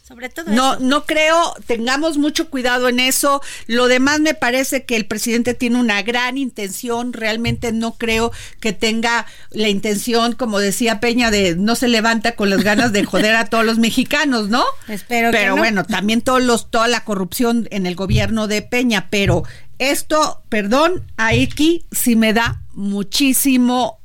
Sobre 0.06 0.28
todo 0.28 0.52
No, 0.52 0.74
eso. 0.74 0.82
no 0.82 1.04
creo, 1.04 1.54
tengamos 1.66 2.16
mucho 2.16 2.48
cuidado 2.48 2.88
en 2.88 3.00
eso. 3.00 3.42
Lo 3.66 3.88
demás 3.88 4.20
me 4.20 4.34
parece 4.34 4.84
que 4.84 4.94
el 4.94 5.06
presidente 5.06 5.54
tiene 5.54 5.80
una 5.80 6.02
gran 6.02 6.38
intención. 6.38 7.12
Realmente 7.12 7.72
no 7.72 7.94
creo 7.94 8.30
que 8.60 8.72
tenga 8.72 9.26
la 9.50 9.68
intención, 9.68 10.32
como 10.34 10.60
decía 10.60 11.00
Peña, 11.00 11.30
de 11.32 11.56
no 11.56 11.74
se 11.74 11.88
levanta 11.88 12.36
con 12.36 12.50
las 12.50 12.62
ganas 12.62 12.92
de 12.92 13.04
joder 13.04 13.34
a 13.34 13.46
todos 13.46 13.64
los 13.64 13.78
mexicanos, 13.78 14.48
¿no? 14.48 14.64
Espero 14.86 15.32
que 15.32 15.38
Pero 15.38 15.54
no. 15.56 15.62
bueno, 15.62 15.84
también 15.84 16.20
todos 16.22 16.42
los, 16.42 16.70
toda 16.70 16.86
la 16.86 17.04
corrupción 17.04 17.66
en 17.72 17.86
el 17.86 17.96
gobierno 17.96 18.46
de 18.46 18.62
Peña. 18.62 19.08
Pero 19.10 19.42
esto, 19.78 20.42
perdón, 20.48 21.04
aquí 21.16 21.84
sí 21.90 22.14
me 22.14 22.32
da 22.32 22.62
muchísimo 22.72 23.98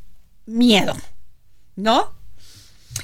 miedo, 0.48 0.96
¿no? 1.76 2.12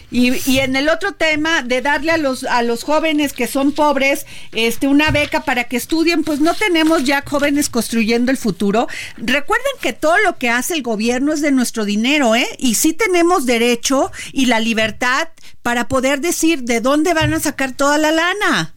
Y, 0.10 0.50
y 0.50 0.60
en 0.60 0.76
el 0.76 0.88
otro 0.88 1.14
tema 1.14 1.64
de 1.64 1.82
darle 1.82 2.12
a 2.12 2.18
los 2.18 2.46
a 2.46 2.64
los 2.64 2.84
jóvenes 2.84 3.34
que 3.34 3.46
son 3.46 3.74
pobres 3.74 4.26
este 4.54 4.88
una 4.88 5.12
beca 5.12 5.44
para 5.44 5.66
que 5.66 5.76
estudien, 5.76 6.24
pues 6.24 6.40
no 6.40 6.54
tenemos 6.54 7.04
ya 7.04 7.24
jóvenes 7.26 7.70
construyendo 7.70 8.32
el 8.32 8.38
futuro. 8.38 8.88
Recuerden 9.18 9.74
que 9.82 9.94
todo 9.94 10.18
lo 10.20 10.38
que 10.38 10.50
hace 10.50 10.76
el 10.76 10.82
gobierno 10.82 11.34
es 11.34 11.42
de 11.42 11.52
nuestro 11.52 11.84
dinero, 11.84 12.36
¿eh? 12.36 12.48
Y 12.58 12.76
sí 12.76 12.94
tenemos 12.94 13.46
derecho 13.46 14.12
y 14.32 14.46
la 14.46 14.60
libertad 14.60 15.28
para 15.62 15.88
poder 15.90 16.22
decir 16.22 16.64
de 16.64 16.80
dónde 16.80 17.14
van 17.14 17.34
a 17.34 17.40
sacar 17.40 17.74
toda 17.74 17.98
la 17.98 18.12
lana 18.12 18.74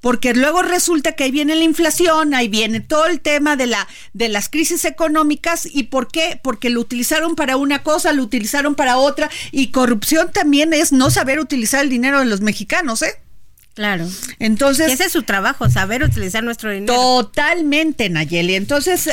porque 0.00 0.34
luego 0.34 0.62
resulta 0.62 1.12
que 1.12 1.24
ahí 1.24 1.30
viene 1.30 1.54
la 1.54 1.64
inflación, 1.64 2.34
ahí 2.34 2.48
viene 2.48 2.80
todo 2.80 3.06
el 3.06 3.20
tema 3.20 3.56
de 3.56 3.66
la 3.66 3.88
de 4.12 4.28
las 4.28 4.48
crisis 4.48 4.84
económicas 4.84 5.66
y 5.66 5.84
por 5.84 6.08
qué? 6.08 6.38
Porque 6.42 6.70
lo 6.70 6.80
utilizaron 6.80 7.34
para 7.36 7.56
una 7.56 7.82
cosa, 7.82 8.12
lo 8.12 8.22
utilizaron 8.22 8.74
para 8.74 8.98
otra 8.98 9.30
y 9.52 9.68
corrupción 9.68 10.30
también 10.32 10.72
es 10.72 10.92
no 10.92 11.10
saber 11.10 11.40
utilizar 11.40 11.82
el 11.82 11.90
dinero 11.90 12.20
de 12.20 12.26
los 12.26 12.40
mexicanos, 12.40 13.02
¿eh? 13.02 13.25
Claro. 13.76 14.08
Entonces. 14.38 14.90
ese 14.90 15.04
es 15.04 15.12
su 15.12 15.22
trabajo, 15.22 15.68
saber 15.68 16.02
utilizar 16.02 16.42
nuestro 16.42 16.70
dinero. 16.70 16.94
Totalmente, 16.94 18.08
Nayeli. 18.08 18.54
Entonces, 18.54 19.06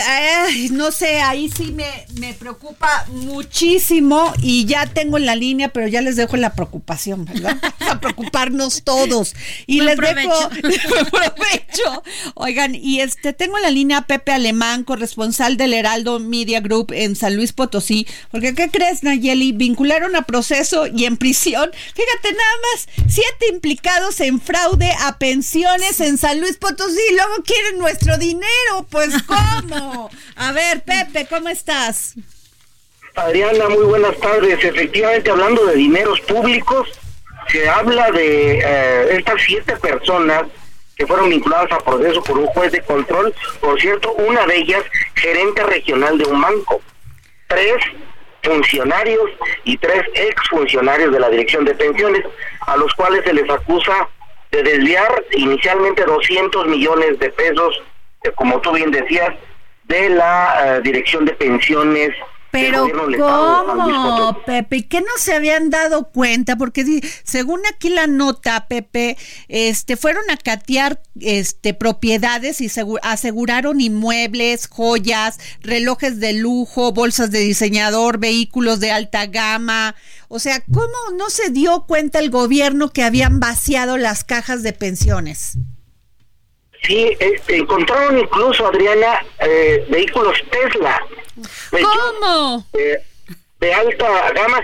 no 0.72 0.90
sé, 0.94 1.20
ahí 1.20 1.52
sí 1.54 1.74
me, 1.74 2.06
me, 2.14 2.34
preocupa 2.34 3.06
muchísimo 3.10 4.32
y 4.42 4.64
ya 4.64 4.88
tengo 4.88 5.18
en 5.18 5.26
la 5.26 5.36
línea, 5.36 5.68
pero 5.68 5.90
ya 5.90 6.00
les 6.00 6.16
dejo 6.16 6.38
la 6.38 6.54
preocupación, 6.56 7.26
¿verdad? 7.26 7.58
a 7.90 8.00
preocuparnos 8.00 8.84
todos. 8.84 9.36
Y 9.68 9.82
les 9.82 9.98
dejo 9.98 10.50
provecho. 11.12 12.04
Oigan, 12.36 12.74
y 12.74 13.02
este 13.02 13.34
tengo 13.34 13.58
en 13.58 13.64
la 13.64 13.70
línea 13.70 13.98
a 13.98 14.08
Pepe 14.08 14.32
Alemán, 14.32 14.86
corresponsal 14.86 15.58
del 15.58 15.74
Heraldo 15.74 16.22
Media 16.22 16.62
Group 16.62 16.94
en 16.94 17.18
San 17.18 17.36
Luis 17.36 17.52
Potosí, 17.52 18.08
porque 18.32 18.56
¿qué 18.56 18.70
crees, 18.70 19.04
Nayeli? 19.04 19.52
Vincularon 19.52 20.16
a 20.16 20.22
proceso 20.22 20.88
y 20.88 21.04
en 21.04 21.18
prisión. 21.18 21.70
Fíjate 21.74 22.32
nada 22.32 22.54
más, 22.72 22.88
siete 23.10 23.48
implicados 23.52 24.22
en 24.22 24.40
fraude 24.54 24.92
a 25.02 25.18
pensiones 25.18 26.00
en 26.00 26.18
San 26.20 26.40
Luis 26.40 26.58
Potosí. 26.58 27.02
Luego 27.16 27.44
quieren 27.44 27.80
nuestro 27.80 28.18
dinero. 28.18 28.86
Pues, 28.92 29.12
¿cómo? 29.28 30.12
A 30.36 30.52
ver, 30.52 30.84
Pepe, 30.84 31.26
¿cómo 31.28 31.50
estás? 31.50 32.14
Adriana, 33.16 33.68
muy 33.70 33.86
buenas 33.86 34.16
tardes. 34.20 34.64
Efectivamente, 34.64 35.32
hablando 35.32 35.66
de 35.66 35.76
dineros 35.76 36.22
públicos, 36.22 36.88
se 37.48 37.68
habla 37.68 38.12
de 38.12 38.60
eh, 38.60 39.18
estas 39.18 39.42
siete 39.42 39.76
personas 39.78 40.44
que 40.96 41.08
fueron 41.08 41.30
vinculadas 41.30 41.72
a 41.72 41.80
proceso 41.80 42.22
por 42.24 42.38
un 42.38 42.46
juez 42.48 42.72
de 42.72 42.82
control. 42.82 43.34
Por 43.60 43.82
cierto, 43.82 44.14
una 44.14 44.46
de 44.46 44.58
ellas, 44.58 44.84
gerente 45.16 45.64
regional 45.64 46.16
de 46.20 46.26
un 46.26 46.40
banco. 46.40 46.80
Tres 47.48 47.84
funcionarios 48.44 49.32
y 49.64 49.78
tres 49.78 50.04
exfuncionarios 50.14 51.12
de 51.12 51.20
la 51.20 51.30
Dirección 51.30 51.66
de 51.66 51.74
Pensiones, 51.74 52.24
a 52.68 52.78
los 52.78 52.94
cuales 52.94 53.24
se 53.24 53.34
les 53.34 53.50
acusa 53.50 54.10
de 54.54 54.62
desviar 54.62 55.12
inicialmente 55.32 56.06
200 56.06 56.68
millones 56.68 57.18
de 57.18 57.30
pesos, 57.32 57.82
eh, 58.24 58.32
como 58.36 58.62
tú 58.62 58.72
bien 58.72 58.92
decías, 58.92 59.34
de 59.86 60.10
la 60.10 60.78
eh, 60.78 60.82
Dirección 60.84 61.26
de 61.26 61.34
Pensiones 61.34 62.16
pero 62.54 62.88
¿cómo, 63.18 64.44
Pepe? 64.46 64.88
¿Qué 64.88 65.02
no 65.02 65.18
se 65.18 65.34
habían 65.34 65.72
dado 65.72 66.12
cuenta? 66.12 66.56
Porque 66.56 67.02
según 67.24 67.62
aquí 67.66 67.90
la 67.90 68.06
nota, 68.06 68.68
Pepe, 68.68 69.18
este, 69.48 69.98
fueron 69.98 70.30
a 70.30 70.38
catear 70.38 71.02
este, 71.20 71.74
propiedades 71.74 72.62
y 72.62 72.70
aseguraron 73.02 73.82
inmuebles, 73.82 74.68
joyas, 74.68 75.40
relojes 75.62 76.20
de 76.20 76.34
lujo, 76.34 76.92
bolsas 76.92 77.32
de 77.32 77.40
diseñador, 77.40 78.20
vehículos 78.20 78.80
de 78.80 78.92
alta 78.92 79.26
gama. 79.26 79.96
O 80.28 80.38
sea, 80.38 80.64
¿cómo 80.72 81.18
no 81.18 81.32
se 81.32 81.50
dio 81.50 81.86
cuenta 81.88 82.20
el 82.20 82.30
gobierno 82.30 82.94
que 82.94 83.02
habían 83.02 83.40
vaciado 83.40 83.98
las 83.98 84.24
cajas 84.24 84.62
de 84.62 84.74
pensiones? 84.74 85.58
Sí, 86.84 87.18
este, 87.20 87.58
encontraron 87.58 88.20
incluso, 88.20 88.68
Adriana, 88.68 89.26
eh, 89.40 89.88
vehículos 89.90 90.38
Tesla 90.52 91.02
¿Cómo? 91.72 92.66
de 93.64 93.74
alta 93.74 94.32
gama, 94.34 94.62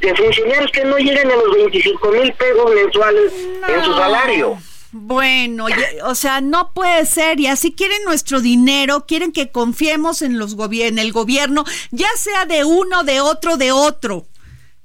de 0.00 0.14
funcionarios 0.14 0.70
que 0.70 0.84
no 0.84 0.96
llegan 0.98 1.30
a 1.30 1.36
los 1.36 1.54
25 1.54 2.08
mil 2.12 2.32
pesos 2.34 2.70
mensuales 2.72 3.32
en 3.68 3.84
su 3.84 3.92
salario. 3.94 4.58
Bueno, 4.90 5.66
o 6.04 6.14
sea, 6.14 6.40
no 6.40 6.72
puede 6.72 7.04
ser 7.04 7.40
y 7.40 7.46
así 7.46 7.72
quieren 7.72 8.02
nuestro 8.04 8.40
dinero, 8.40 9.06
quieren 9.06 9.32
que 9.32 9.50
confiemos 9.50 10.22
en 10.22 10.38
los 10.38 10.56
en 10.58 10.98
el 10.98 11.12
gobierno, 11.12 11.64
ya 11.90 12.08
sea 12.16 12.46
de 12.46 12.64
uno, 12.64 13.04
de 13.04 13.20
otro, 13.20 13.56
de 13.56 13.72
otro. 13.72 14.26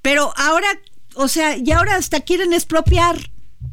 Pero 0.01 0.34
ahora, 0.36 0.67
o 1.15 1.28
sea, 1.28 1.55
y 1.55 1.71
ahora 1.71 1.95
hasta 1.95 2.19
quieren 2.19 2.51
expropiar. 2.53 3.17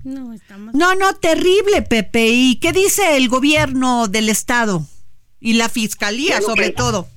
No, 0.04 0.32
estamos... 0.32 0.72
No, 0.74 0.94
no, 0.94 1.14
terrible, 1.14 1.82
Pepe. 1.82 2.28
¿Y 2.28 2.60
qué 2.60 2.72
dice 2.72 3.16
el 3.16 3.28
gobierno 3.28 4.06
del 4.06 4.28
estado? 4.28 4.86
Y 5.40 5.54
la 5.54 5.68
fiscalía, 5.68 6.40
sobre 6.40 6.70
todo. 6.70 7.08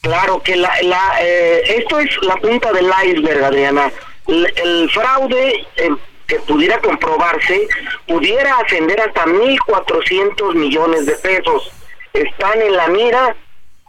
Claro 0.00 0.42
que 0.42 0.56
la, 0.56 0.72
la 0.82 1.18
eh, 1.20 1.62
esto 1.78 1.98
es 1.98 2.10
la 2.22 2.36
punta 2.36 2.72
del 2.72 2.90
iceberg, 3.04 3.44
Adriana. 3.44 3.90
El, 4.26 4.90
fraude 4.90 5.66
eh, 5.76 5.90
que 6.26 6.36
pudiera 6.40 6.78
comprobarse 6.80 7.66
pudiera 8.06 8.56
ascender 8.58 9.00
hasta 9.00 9.24
1.400 9.24 10.54
millones 10.54 11.06
de 11.06 11.14
pesos. 11.14 11.72
Están 12.12 12.60
en 12.60 12.76
la 12.76 12.88
mira 12.88 13.36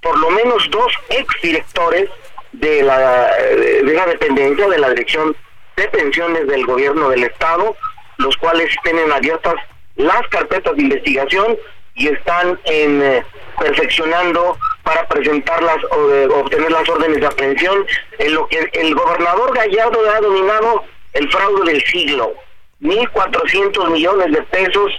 por 0.02 0.18
lo 0.18 0.30
menos 0.32 0.70
dos 0.72 0.92
exdirectores 1.10 2.10
de 2.54 2.84
la, 2.84 3.32
de 3.36 3.94
la 3.94 4.06
dependencia 4.06 4.68
de 4.68 4.78
la 4.78 4.90
Dirección 4.90 5.36
de 5.76 5.88
Pensiones 5.90 6.48
del 6.48 6.66
Gobierno 6.66 7.10
del 7.10 7.24
Estado, 7.24 7.76
los 8.18 8.36
cuales 8.38 8.74
tienen 8.84 9.12
abiertas 9.12 9.56
las 9.96 10.28
carpetas 10.30 10.76
de 10.76 10.84
investigación 10.84 11.58
y 11.96 12.08
están 12.08 12.60
en 12.66 13.02
eh, 13.02 13.26
perfeccionando 13.60 14.58
para 14.90 15.08
presentarlas 15.08 15.78
o 15.92 16.08
de, 16.08 16.26
obtener 16.26 16.72
las 16.72 16.90
órdenes 16.90 17.20
de 17.20 17.28
aprehensión 17.28 17.86
en 18.18 18.34
lo 18.34 18.48
que 18.48 18.68
el 18.74 18.96
gobernador 18.96 19.56
Gallardo 19.56 20.00
ha 20.10 20.20
dominado 20.20 20.84
el 21.14 21.32
fraude 21.32 21.72
del 21.72 21.84
siglo. 21.86 22.34
1.400 22.82 23.92
millones 23.92 24.32
de 24.32 24.42
pesos 24.44 24.92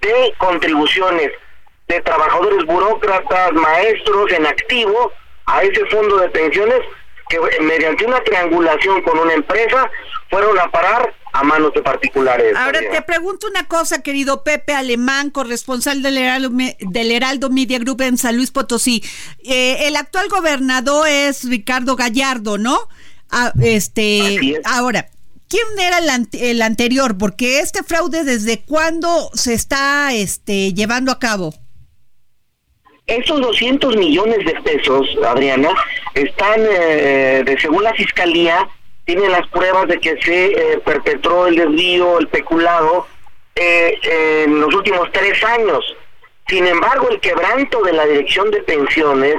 de 0.00 0.34
contribuciones 0.38 1.30
de 1.86 2.00
trabajadores 2.00 2.64
burócratas, 2.64 3.52
maestros 3.52 4.32
en 4.32 4.46
activo 4.46 5.12
a 5.46 5.62
ese 5.62 5.86
fondo 5.86 6.18
de 6.18 6.30
pensiones 6.30 6.80
que 7.28 7.38
mediante 7.60 8.06
una 8.06 8.20
triangulación 8.24 9.02
con 9.02 9.20
una 9.20 9.34
empresa 9.34 9.88
fueron 10.30 10.58
a 10.58 10.68
parar 10.70 11.14
a 11.32 11.42
manos 11.44 11.72
de 11.74 11.82
particulares. 11.82 12.54
Ahora 12.56 12.80
te 12.80 13.02
pregunto 13.02 13.46
una 13.48 13.66
cosa, 13.66 14.02
querido 14.02 14.42
Pepe 14.42 14.74
Alemán, 14.74 15.30
corresponsal 15.30 16.02
del 16.02 16.18
Heraldo, 16.18 16.50
del 16.80 17.10
Heraldo 17.10 17.50
Media 17.50 17.78
Group 17.78 18.02
en 18.02 18.18
San 18.18 18.36
Luis 18.36 18.50
Potosí. 18.50 19.02
Eh, 19.44 19.86
el 19.86 19.96
actual 19.96 20.28
gobernador 20.28 21.06
es 21.08 21.48
Ricardo 21.48 21.96
Gallardo, 21.96 22.58
¿no? 22.58 22.78
Ah, 23.30 23.52
este, 23.60 24.60
ahora, 24.64 25.08
¿quién 25.48 25.64
era 25.78 25.98
el, 25.98 26.28
el, 26.32 26.62
anterior? 26.62 27.18
Porque 27.18 27.60
este 27.60 27.82
fraude, 27.82 28.24
¿desde 28.24 28.60
cuándo 28.60 29.30
se 29.34 29.54
está 29.54 30.14
este, 30.14 30.72
llevando 30.72 31.12
a 31.12 31.18
cabo? 31.18 31.54
Esos 33.06 33.40
200 33.40 33.96
millones 33.96 34.38
de 34.44 34.54
pesos, 34.62 35.06
Adriana, 35.26 35.70
están, 36.14 36.60
eh, 36.60 37.42
de 37.44 37.58
según 37.58 37.82
la 37.82 37.94
fiscalía, 37.94 38.68
tienen 39.08 39.32
las 39.32 39.46
pruebas 39.48 39.88
de 39.88 39.98
que 40.00 40.20
se 40.20 40.48
eh, 40.48 40.78
perpetró 40.84 41.46
el 41.46 41.56
desvío, 41.56 42.18
el 42.18 42.28
peculado, 42.28 43.06
eh, 43.54 43.98
en 44.02 44.60
los 44.60 44.74
últimos 44.74 45.10
tres 45.12 45.42
años. 45.44 45.96
Sin 46.46 46.66
embargo, 46.66 47.08
el 47.08 47.18
quebranto 47.18 47.80
de 47.84 47.94
la 47.94 48.04
dirección 48.04 48.50
de 48.50 48.62
pensiones 48.64 49.36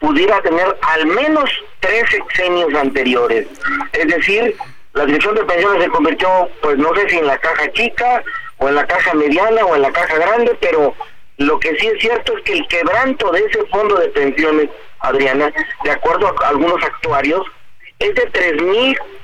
pudiera 0.00 0.42
tener 0.42 0.76
al 0.82 1.06
menos 1.06 1.48
tres 1.78 2.02
sexenios 2.10 2.74
anteriores. 2.74 3.46
Es 3.92 4.08
decir, 4.08 4.56
la 4.94 5.06
dirección 5.06 5.36
de 5.36 5.44
pensiones 5.44 5.84
se 5.84 5.90
convirtió, 5.90 6.48
pues 6.60 6.76
no 6.78 6.92
sé 6.96 7.08
si 7.08 7.18
en 7.18 7.28
la 7.28 7.38
caja 7.38 7.70
chica, 7.74 8.24
o 8.58 8.68
en 8.68 8.74
la 8.74 8.86
caja 8.88 9.14
mediana, 9.14 9.64
o 9.66 9.76
en 9.76 9.82
la 9.82 9.92
caja 9.92 10.16
grande, 10.16 10.58
pero 10.60 10.96
lo 11.36 11.60
que 11.60 11.76
sí 11.76 11.86
es 11.86 12.00
cierto 12.00 12.36
es 12.36 12.42
que 12.42 12.54
el 12.54 12.66
quebranto 12.66 13.30
de 13.30 13.38
ese 13.38 13.64
fondo 13.66 13.94
de 13.98 14.08
pensiones, 14.08 14.68
Adriana, 14.98 15.52
de 15.84 15.90
acuerdo 15.92 16.26
a 16.26 16.48
algunos 16.48 16.82
actuarios, 16.82 17.46
es 18.02 18.14
de 18.14 18.32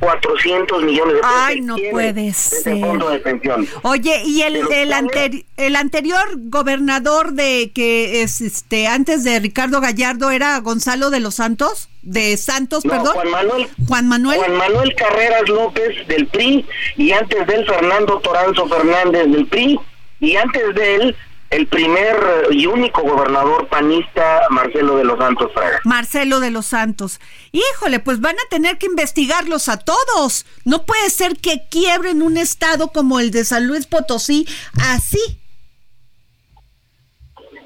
3.400 0.01 0.83
millones 0.85 1.15
de 1.15 1.21
pesos. 1.21 1.37
Ay, 1.37 1.61
no 1.61 1.77
puede 1.91 2.33
ser. 2.33 2.81
Fondo 2.81 3.11
de 3.11 3.19
pensión. 3.19 3.69
Oye, 3.83 4.23
y 4.25 4.43
el, 4.43 4.57
el, 4.57 5.45
el 5.57 5.77
anterior 5.77 6.25
gobernador 6.37 7.33
de 7.33 7.73
que 7.75 8.23
es 8.23 8.41
este 8.41 8.87
antes 8.87 9.25
de 9.25 9.39
Ricardo 9.41 9.81
Gallardo 9.81 10.31
era 10.31 10.59
Gonzalo 10.61 11.11
de 11.11 11.21
los 11.21 11.37
Santos, 11.37 11.89
de 12.03 12.37
Santos, 12.37 12.85
perdón. 12.85 13.15
Juan 13.15 13.31
Manuel. 13.31 13.69
Juan 13.87 14.09
Manuel. 14.09 14.39
Juan 14.39 14.57
Manuel 14.57 14.95
Carreras 14.95 15.49
López 15.49 16.07
del 16.07 16.27
PRI 16.29 16.65
y 16.97 17.13
antes 17.13 17.47
de 17.47 17.55
él 17.55 17.67
Fernando 17.67 18.21
Toranzo 18.21 18.69
Fernández 18.69 19.27
del 19.31 19.47
PRI 19.47 19.79
y 20.21 20.37
antes 20.37 20.75
de 20.75 20.95
él 20.97 21.17
el 21.51 21.67
primer 21.67 22.17
y 22.51 22.67
único 22.67 23.03
gobernador 23.03 23.69
panista, 23.69 24.43
Marcelo 24.51 24.97
de 24.97 25.05
los 25.05 25.19
Santos 25.19 25.51
Fraga. 25.55 25.81
Marcelo 25.85 26.41
de 26.41 26.51
los 26.51 26.67
Santos. 26.67 27.21
Híjole, 27.53 28.01
pues 28.01 28.21
van 28.21 28.37
a 28.37 28.49
tener 28.51 28.77
que 28.77 28.87
investigarlos 28.87 29.69
a 29.69 29.79
todos. 29.79 30.45
No 30.65 30.85
puede 30.85 31.09
ser 31.11 31.37
que 31.37 31.63
quiebren 31.71 32.23
un 32.23 32.37
estado 32.37 32.89
como 32.89 33.19
el 33.19 33.31
de 33.31 33.45
San 33.45 33.67
Luis 33.67 33.87
Potosí 33.87 34.47
así. 34.81 35.41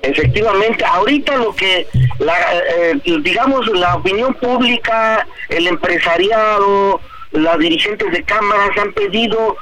Efectivamente, 0.03 0.85
ahorita 0.85 1.37
lo 1.37 1.55
que, 1.55 1.87
la, 2.19 2.35
eh, 2.77 3.01
digamos, 3.23 3.67
la 3.69 3.97
opinión 3.97 4.35
pública, 4.35 5.27
el 5.49 5.69
empresariado, 5.69 7.01
las 7.31 7.59
dirigentes 7.59 8.11
de 8.11 8.23
cámaras 8.25 8.77
han 8.79 8.93
pedido 8.93 9.57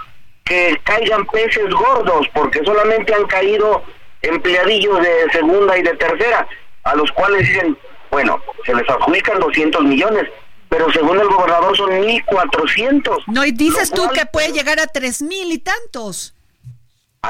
que 0.45 0.81
caigan 0.83 1.27
peces 1.27 1.71
gordos, 1.71 2.27
porque 2.35 2.61
solamente 2.65 3.15
han 3.15 3.27
caído 3.27 3.83
empleadillos 4.23 5.01
de 5.01 5.31
segunda 5.33 5.79
y 5.79 5.83
de 5.83 5.95
tercera, 5.97 6.47
a 6.85 6.95
los 6.95 7.11
cuales 7.13 7.47
dicen, 7.47 7.77
bueno, 8.11 8.41
se 8.65 8.75
les 8.75 8.89
adjudican 8.89 9.39
200 9.41 9.83
millones, 9.85 10.29
pero 10.69 10.91
según 10.93 11.19
el 11.19 11.29
gobernador 11.29 11.77
son 11.77 11.91
1.400. 11.91 13.25
No, 13.27 13.45
y 13.45 13.53
dices 13.53 13.91
tú 13.91 14.09
que 14.11 14.27
puede 14.27 14.53
llegar 14.53 14.79
a 14.81 14.87
tres 14.87 15.23
mil 15.23 15.53
y 15.53 15.59
tantos. 15.59 16.35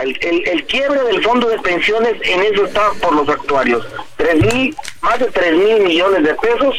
El, 0.01 0.17
el, 0.47 0.67
quiebre 0.67 1.03
del 1.03 1.23
fondo 1.23 1.49
de 1.49 1.59
pensiones 1.59 2.15
en 2.23 2.43
eso 2.43 2.65
está 2.65 2.93
por 3.03 3.13
los 3.13 3.29
actuarios. 3.29 3.85
Tres 4.17 4.37
mil, 4.37 4.77
más 5.01 5.19
de 5.19 5.27
3 5.27 5.53
mil 5.53 5.81
millones 5.81 6.23
de 6.23 6.35
pesos 6.37 6.77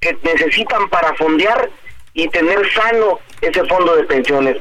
que 0.00 0.18
necesitan 0.24 0.88
para 0.88 1.14
fondear 1.14 1.70
y 2.14 2.26
tener 2.28 2.58
sano 2.72 3.20
ese 3.40 3.64
fondo 3.66 3.94
de 3.94 4.04
pensiones. 4.04 4.56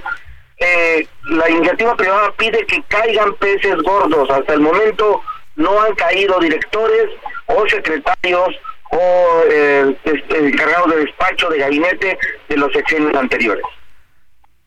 Eh, 0.59 1.07
la 1.23 1.49
iniciativa 1.49 1.95
privada 1.95 2.33
pide 2.37 2.65
que 2.65 2.81
caigan 2.87 3.35
peces 3.35 3.75
gordos. 3.83 4.29
Hasta 4.29 4.53
el 4.53 4.61
momento 4.61 5.21
no 5.55 5.81
han 5.81 5.93
caído 5.95 6.39
directores 6.39 7.09
o 7.47 7.67
secretarios 7.67 8.55
o 8.91 9.43
eh, 9.49 9.95
este, 10.03 10.47
encargados 10.47 10.89
de 10.91 11.05
despacho 11.05 11.49
de 11.49 11.59
gabinete 11.59 12.17
de 12.47 12.57
los 12.57 12.71
sexenios 12.73 13.13
anteriores. 13.15 13.65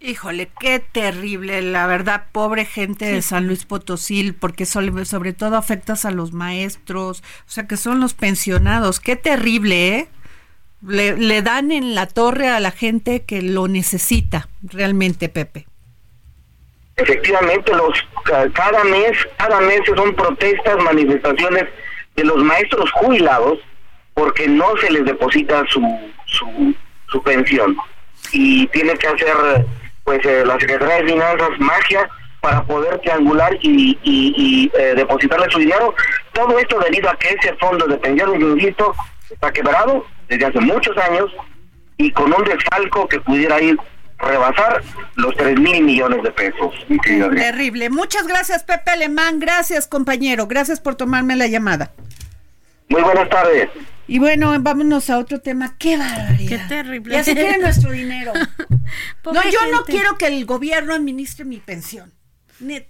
Híjole, 0.02 0.50
qué 0.58 0.78
terrible, 0.78 1.60
la 1.60 1.86
verdad, 1.86 2.24
pobre 2.32 2.64
gente 2.64 3.04
de 3.04 3.20
San 3.20 3.46
Luis 3.46 3.66
Potosí, 3.66 4.32
porque 4.32 4.64
sobre, 4.64 5.04
sobre 5.04 5.34
todo 5.34 5.58
afectas 5.58 6.06
a 6.06 6.10
los 6.10 6.32
maestros, 6.32 7.20
o 7.20 7.50
sea, 7.50 7.66
que 7.66 7.76
son 7.76 8.00
los 8.00 8.14
pensionados, 8.14 8.98
qué 8.98 9.16
terrible, 9.16 9.88
¿eh? 9.88 10.08
Le, 10.80 11.18
le 11.18 11.42
dan 11.42 11.70
en 11.70 11.94
la 11.94 12.06
torre 12.06 12.48
a 12.48 12.60
la 12.60 12.70
gente 12.70 13.24
que 13.24 13.42
lo 13.42 13.68
necesita, 13.68 14.48
realmente, 14.62 15.28
Pepe. 15.28 15.66
Efectivamente, 17.00 17.72
los 17.74 18.06
cada 18.52 18.84
mes, 18.84 19.16
cada 19.38 19.60
mes 19.60 19.80
son 19.96 20.14
protestas, 20.14 20.82
manifestaciones 20.82 21.64
de 22.14 22.24
los 22.24 22.36
maestros 22.44 22.90
jubilados 22.92 23.58
porque 24.12 24.46
no 24.46 24.76
se 24.76 24.90
les 24.90 25.04
deposita 25.06 25.64
su, 25.68 25.80
su, 26.26 26.74
su 27.06 27.22
pensión 27.22 27.76
y 28.32 28.66
tiene 28.68 28.94
que 28.94 29.06
hacer 29.06 29.34
pues 30.04 30.24
eh, 30.26 30.44
la 30.44 30.58
Secretaría 30.60 30.96
de 30.96 31.12
Finanzas 31.12 31.50
magia 31.58 32.08
para 32.40 32.62
poder 32.64 32.98
triangular 32.98 33.56
y, 33.62 33.98
y, 34.02 34.70
eh, 34.78 34.94
depositarle 34.96 35.46
su 35.50 35.58
dinero. 35.58 35.94
Todo 36.32 36.58
esto 36.58 36.78
debido 36.80 37.08
a 37.08 37.16
que 37.16 37.28
ese 37.28 37.54
fondo 37.54 37.86
de 37.86 37.96
pensiones, 37.96 38.40
insisto, 38.40 38.94
está 39.30 39.50
quebrado 39.52 40.04
desde 40.28 40.46
hace 40.46 40.60
muchos 40.60 40.96
años 40.98 41.30
y 41.96 42.10
con 42.12 42.32
un 42.32 42.44
desfalco 42.44 43.08
que 43.08 43.20
pudiera 43.20 43.60
ir 43.60 43.78
rebasar 44.22 44.82
los 45.16 45.34
3 45.36 45.58
mil 45.58 45.82
millones 45.82 46.22
de 46.22 46.30
pesos. 46.30 46.74
Terrible. 47.04 47.90
Muchas 47.90 48.26
gracias, 48.26 48.64
Pepe 48.64 48.90
Alemán. 48.90 49.40
Gracias, 49.40 49.86
compañero. 49.86 50.46
Gracias 50.46 50.80
por 50.80 50.94
tomarme 50.94 51.36
la 51.36 51.46
llamada. 51.46 51.92
Muy 52.88 53.02
buenas 53.02 53.28
tardes. 53.28 53.68
Y 54.06 54.18
bueno, 54.18 54.52
vámonos 54.60 55.08
a 55.08 55.18
otro 55.18 55.40
tema. 55.40 55.76
¡Qué 55.78 55.96
barbaridad! 55.96 56.48
¡Qué 56.48 56.58
terrible! 56.74 57.14
Ya 57.14 57.22
se 57.22 57.34
quiere 57.34 57.58
nuestro 57.58 57.92
dinero. 57.92 58.32
no, 59.24 59.50
yo 59.50 59.70
no 59.70 59.84
quiero 59.84 60.18
que 60.18 60.26
el 60.26 60.44
gobierno 60.46 60.94
administre 60.94 61.44
mi 61.44 61.58
pensión. 61.58 62.12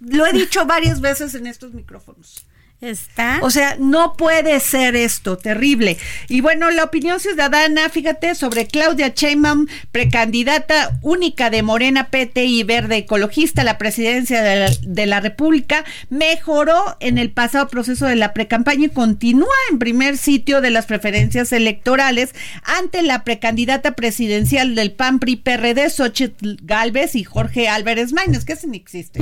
Lo 0.00 0.26
he 0.26 0.32
dicho 0.32 0.64
varias 0.64 1.00
veces 1.00 1.34
en 1.34 1.46
estos 1.46 1.74
micrófonos. 1.74 2.46
¿Está? 2.80 3.40
O 3.42 3.50
sea, 3.50 3.76
no 3.78 4.14
puede 4.14 4.58
ser 4.58 4.96
esto, 4.96 5.36
terrible. 5.36 5.98
Y 6.28 6.40
bueno, 6.40 6.70
la 6.70 6.84
opinión 6.84 7.20
ciudadana, 7.20 7.90
fíjate, 7.90 8.34
sobre 8.34 8.66
Claudia 8.66 9.12
Sheinbaum, 9.14 9.66
precandidata 9.92 10.98
única 11.02 11.50
de 11.50 11.62
Morena, 11.62 12.08
PT 12.08 12.46
y 12.46 12.62
Verde 12.62 12.96
Ecologista 12.96 13.60
a 13.60 13.64
la 13.64 13.76
presidencia 13.76 14.42
de 14.42 14.56
la, 14.56 14.70
de 14.80 15.06
la 15.06 15.20
República, 15.20 15.84
mejoró 16.08 16.96
en 17.00 17.18
el 17.18 17.30
pasado 17.30 17.68
proceso 17.68 18.06
de 18.06 18.16
la 18.16 18.32
precampaña 18.32 18.86
y 18.86 18.90
continúa 18.90 19.48
en 19.70 19.78
primer 19.78 20.16
sitio 20.16 20.62
de 20.62 20.70
las 20.70 20.86
preferencias 20.86 21.52
electorales 21.52 22.34
ante 22.62 23.02
la 23.02 23.24
precandidata 23.24 23.92
presidencial 23.92 24.74
del 24.74 24.92
PAN 24.92 25.18
PRI 25.18 25.36
PRD, 25.36 25.90
Xochitl 25.90 26.56
Galvez 26.62 27.14
y 27.14 27.24
Jorge 27.24 27.68
Álvarez 27.68 28.14
Maínez, 28.14 28.46
que 28.46 28.54
ese 28.54 28.68
ni 28.68 28.78
existe. 28.78 29.20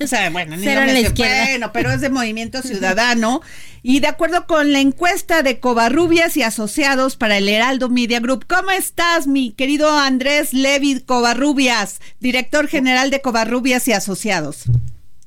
O 0.00 0.06
sea, 0.06 0.30
bueno, 0.30 0.56
ni 0.56 0.64
lo 0.64 1.12
bueno, 1.14 1.72
pero 1.72 1.90
es 1.90 2.00
de 2.00 2.08
Movimiento 2.08 2.62
Ciudadano 2.62 2.93
y 3.82 4.00
de 4.00 4.06
acuerdo 4.06 4.46
con 4.46 4.72
la 4.72 4.80
encuesta 4.80 5.42
de 5.42 5.60
Covarrubias 5.60 6.36
y 6.36 6.42
Asociados 6.42 7.16
para 7.16 7.36
el 7.36 7.48
Heraldo 7.48 7.90
Media 7.90 8.20
Group, 8.20 8.46
¿cómo 8.48 8.70
estás, 8.70 9.26
mi 9.26 9.52
querido 9.52 9.90
Andrés 9.90 10.54
Levi 10.54 11.00
Covarrubias, 11.00 12.00
director 12.20 12.66
general 12.66 13.10
de 13.10 13.20
Covarrubias 13.20 13.86
y 13.88 13.92
Asociados? 13.92 14.64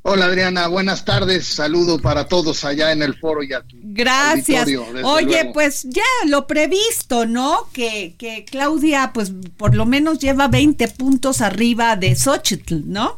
Hola 0.10 0.26
Adriana, 0.26 0.68
buenas 0.68 1.04
tardes, 1.04 1.46
saludo 1.46 2.00
para 2.00 2.30
todos 2.30 2.64
allá 2.64 2.94
en 2.94 3.04
el 3.04 3.14
foro 3.16 3.44
y 3.44 3.54
aquí. 3.54 3.78
Gracias. 3.84 4.66
Oye, 5.04 5.52
pues 5.54 5.84
ya 5.84 6.02
lo 6.28 6.48
previsto, 6.48 7.26
¿no? 7.26 7.68
Que, 7.74 8.16
que 8.18 8.46
Claudia, 8.46 9.12
pues 9.14 9.34
por 9.58 9.76
lo 9.76 9.86
menos 9.86 10.20
lleva 10.20 10.48
20 10.48 10.88
puntos 10.88 11.42
arriba 11.42 11.98
de 11.98 12.16
Xochitl, 12.16 12.84
¿no? 12.86 13.18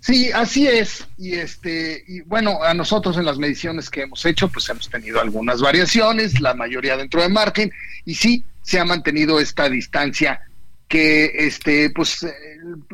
Sí, 0.00 0.30
así 0.32 0.68
es. 0.68 1.06
Y 1.18 1.34
este, 1.34 2.04
y 2.06 2.20
bueno, 2.20 2.62
a 2.62 2.74
nosotros 2.74 3.16
en 3.16 3.24
las 3.24 3.38
mediciones 3.38 3.90
que 3.90 4.02
hemos 4.02 4.24
hecho, 4.24 4.48
pues 4.48 4.68
hemos 4.68 4.88
tenido 4.88 5.20
algunas 5.20 5.60
variaciones, 5.60 6.40
la 6.40 6.54
mayoría 6.54 6.96
dentro 6.96 7.22
de 7.22 7.28
margen, 7.28 7.72
y 8.04 8.14
sí 8.14 8.44
se 8.62 8.78
ha 8.78 8.84
mantenido 8.84 9.40
esta 9.40 9.68
distancia 9.68 10.40
que 10.88 11.32
este, 11.34 11.90
pues 11.90 12.22
eh, 12.22 12.32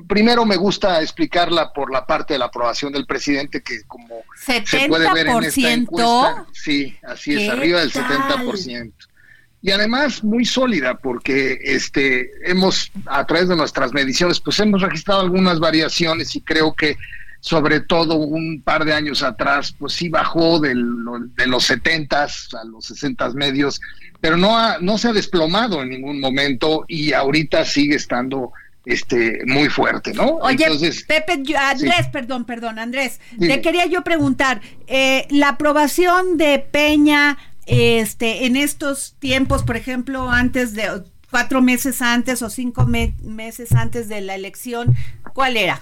primero 0.08 0.46
me 0.46 0.56
gusta 0.56 1.02
explicarla 1.02 1.72
por 1.72 1.92
la 1.92 2.06
parte 2.06 2.34
de 2.34 2.38
la 2.38 2.46
aprobación 2.46 2.92
del 2.92 3.04
presidente, 3.04 3.62
que 3.62 3.82
como 3.86 4.22
se 4.34 4.88
puede 4.88 5.12
ver 5.12 5.26
en 5.26 5.44
esta 5.44 5.72
encuesta, 5.72 6.46
sí, 6.52 6.96
así 7.02 7.34
es, 7.34 7.50
arriba 7.50 7.80
del 7.80 7.92
70% 7.92 8.92
y 9.62 9.70
además 9.70 10.24
muy 10.24 10.44
sólida 10.44 10.98
porque 10.98 11.58
este 11.62 12.30
hemos 12.44 12.90
a 13.06 13.24
través 13.26 13.48
de 13.48 13.56
nuestras 13.56 13.92
mediciones 13.92 14.40
pues 14.40 14.58
hemos 14.58 14.82
registrado 14.82 15.20
algunas 15.20 15.60
variaciones 15.60 16.34
y 16.34 16.40
creo 16.40 16.74
que 16.74 16.96
sobre 17.38 17.80
todo 17.80 18.16
un 18.16 18.60
par 18.62 18.84
de 18.84 18.92
años 18.92 19.22
atrás 19.22 19.74
pues 19.78 19.92
sí 19.94 20.08
bajó 20.08 20.58
de 20.58 20.74
los 20.74 21.64
70 21.64 22.22
a 22.24 22.64
los 22.64 22.86
60 22.86 23.30
medios 23.30 23.80
pero 24.20 24.36
no 24.36 24.58
ha, 24.58 24.78
no 24.80 24.98
se 24.98 25.08
ha 25.08 25.12
desplomado 25.12 25.82
en 25.82 25.90
ningún 25.90 26.20
momento 26.20 26.84
y 26.88 27.12
ahorita 27.12 27.64
sigue 27.64 27.96
estando 27.96 28.52
este 28.84 29.42
muy 29.46 29.68
fuerte, 29.68 30.12
¿no? 30.12 30.38
Oye, 30.38 30.66
Pepe, 31.06 31.42
Andrés, 31.56 32.08
perdón, 32.12 32.44
perdón, 32.44 32.80
Andrés, 32.80 33.20
te 33.38 33.60
quería 33.60 33.86
yo 33.86 34.02
preguntar, 34.02 34.60
eh, 34.88 35.26
la 35.30 35.50
aprobación 35.50 36.36
de 36.36 36.58
Peña 36.58 37.38
este, 37.66 38.46
en 38.46 38.56
estos 38.56 39.14
tiempos, 39.18 39.62
por 39.62 39.76
ejemplo, 39.76 40.30
antes 40.30 40.74
de 40.74 41.02
cuatro 41.30 41.62
meses 41.62 42.02
antes 42.02 42.42
o 42.42 42.50
cinco 42.50 42.86
meses 42.86 43.72
antes 43.72 44.08
de 44.08 44.20
la 44.20 44.34
elección, 44.34 44.94
¿cuál 45.34 45.56
era? 45.56 45.80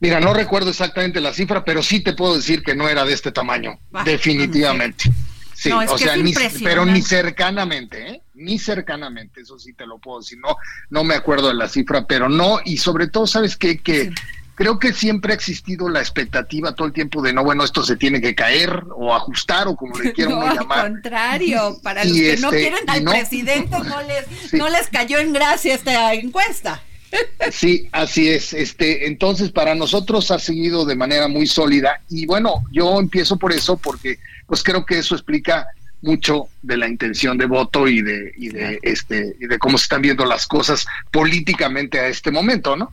Mira, 0.00 0.20
no 0.20 0.34
recuerdo 0.34 0.70
exactamente 0.70 1.20
la 1.20 1.32
cifra, 1.32 1.64
pero 1.64 1.82
sí 1.82 2.00
te 2.00 2.12
puedo 2.12 2.36
decir 2.36 2.62
que 2.62 2.74
no 2.74 2.88
era 2.88 3.04
de 3.04 3.14
este 3.14 3.32
tamaño, 3.32 3.78
definitivamente. 4.04 5.10
Sí, 5.54 5.70
o 5.70 5.96
sea, 5.96 6.16
ni, 6.16 6.34
pero 6.62 6.84
ni 6.84 7.00
cercanamente, 7.00 8.10
¿eh? 8.10 8.22
ni 8.34 8.58
cercanamente, 8.58 9.40
eso 9.40 9.58
sí 9.58 9.72
te 9.72 9.86
lo 9.86 9.98
puedo 9.98 10.20
decir. 10.20 10.38
No, 10.38 10.56
no 10.90 11.04
me 11.04 11.14
acuerdo 11.14 11.48
de 11.48 11.54
la 11.54 11.68
cifra, 11.68 12.06
pero 12.06 12.28
no, 12.28 12.58
y 12.64 12.76
sobre 12.76 13.06
todo, 13.06 13.26
¿sabes 13.26 13.56
qué? 13.56 13.78
Que 13.78 14.12
creo 14.54 14.78
que 14.78 14.92
siempre 14.92 15.32
ha 15.32 15.36
existido 15.36 15.88
la 15.88 16.00
expectativa 16.00 16.74
todo 16.74 16.86
el 16.86 16.92
tiempo 16.92 17.22
de 17.22 17.32
no, 17.32 17.44
bueno, 17.44 17.64
esto 17.64 17.82
se 17.82 17.96
tiene 17.96 18.20
que 18.20 18.34
caer 18.34 18.84
o 18.96 19.14
ajustar 19.14 19.68
o 19.68 19.76
como 19.76 19.98
le 19.98 20.12
quieran 20.14 20.38
no, 20.38 20.54
llamar. 20.54 20.86
Al 20.86 20.92
contrario, 20.92 21.78
para 21.82 22.04
los 22.04 22.12
que 22.12 22.36
no 22.38 22.48
este, 22.48 22.60
quieren 22.60 22.90
al 22.90 23.04
presidente 23.04 23.78
no 23.78 24.02
les, 24.02 24.52
no 24.52 24.68
les 24.68 24.88
cayó 24.88 25.18
en 25.18 25.32
gracia 25.32 25.74
esta 25.74 26.14
encuesta. 26.14 26.82
Sí, 27.52 27.88
así 27.92 28.28
es. 28.28 28.52
Este, 28.52 29.06
entonces 29.06 29.52
para 29.52 29.76
nosotros 29.76 30.32
ha 30.32 30.38
seguido 30.40 30.84
de 30.84 30.96
manera 30.96 31.28
muy 31.28 31.46
sólida 31.46 32.00
y 32.08 32.26
bueno, 32.26 32.64
yo 32.72 32.98
empiezo 32.98 33.36
por 33.36 33.52
eso 33.52 33.76
porque 33.76 34.18
pues 34.48 34.64
creo 34.64 34.84
que 34.84 34.98
eso 34.98 35.14
explica 35.14 35.68
mucho 36.02 36.48
de 36.62 36.76
la 36.76 36.88
intención 36.88 37.38
de 37.38 37.46
voto 37.46 37.86
y 37.86 38.02
de 38.02 38.32
y 38.36 38.48
de 38.48 38.78
este 38.82 39.36
y 39.38 39.46
de 39.46 39.58
cómo 39.58 39.78
se 39.78 39.84
están 39.84 40.02
viendo 40.02 40.24
las 40.24 40.46
cosas 40.46 40.86
políticamente 41.12 42.00
a 42.00 42.08
este 42.08 42.32
momento, 42.32 42.76
¿no? 42.76 42.92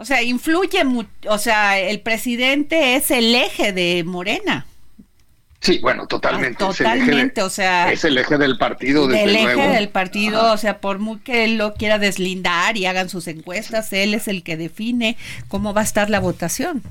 O 0.00 0.06
sea, 0.06 0.22
influye 0.22 0.82
mucho, 0.82 1.10
o 1.28 1.36
sea, 1.36 1.78
el 1.78 2.00
presidente 2.00 2.96
es 2.96 3.10
el 3.10 3.34
eje 3.34 3.74
de 3.74 4.02
Morena. 4.02 4.64
Sí, 5.60 5.78
bueno, 5.82 6.06
totalmente. 6.06 6.56
totalmente, 6.56 7.42
o 7.42 7.50
sea. 7.50 7.92
Es 7.92 8.04
el 8.06 8.16
eje 8.16 8.38
del 8.38 8.56
partido, 8.56 9.06
desde 9.06 9.24
El 9.24 9.36
eje 9.36 9.68
del 9.68 9.90
partido, 9.90 10.54
o 10.54 10.56
sea, 10.56 10.78
por 10.78 11.00
muy 11.00 11.18
que 11.18 11.44
él 11.44 11.58
lo 11.58 11.74
quiera 11.74 11.98
deslindar 11.98 12.78
y 12.78 12.86
hagan 12.86 13.10
sus 13.10 13.28
encuestas, 13.28 13.92
él 13.92 14.14
es 14.14 14.26
el 14.26 14.42
que 14.42 14.56
define 14.56 15.18
cómo 15.48 15.74
va 15.74 15.82
a 15.82 15.84
estar 15.84 16.08
la 16.08 16.18
votación. 16.18 16.82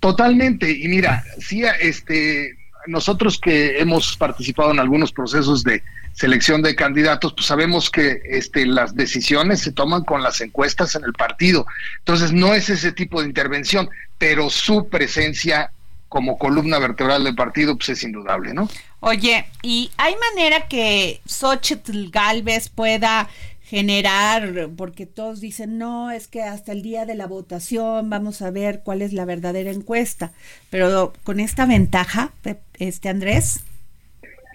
Totalmente, 0.00 0.70
y 0.70 0.86
mira, 0.86 1.24
sí, 1.38 1.62
este, 1.80 2.58
nosotros 2.86 3.38
que 3.38 3.78
hemos 3.78 4.16
participado 4.16 4.70
en 4.70 4.80
algunos 4.80 5.12
procesos 5.12 5.62
de, 5.64 5.82
selección 6.12 6.62
de 6.62 6.74
candidatos, 6.74 7.32
pues 7.32 7.46
sabemos 7.46 7.90
que 7.90 8.20
este, 8.24 8.66
las 8.66 8.94
decisiones 8.94 9.60
se 9.60 9.72
toman 9.72 10.04
con 10.04 10.22
las 10.22 10.40
encuestas 10.40 10.94
en 10.94 11.04
el 11.04 11.12
partido. 11.12 11.66
Entonces, 11.98 12.32
no 12.32 12.54
es 12.54 12.68
ese 12.68 12.92
tipo 12.92 13.20
de 13.20 13.28
intervención, 13.28 13.88
pero 14.18 14.50
su 14.50 14.88
presencia 14.88 15.72
como 16.08 16.38
columna 16.38 16.78
vertebral 16.78 17.22
del 17.24 17.36
partido, 17.36 17.76
pues 17.76 17.90
es 17.90 18.02
indudable, 18.02 18.52
¿no? 18.52 18.68
Oye, 18.98 19.46
¿y 19.62 19.90
hay 19.96 20.14
manera 20.34 20.66
que 20.66 21.20
Xochitl 21.24 22.10
Galvez 22.10 22.68
pueda 22.68 23.28
generar, 23.70 24.68
porque 24.76 25.06
todos 25.06 25.40
dicen, 25.40 25.78
no, 25.78 26.10
es 26.10 26.26
que 26.26 26.42
hasta 26.42 26.72
el 26.72 26.82
día 26.82 27.06
de 27.06 27.14
la 27.14 27.28
votación 27.28 28.10
vamos 28.10 28.42
a 28.42 28.50
ver 28.50 28.80
cuál 28.82 29.00
es 29.00 29.12
la 29.12 29.24
verdadera 29.24 29.70
encuesta. 29.70 30.32
Pero 30.70 31.12
con 31.22 31.38
esta 31.38 31.66
ventaja, 31.66 32.32
este 32.78 33.08
Andrés. 33.08 33.60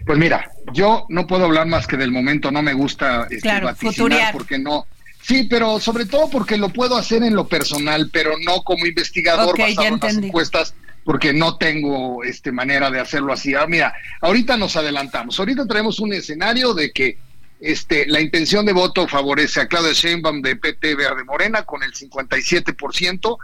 Pues 0.06 0.20
mira, 0.20 0.52
yo 0.74 1.06
no 1.08 1.28
puedo 1.28 1.46
hablar 1.46 1.66
más 1.66 1.88
que 1.88 1.96
del 1.96 2.12
momento, 2.12 2.52
no 2.52 2.62
me 2.62 2.74
gusta 2.74 3.24
este, 3.30 3.40
claro, 3.40 3.74
porque 4.34 4.60
no. 4.60 4.86
Sí, 5.22 5.48
pero 5.50 5.80
sobre 5.80 6.06
todo 6.06 6.30
porque 6.30 6.58
lo 6.58 6.70
puedo 6.70 6.98
hacer 6.98 7.24
en 7.24 7.36
lo 7.36 7.48
personal, 7.48 8.10
pero 8.12 8.34
no 8.46 8.64
como 8.64 8.86
investigador 8.86 9.58
basado 9.58 9.88
en 9.88 10.00
las 10.00 10.18
encuestas 10.18 10.76
porque 11.06 11.34
no 11.34 11.58
tengo 11.58 12.24
este 12.24 12.52
manera 12.52 12.92
de 12.92 13.00
hacerlo 13.00 13.32
así. 13.32 13.56
Ah, 13.56 13.66
mira, 13.66 13.94
ahorita 14.20 14.58
nos 14.58 14.76
adelantamos. 14.76 15.40
Ahorita 15.40 15.66
traemos 15.66 16.00
un 16.02 16.12
escenario 16.12 16.74
de 16.74 16.92
que 16.92 17.18
este, 17.60 18.06
la 18.08 18.22
intención 18.22 18.66
de 18.66 18.74
voto 18.74 19.08
favorece 19.08 19.62
a 19.62 19.68
Claudia 19.68 19.94
Sheinbaum 19.94 20.42
de 20.42 20.56
PT 20.56 20.96
Verde 20.96 21.24
Morena 21.24 21.64
con 21.64 21.84
el 21.84 21.94
57% 21.94 23.38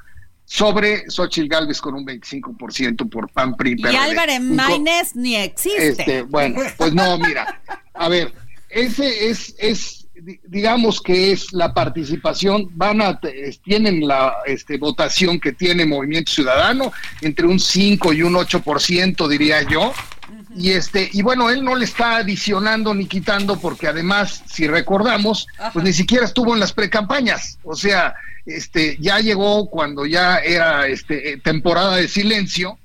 sobre 0.45 1.09
Xochitl 1.09 1.47
Galvez 1.47 1.79
con 1.79 1.95
un 1.95 2.05
25% 2.05 3.09
por 3.09 3.31
PAN 3.31 3.55
PRI 3.55 3.77
Y 3.77 3.95
Álvarez 3.95 4.41
Maínez 4.41 5.15
ni 5.15 5.37
existe. 5.37 5.87
Este, 5.87 6.21
bueno, 6.23 6.61
pues 6.77 6.93
no, 6.93 7.17
mira, 7.17 7.61
a 7.93 8.09
ver, 8.09 8.33
ese 8.69 9.29
es 9.29 9.55
es 9.57 10.01
digamos 10.47 11.01
que 11.01 11.31
es 11.31 11.51
la 11.51 11.73
participación, 11.73 12.69
van 12.73 13.01
a, 13.01 13.19
tienen 13.63 14.07
la 14.07 14.35
este, 14.45 14.77
votación 14.77 15.39
que 15.39 15.53
tiene 15.53 15.85
Movimiento 15.85 16.31
Ciudadano, 16.31 16.91
entre 17.21 17.47
un 17.47 17.59
5 17.59 18.13
y 18.13 18.21
un 18.21 18.33
8%, 18.33 19.27
diría 19.27 19.63
yo. 19.63 19.93
Y 20.55 20.71
este, 20.71 21.09
y 21.13 21.21
bueno, 21.21 21.49
él 21.49 21.63
no 21.63 21.75
le 21.75 21.85
está 21.85 22.17
adicionando 22.17 22.93
ni 22.93 23.05
quitando, 23.05 23.59
porque 23.59 23.87
además, 23.87 24.43
si 24.45 24.67
recordamos, 24.67 25.47
pues 25.73 25.85
ni 25.85 25.93
siquiera 25.93 26.25
estuvo 26.25 26.53
en 26.53 26.59
las 26.59 26.73
precampañas. 26.73 27.57
O 27.63 27.75
sea, 27.75 28.13
este, 28.45 28.97
ya 28.99 29.19
llegó 29.19 29.69
cuando 29.69 30.05
ya 30.05 30.37
era 30.37 30.87
este, 30.87 31.37
temporada 31.37 31.95
de 31.95 32.07
silencio 32.07 32.77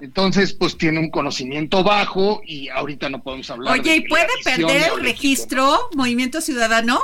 entonces, 0.00 0.54
pues 0.54 0.78
tiene 0.78 0.98
un 0.98 1.10
conocimiento 1.10 1.84
bajo 1.84 2.40
y 2.44 2.68
ahorita 2.68 3.10
no 3.10 3.22
podemos 3.22 3.50
hablar. 3.50 3.78
Oye, 3.78 3.96
¿y 3.96 4.08
puede 4.08 4.28
perder 4.42 4.90
el 4.94 5.02
registro 5.02 5.78
Movimiento 5.94 6.40
Ciudadano? 6.40 7.00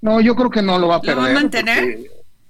No, 0.00 0.20
yo 0.20 0.36
creo 0.36 0.50
que 0.50 0.62
no 0.62 0.78
lo 0.78 0.88
va 0.88 0.96
a 0.96 1.00
perder. 1.00 1.16
¿Lo 1.16 1.22
va 1.22 1.30
a 1.30 1.32
mantener? 1.32 1.98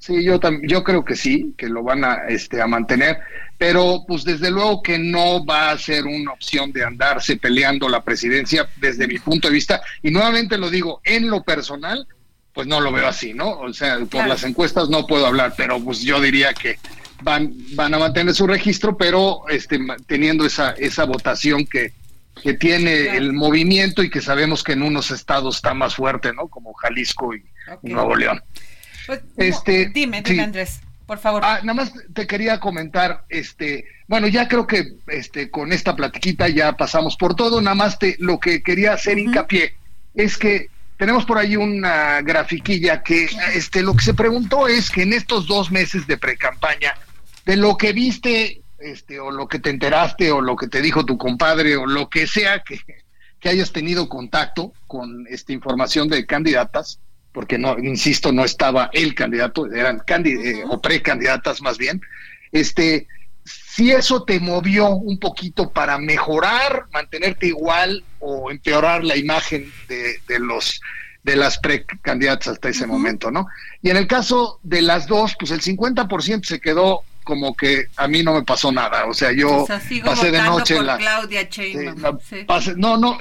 Sí, 0.09 0.25
yo 0.25 0.41
yo 0.63 0.83
creo 0.83 1.05
que 1.05 1.15
sí, 1.15 1.55
que 1.57 1.69
lo 1.69 1.83
van 1.83 2.05
a, 2.05 2.27
este, 2.29 2.63
a 2.63 2.67
mantener, 2.67 3.19
pero 3.59 4.05
pues 4.09 4.25
desde 4.25 4.51
luego 4.51 4.83
que 4.83 4.99
no 4.99 5.45
va 5.45 5.71
a 5.71 5.79
ser 5.79 6.07
una 6.07 6.33
opción 6.33 6.73
de 6.73 6.85
andarse 6.85 7.37
peleando 7.37 7.89
la 7.89 8.03
presidencia 8.03 8.69
desde 8.77 9.07
mi 9.07 9.19
punto 9.19 9.49
de 9.49 9.55
vista. 9.55 9.83
Y 10.03 10.11
nuevamente 10.11 10.57
lo 10.57 10.71
digo, 10.71 11.01
en 11.05 11.29
lo 11.29 11.43
personal, 11.43 12.07
pues 12.55 12.67
no 12.67 12.81
lo 12.81 12.91
veo 12.91 13.07
así, 13.07 13.35
¿no? 13.35 13.51
O 13.51 13.73
sea, 13.73 13.99
por 14.11 14.27
las 14.27 14.43
encuestas 14.45 14.89
no 14.89 15.07
puedo 15.07 15.27
hablar, 15.27 15.55
pero 15.57 15.79
pues 15.79 16.01
yo 16.01 16.21
diría 16.21 16.55
que 16.55 16.79
van, 17.23 17.53
van 17.75 17.95
a 17.95 17.99
mantener 17.99 18.35
su 18.35 18.47
registro, 18.47 18.97
pero 18.97 19.43
este, 19.49 19.79
teniendo 20.07 20.47
esa, 20.47 20.71
esa 20.71 21.05
votación 21.05 21.67
que, 21.67 21.93
que 22.43 22.55
tiene 22.55 23.17
el 23.17 23.33
movimiento 23.33 24.03
y 24.03 24.11
que 24.11 24.23
sabemos 24.23 24.65
que 24.65 24.73
en 24.73 24.83
unos 24.83 25.11
estados 25.11 25.57
está 25.57 25.75
más 25.75 25.95
fuerte, 25.95 26.33
¿no? 26.33 26.49
Como 26.49 26.73
Jalisco 26.75 27.35
y, 27.35 27.45
Nuevo 27.83 28.17
León. 28.17 28.43
Pues, 29.09 29.23
este, 29.39 29.91
dime, 29.95 30.21
dime 30.21 30.43
Andrés, 30.43 30.81
por 31.07 31.19
favor. 31.19 31.43
Ah, 31.43 31.61
nada 31.63 31.73
más 31.73 31.93
te 32.13 32.27
quería 32.27 32.61
comentar, 32.61 33.25
este, 33.31 33.87
bueno, 34.07 34.29
ya 34.29 34.49
creo 34.49 34.67
que 34.67 34.97
este, 35.07 35.51
con 35.51 35.73
esta 35.73 35.97
platiquita 35.97 36.47
ya 36.49 36.77
pasamos 36.77 37.17
por 37.17 37.35
todo, 37.35 37.63
nada 37.63 37.75
más 37.75 37.99
te, 37.99 38.17
lo 38.19 38.39
que 38.39 38.63
quería 38.63 38.93
hacer 38.93 39.19
hincapié 39.19 39.75
es 40.13 40.37
que 40.37 40.69
tenemos 40.99 41.25
por 41.25 41.39
ahí 41.39 41.57
una 41.57 42.21
grafiquilla 42.21 43.03
que 43.03 43.31
este, 43.55 43.83
lo 43.83 43.95
que 43.95 44.05
se 44.05 44.13
preguntó 44.13 44.69
es 44.69 44.91
que 44.91 45.05
en 45.05 45.15
estos 45.15 45.47
dos 45.47 45.71
meses 45.71 46.07
de 46.07 46.19
pre-campaña, 46.19 46.95
de 47.47 47.57
lo 47.57 47.79
que 47.79 47.95
viste, 47.95 48.61
este, 48.79 49.21
o 49.21 49.31
lo 49.31 49.49
que 49.49 49.59
te 49.59 49.71
enteraste, 49.71 50.31
o 50.33 50.43
lo 50.43 50.55
que 50.55 50.69
te 50.69 50.83
dijo 50.83 51.07
tu 51.07 51.17
compadre, 51.17 51.79
o 51.79 51.87
lo 51.87 52.11
que 52.11 52.27
sea 52.27 52.63
que, 52.63 52.79
hayas 53.49 53.73
tenido 53.73 54.07
contacto 54.11 54.75
con 54.87 55.27
esta 55.31 55.55
información 55.55 56.09
de 56.09 56.27
candidatas, 56.27 57.01
porque 57.39 57.57
no, 57.57 57.79
insisto, 57.79 58.33
no 58.33 58.45
estaba 58.45 58.91
el 58.93 59.15
candidato, 59.15 59.73
eran 59.73 60.03
eh, 60.25 60.65
o 60.69 60.81
precandidatas 60.83 61.63
más 61.63 61.79
bien, 61.79 62.03
este, 62.51 63.07
si 63.45 63.93
eso 63.93 64.25
te 64.25 64.41
movió 64.41 64.89
un 64.89 65.21
poquito 65.21 65.71
para 65.71 65.99
mejorar, 65.99 66.87
mantenerte 66.93 67.47
igual 67.47 68.03
o 68.19 68.51
empeorar 68.51 69.05
la 69.05 69.17
imagen 69.17 69.73
de, 69.87 70.19
de 70.27 70.41
los 70.41 70.81
de 71.23 71.37
las 71.37 71.59
precandidatas 71.59 72.49
hasta 72.49 72.71
ese 72.71 72.89
momento, 72.89 73.31
¿no? 73.31 73.47
Y 73.83 73.91
en 73.91 73.99
el 73.99 74.09
caso 74.09 74.59
de 74.65 74.83
las 74.83 75.07
dos, 75.07 75.37
pues 75.39 75.53
el 75.53 75.61
50% 75.61 76.45
se 76.45 76.59
quedó 76.59 77.03
como 77.29 77.55
que 77.55 77.89
a 77.97 78.09
mí 78.09 78.23
no 78.23 78.33
me 78.33 78.43
pasó 78.43 78.73
nada. 78.73 79.05
O 79.05 79.13
sea, 79.13 79.33
yo 79.33 79.67
pasé 80.03 80.31
de 80.31 80.41
noche 80.41 80.77
por 80.77 80.85
la. 80.87 80.97
Claudia 80.97 81.47
no, 82.79 82.97
no, 82.97 83.19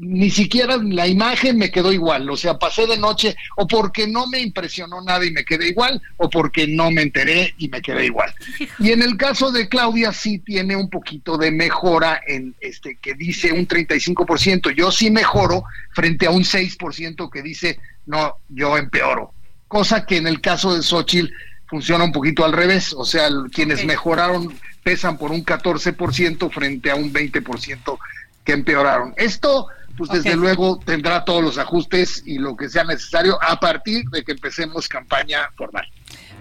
ni 0.00 0.30
siquiera 0.30 0.76
la 0.78 1.06
imagen 1.06 1.56
me 1.56 1.70
quedó 1.70 1.92
igual. 1.92 2.28
O 2.28 2.36
sea, 2.36 2.58
pasé 2.58 2.88
de 2.88 2.98
noche 2.98 3.36
o 3.56 3.68
porque 3.68 4.08
no 4.08 4.26
me 4.26 4.40
impresionó 4.40 5.00
nada 5.00 5.24
y 5.24 5.30
me 5.30 5.44
quedé 5.44 5.68
igual, 5.68 6.02
o 6.16 6.28
porque 6.28 6.66
no 6.66 6.90
me 6.90 7.02
enteré 7.02 7.54
y 7.56 7.68
me 7.68 7.80
quedé 7.80 8.06
igual. 8.06 8.34
Y 8.80 8.90
en 8.90 9.00
el 9.00 9.16
caso 9.16 9.52
de 9.52 9.68
Claudia 9.68 10.12
sí 10.12 10.40
tiene 10.40 10.74
un 10.74 10.90
poquito 10.90 11.38
de 11.38 11.52
mejora 11.52 12.20
en 12.26 12.52
este 12.60 12.96
que 12.96 13.14
dice 13.14 13.52
un 13.52 13.68
35%. 13.68 14.74
Yo 14.74 14.90
sí 14.90 15.08
mejoro 15.08 15.62
frente 15.94 16.26
a 16.26 16.32
un 16.32 16.42
6% 16.42 17.30
que 17.30 17.42
dice 17.42 17.78
no, 18.06 18.38
yo 18.48 18.76
empeoro. 18.76 19.32
Cosa 19.68 20.04
que 20.04 20.16
en 20.16 20.26
el 20.26 20.40
caso 20.40 20.74
de 20.74 20.82
Xochitl 20.82 21.32
funciona 21.66 22.04
un 22.04 22.12
poquito 22.12 22.44
al 22.44 22.52
revés, 22.52 22.92
o 22.92 23.04
sea, 23.04 23.28
quienes 23.52 23.84
mejoraron 23.84 24.54
pesan 24.82 25.18
por 25.18 25.32
un 25.32 25.44
14% 25.44 26.50
frente 26.50 26.90
a 26.90 26.94
un 26.94 27.12
20% 27.12 27.98
que 28.44 28.52
empeoraron. 28.52 29.14
Esto, 29.16 29.66
pues 29.96 30.10
desde 30.10 30.36
luego 30.36 30.78
tendrá 30.78 31.24
todos 31.24 31.42
los 31.42 31.58
ajustes 31.58 32.22
y 32.24 32.38
lo 32.38 32.56
que 32.56 32.68
sea 32.68 32.84
necesario 32.84 33.38
a 33.42 33.58
partir 33.58 34.04
de 34.10 34.22
que 34.22 34.32
empecemos 34.32 34.88
campaña 34.88 35.50
formal. 35.56 35.86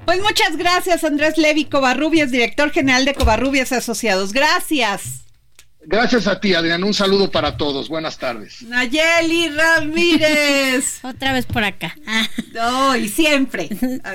Pues 0.06 0.22
muchas 0.22 0.56
gracias, 0.58 1.04
Andrés 1.04 1.38
Levi 1.38 1.66
Covarrubias, 1.66 2.30
director 2.30 2.70
general 2.70 3.06
de 3.06 3.16
Covarrubias 3.16 3.72
Asociados. 3.72 4.34
Gracias. 4.34 5.25
Gracias 5.88 6.28
a 6.28 6.40
ti, 6.40 6.54
Adrián. 6.54 6.84
Un 6.84 6.94
saludo 6.94 7.30
para 7.30 7.58
todos. 7.58 7.90
Buenas 7.90 8.18
tardes. 8.18 8.64
Nayeli 8.64 9.50
Ramírez. 9.50 11.00
Otra 11.04 11.34
vez 11.34 11.46
por 11.46 11.64
acá. 11.64 11.96
No, 12.56 12.96
y 12.96 13.10
siempre. 13.10 13.68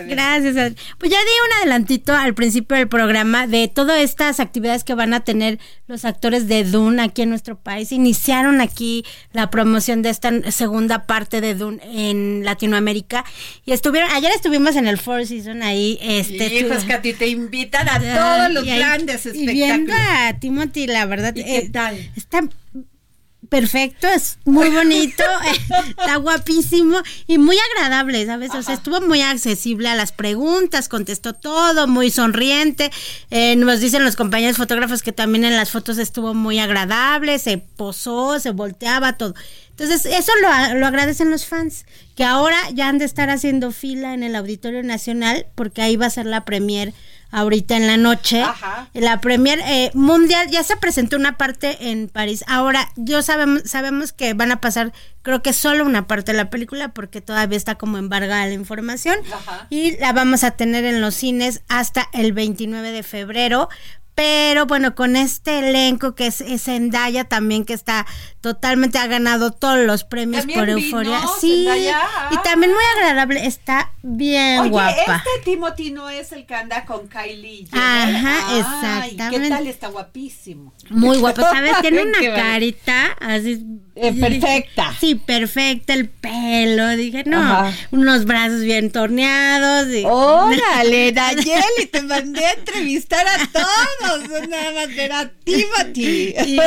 Gracias. 0.08 0.72
Pues 0.96 1.12
ya 1.12 1.18
di 1.18 1.30
un 1.44 1.58
adelantito 1.60 2.14
al 2.14 2.32
principio 2.32 2.78
del 2.78 2.88
programa 2.88 3.46
de 3.46 3.68
todas 3.68 4.00
estas 4.00 4.40
actividades 4.40 4.82
que 4.82 4.94
van 4.94 5.12
a 5.12 5.20
tener 5.20 5.58
los 5.86 6.06
actores 6.06 6.48
de 6.48 6.64
Dune 6.64 7.02
aquí 7.02 7.20
en 7.20 7.28
nuestro 7.28 7.58
país. 7.58 7.92
Iniciaron 7.92 8.62
aquí 8.62 9.04
la 9.32 9.50
promoción 9.50 10.00
de 10.00 10.08
esta 10.08 10.50
segunda 10.52 11.06
parte 11.06 11.42
de 11.42 11.54
Dune 11.54 11.80
en 11.84 12.42
Latinoamérica. 12.46 13.26
Y 13.66 13.72
estuvieron, 13.72 14.10
ayer 14.12 14.32
estuvimos 14.34 14.74
en 14.76 14.88
el 14.88 14.96
Four 14.96 15.26
Seasons 15.26 15.62
ahí. 15.62 15.98
Este, 16.00 16.46
Hijos 16.46 16.84
que 16.84 16.94
a 16.94 17.02
ti 17.02 17.12
te 17.12 17.26
invitan 17.26 17.90
a 17.90 17.98
todos 17.98 18.54
los 18.54 18.64
grandes 18.64 19.26
espectáculos. 19.26 19.52
Y 19.52 19.54
viendo 19.54 19.92
a 19.92 20.32
Timothy, 20.40 20.86
la 20.86 21.04
verdad. 21.04 21.34
Está 22.16 22.48
perfecto, 23.50 24.06
es 24.06 24.38
muy 24.44 24.70
bonito, 24.70 25.24
está 25.88 26.16
guapísimo 26.16 26.98
y 27.26 27.38
muy 27.38 27.56
agradable, 27.70 28.24
¿sabes? 28.24 28.54
O 28.54 28.62
sea, 28.62 28.74
estuvo 28.74 29.00
muy 29.00 29.22
accesible 29.22 29.88
a 29.88 29.94
las 29.94 30.12
preguntas, 30.12 30.88
contestó 30.88 31.32
todo, 31.34 31.86
muy 31.86 32.10
sonriente. 32.10 32.90
Eh, 33.30 33.56
nos 33.56 33.80
dicen 33.80 34.04
los 34.04 34.16
compañeros 34.16 34.56
fotógrafos 34.56 35.02
que 35.02 35.12
también 35.12 35.44
en 35.44 35.56
las 35.56 35.70
fotos 35.70 35.98
estuvo 35.98 36.32
muy 36.32 36.58
agradable, 36.60 37.38
se 37.38 37.58
posó, 37.58 38.38
se 38.38 38.50
volteaba, 38.52 39.14
todo. 39.14 39.34
Entonces, 39.70 40.04
eso 40.04 40.32
lo, 40.42 40.78
lo 40.78 40.86
agradecen 40.86 41.30
los 41.30 41.46
fans, 41.46 41.86
que 42.14 42.24
ahora 42.24 42.58
ya 42.74 42.88
han 42.88 42.98
de 42.98 43.06
estar 43.06 43.30
haciendo 43.30 43.72
fila 43.72 44.14
en 44.14 44.22
el 44.22 44.36
Auditorio 44.36 44.82
Nacional, 44.82 45.46
porque 45.54 45.82
ahí 45.82 45.96
va 45.96 46.06
a 46.06 46.10
ser 46.10 46.26
la 46.26 46.44
premier 46.44 46.92
ahorita 47.30 47.76
en 47.76 47.86
la 47.86 47.96
noche. 47.96 48.44
La 48.92 49.20
premier 49.20 49.60
eh, 49.66 49.90
mundial 49.94 50.48
ya 50.50 50.62
se 50.62 50.76
presentó 50.76 51.16
una 51.16 51.36
parte 51.36 51.90
en 51.90 52.08
París. 52.08 52.44
Ahora, 52.46 52.90
yo 52.96 53.22
sabemos, 53.22 53.62
sabemos 53.64 54.12
que 54.12 54.34
van 54.34 54.52
a 54.52 54.60
pasar, 54.60 54.92
creo 55.22 55.42
que 55.42 55.52
solo 55.52 55.84
una 55.84 56.06
parte 56.06 56.32
de 56.32 56.38
la 56.38 56.50
película, 56.50 56.88
porque 56.88 57.20
todavía 57.20 57.56
está 57.56 57.76
como 57.76 57.98
embargada 57.98 58.46
la 58.46 58.54
información. 58.54 59.16
Y 59.68 59.96
la 59.98 60.12
vamos 60.12 60.44
a 60.44 60.52
tener 60.52 60.84
en 60.84 61.00
los 61.00 61.14
cines 61.14 61.62
hasta 61.68 62.08
el 62.12 62.32
29 62.32 62.92
de 62.92 63.02
febrero 63.02 63.68
pero 64.14 64.66
bueno, 64.66 64.94
con 64.94 65.16
este 65.16 65.60
elenco 65.70 66.14
que 66.14 66.26
es, 66.26 66.40
es 66.40 66.64
Zendaya 66.64 67.24
también 67.24 67.64
que 67.64 67.72
está 67.72 68.06
totalmente 68.40 68.98
ha 68.98 69.06
ganado 69.06 69.50
todos 69.50 69.78
los 69.78 70.04
premios 70.04 70.42
También 70.42 70.58
por 70.60 70.68
euforia. 70.68 71.20
Sí, 71.40 71.64
Zendaya. 71.66 71.98
y 72.30 72.36
también 72.42 72.72
muy 72.72 72.84
agradable, 72.96 73.46
está 73.46 73.92
bien 74.02 74.60
Oye, 74.60 74.70
guapa. 74.70 75.16
este 75.16 75.30
Timothy 75.44 75.90
no 75.90 76.08
es 76.08 76.32
el 76.32 76.46
que 76.46 76.54
anda 76.54 76.84
con 76.84 77.08
Kylie. 77.08 77.66
Jenner? 77.70 78.16
Ajá, 78.16 78.46
Ay, 78.48 78.58
exactamente. 78.60 79.38
¿Qué 79.40 79.48
tal? 79.48 79.66
Está 79.66 79.88
guapísimo. 79.88 80.72
Muy 80.90 81.18
guapo, 81.18 81.42
¿sabes? 81.42 81.72
Tiene 81.80 82.02
una 82.02 82.20
carita 82.34 83.12
así. 83.20 83.64
Eh, 84.02 84.12
perfecta. 84.12 84.94
Sí, 84.98 85.14
perfecta, 85.14 85.92
el 85.92 86.08
pelo. 86.08 86.88
Dije, 86.96 87.24
no, 87.26 87.38
Ajá. 87.38 87.72
unos 87.90 88.24
brazos 88.24 88.62
bien 88.62 88.90
torneados. 88.90 89.92
Y... 89.92 90.04
Órale, 90.04 91.12
Nayeli, 91.14 91.86
te 91.90 92.02
mandé 92.02 92.44
a 92.46 92.52
entrevistar 92.52 93.26
a 93.26 93.46
todos, 93.46 94.48
nada 94.48 94.72
más 94.72 94.94
ver 94.96 95.12
a 95.12 95.30
Timothy. 95.44 96.34
y, 96.46 96.58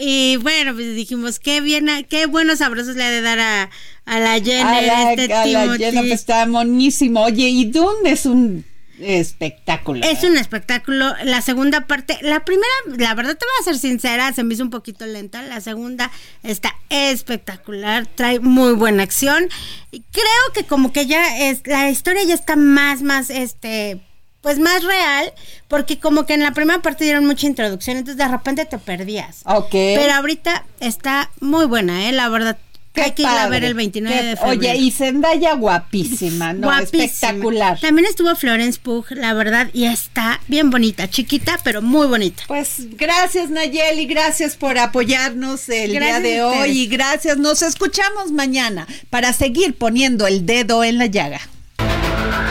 y 0.00 0.36
bueno, 0.36 0.74
pues 0.74 0.94
dijimos, 0.94 1.38
qué 1.38 1.60
bien, 1.60 1.88
qué 2.08 2.26
buenos 2.26 2.58
sabrosos 2.58 2.96
le 2.96 3.04
ha 3.04 3.10
de 3.10 3.22
dar 3.22 3.38
a, 3.40 3.70
a 4.04 4.20
la 4.20 4.34
Jenner 4.40 4.66
a 4.66 4.82
la, 4.82 5.12
este 5.12 5.32
a 5.32 5.46
la. 5.46 5.76
Jenna, 5.76 6.00
pues, 6.02 6.12
está 6.12 6.46
monísimo. 6.46 7.22
Oye, 7.22 7.48
y 7.48 7.64
Dune 7.66 8.10
es 8.10 8.26
un 8.26 8.64
espectáculo. 9.00 10.04
Es 10.04 10.22
un 10.24 10.36
espectáculo. 10.36 11.14
La 11.24 11.42
segunda 11.42 11.82
parte, 11.86 12.18
la 12.22 12.44
primera, 12.44 12.72
la 12.96 13.14
verdad 13.14 13.36
te 13.36 13.44
voy 13.44 13.54
a 13.60 13.64
ser 13.64 13.78
sincera, 13.78 14.32
se 14.32 14.44
me 14.44 14.54
hizo 14.54 14.62
un 14.62 14.70
poquito 14.70 15.06
lenta. 15.06 15.42
La 15.42 15.60
segunda 15.60 16.10
está 16.42 16.74
espectacular, 16.88 18.06
trae 18.06 18.40
muy 18.40 18.74
buena 18.74 19.02
acción. 19.02 19.48
Y 19.90 20.00
creo 20.00 20.52
que 20.54 20.64
como 20.64 20.92
que 20.92 21.06
ya 21.06 21.48
es, 21.48 21.62
la 21.66 21.90
historia 21.90 22.24
ya 22.24 22.34
está 22.34 22.56
más, 22.56 23.02
más, 23.02 23.30
este, 23.30 24.00
pues 24.40 24.58
más 24.58 24.84
real, 24.84 25.32
porque 25.68 25.98
como 25.98 26.26
que 26.26 26.34
en 26.34 26.42
la 26.42 26.52
primera 26.52 26.82
parte 26.82 27.04
dieron 27.04 27.26
mucha 27.26 27.46
introducción, 27.46 27.96
entonces 27.96 28.18
de 28.18 28.30
repente 28.30 28.64
te 28.66 28.78
perdías. 28.78 29.40
Ok. 29.46 29.70
Pero 29.70 30.12
ahorita 30.12 30.66
está 30.80 31.30
muy 31.40 31.66
buena, 31.66 32.08
eh, 32.08 32.12
la 32.12 32.28
verdad. 32.28 32.58
Hay 32.96 33.12
que 33.12 33.22
ir 33.22 33.28
a 33.28 33.48
ver 33.48 33.64
el 33.64 33.74
29 33.74 34.16
Qué- 34.16 34.24
de 34.24 34.36
febrero. 34.36 34.58
Oye, 34.60 34.76
y 34.76 34.90
Zendaya 34.90 35.54
guapísima, 35.54 36.52
¿no? 36.52 36.68
Guapísima. 36.68 37.04
Espectacular. 37.04 37.80
También 37.80 38.06
estuvo 38.06 38.34
Florence 38.36 38.78
Pugh, 38.80 39.06
la 39.10 39.34
verdad, 39.34 39.68
y 39.72 39.84
está 39.84 40.40
bien 40.48 40.70
bonita, 40.70 41.08
chiquita, 41.10 41.58
pero 41.64 41.82
muy 41.82 42.06
bonita. 42.06 42.44
Pues 42.46 42.96
gracias 42.96 43.50
Nayeli, 43.50 44.06
gracias 44.06 44.56
por 44.56 44.78
apoyarnos 44.78 45.68
el 45.68 45.92
Gracias 45.94 46.22
día 46.22 46.32
de 46.34 46.42
hoy 46.42 46.70
y 46.82 46.86
gracias, 46.86 47.36
nos 47.36 47.62
escuchamos 47.62 48.30
mañana 48.32 48.86
para 49.10 49.32
seguir 49.32 49.74
poniendo 49.74 50.26
el 50.26 50.46
dedo 50.46 50.84
en 50.84 50.98
la 50.98 51.06
llaga. 51.06 51.40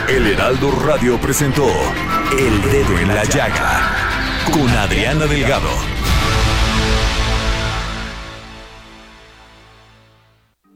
El 0.08 0.26
Heraldo 0.26 0.70
Radio 0.84 1.18
presentó 1.18 1.66
El 2.38 2.60
Dedo 2.70 2.98
en 2.98 3.08
la 3.08 3.24
Llaga 3.24 3.90
con 4.52 4.68
Adriana 4.68 5.24
Delgado. 5.26 5.70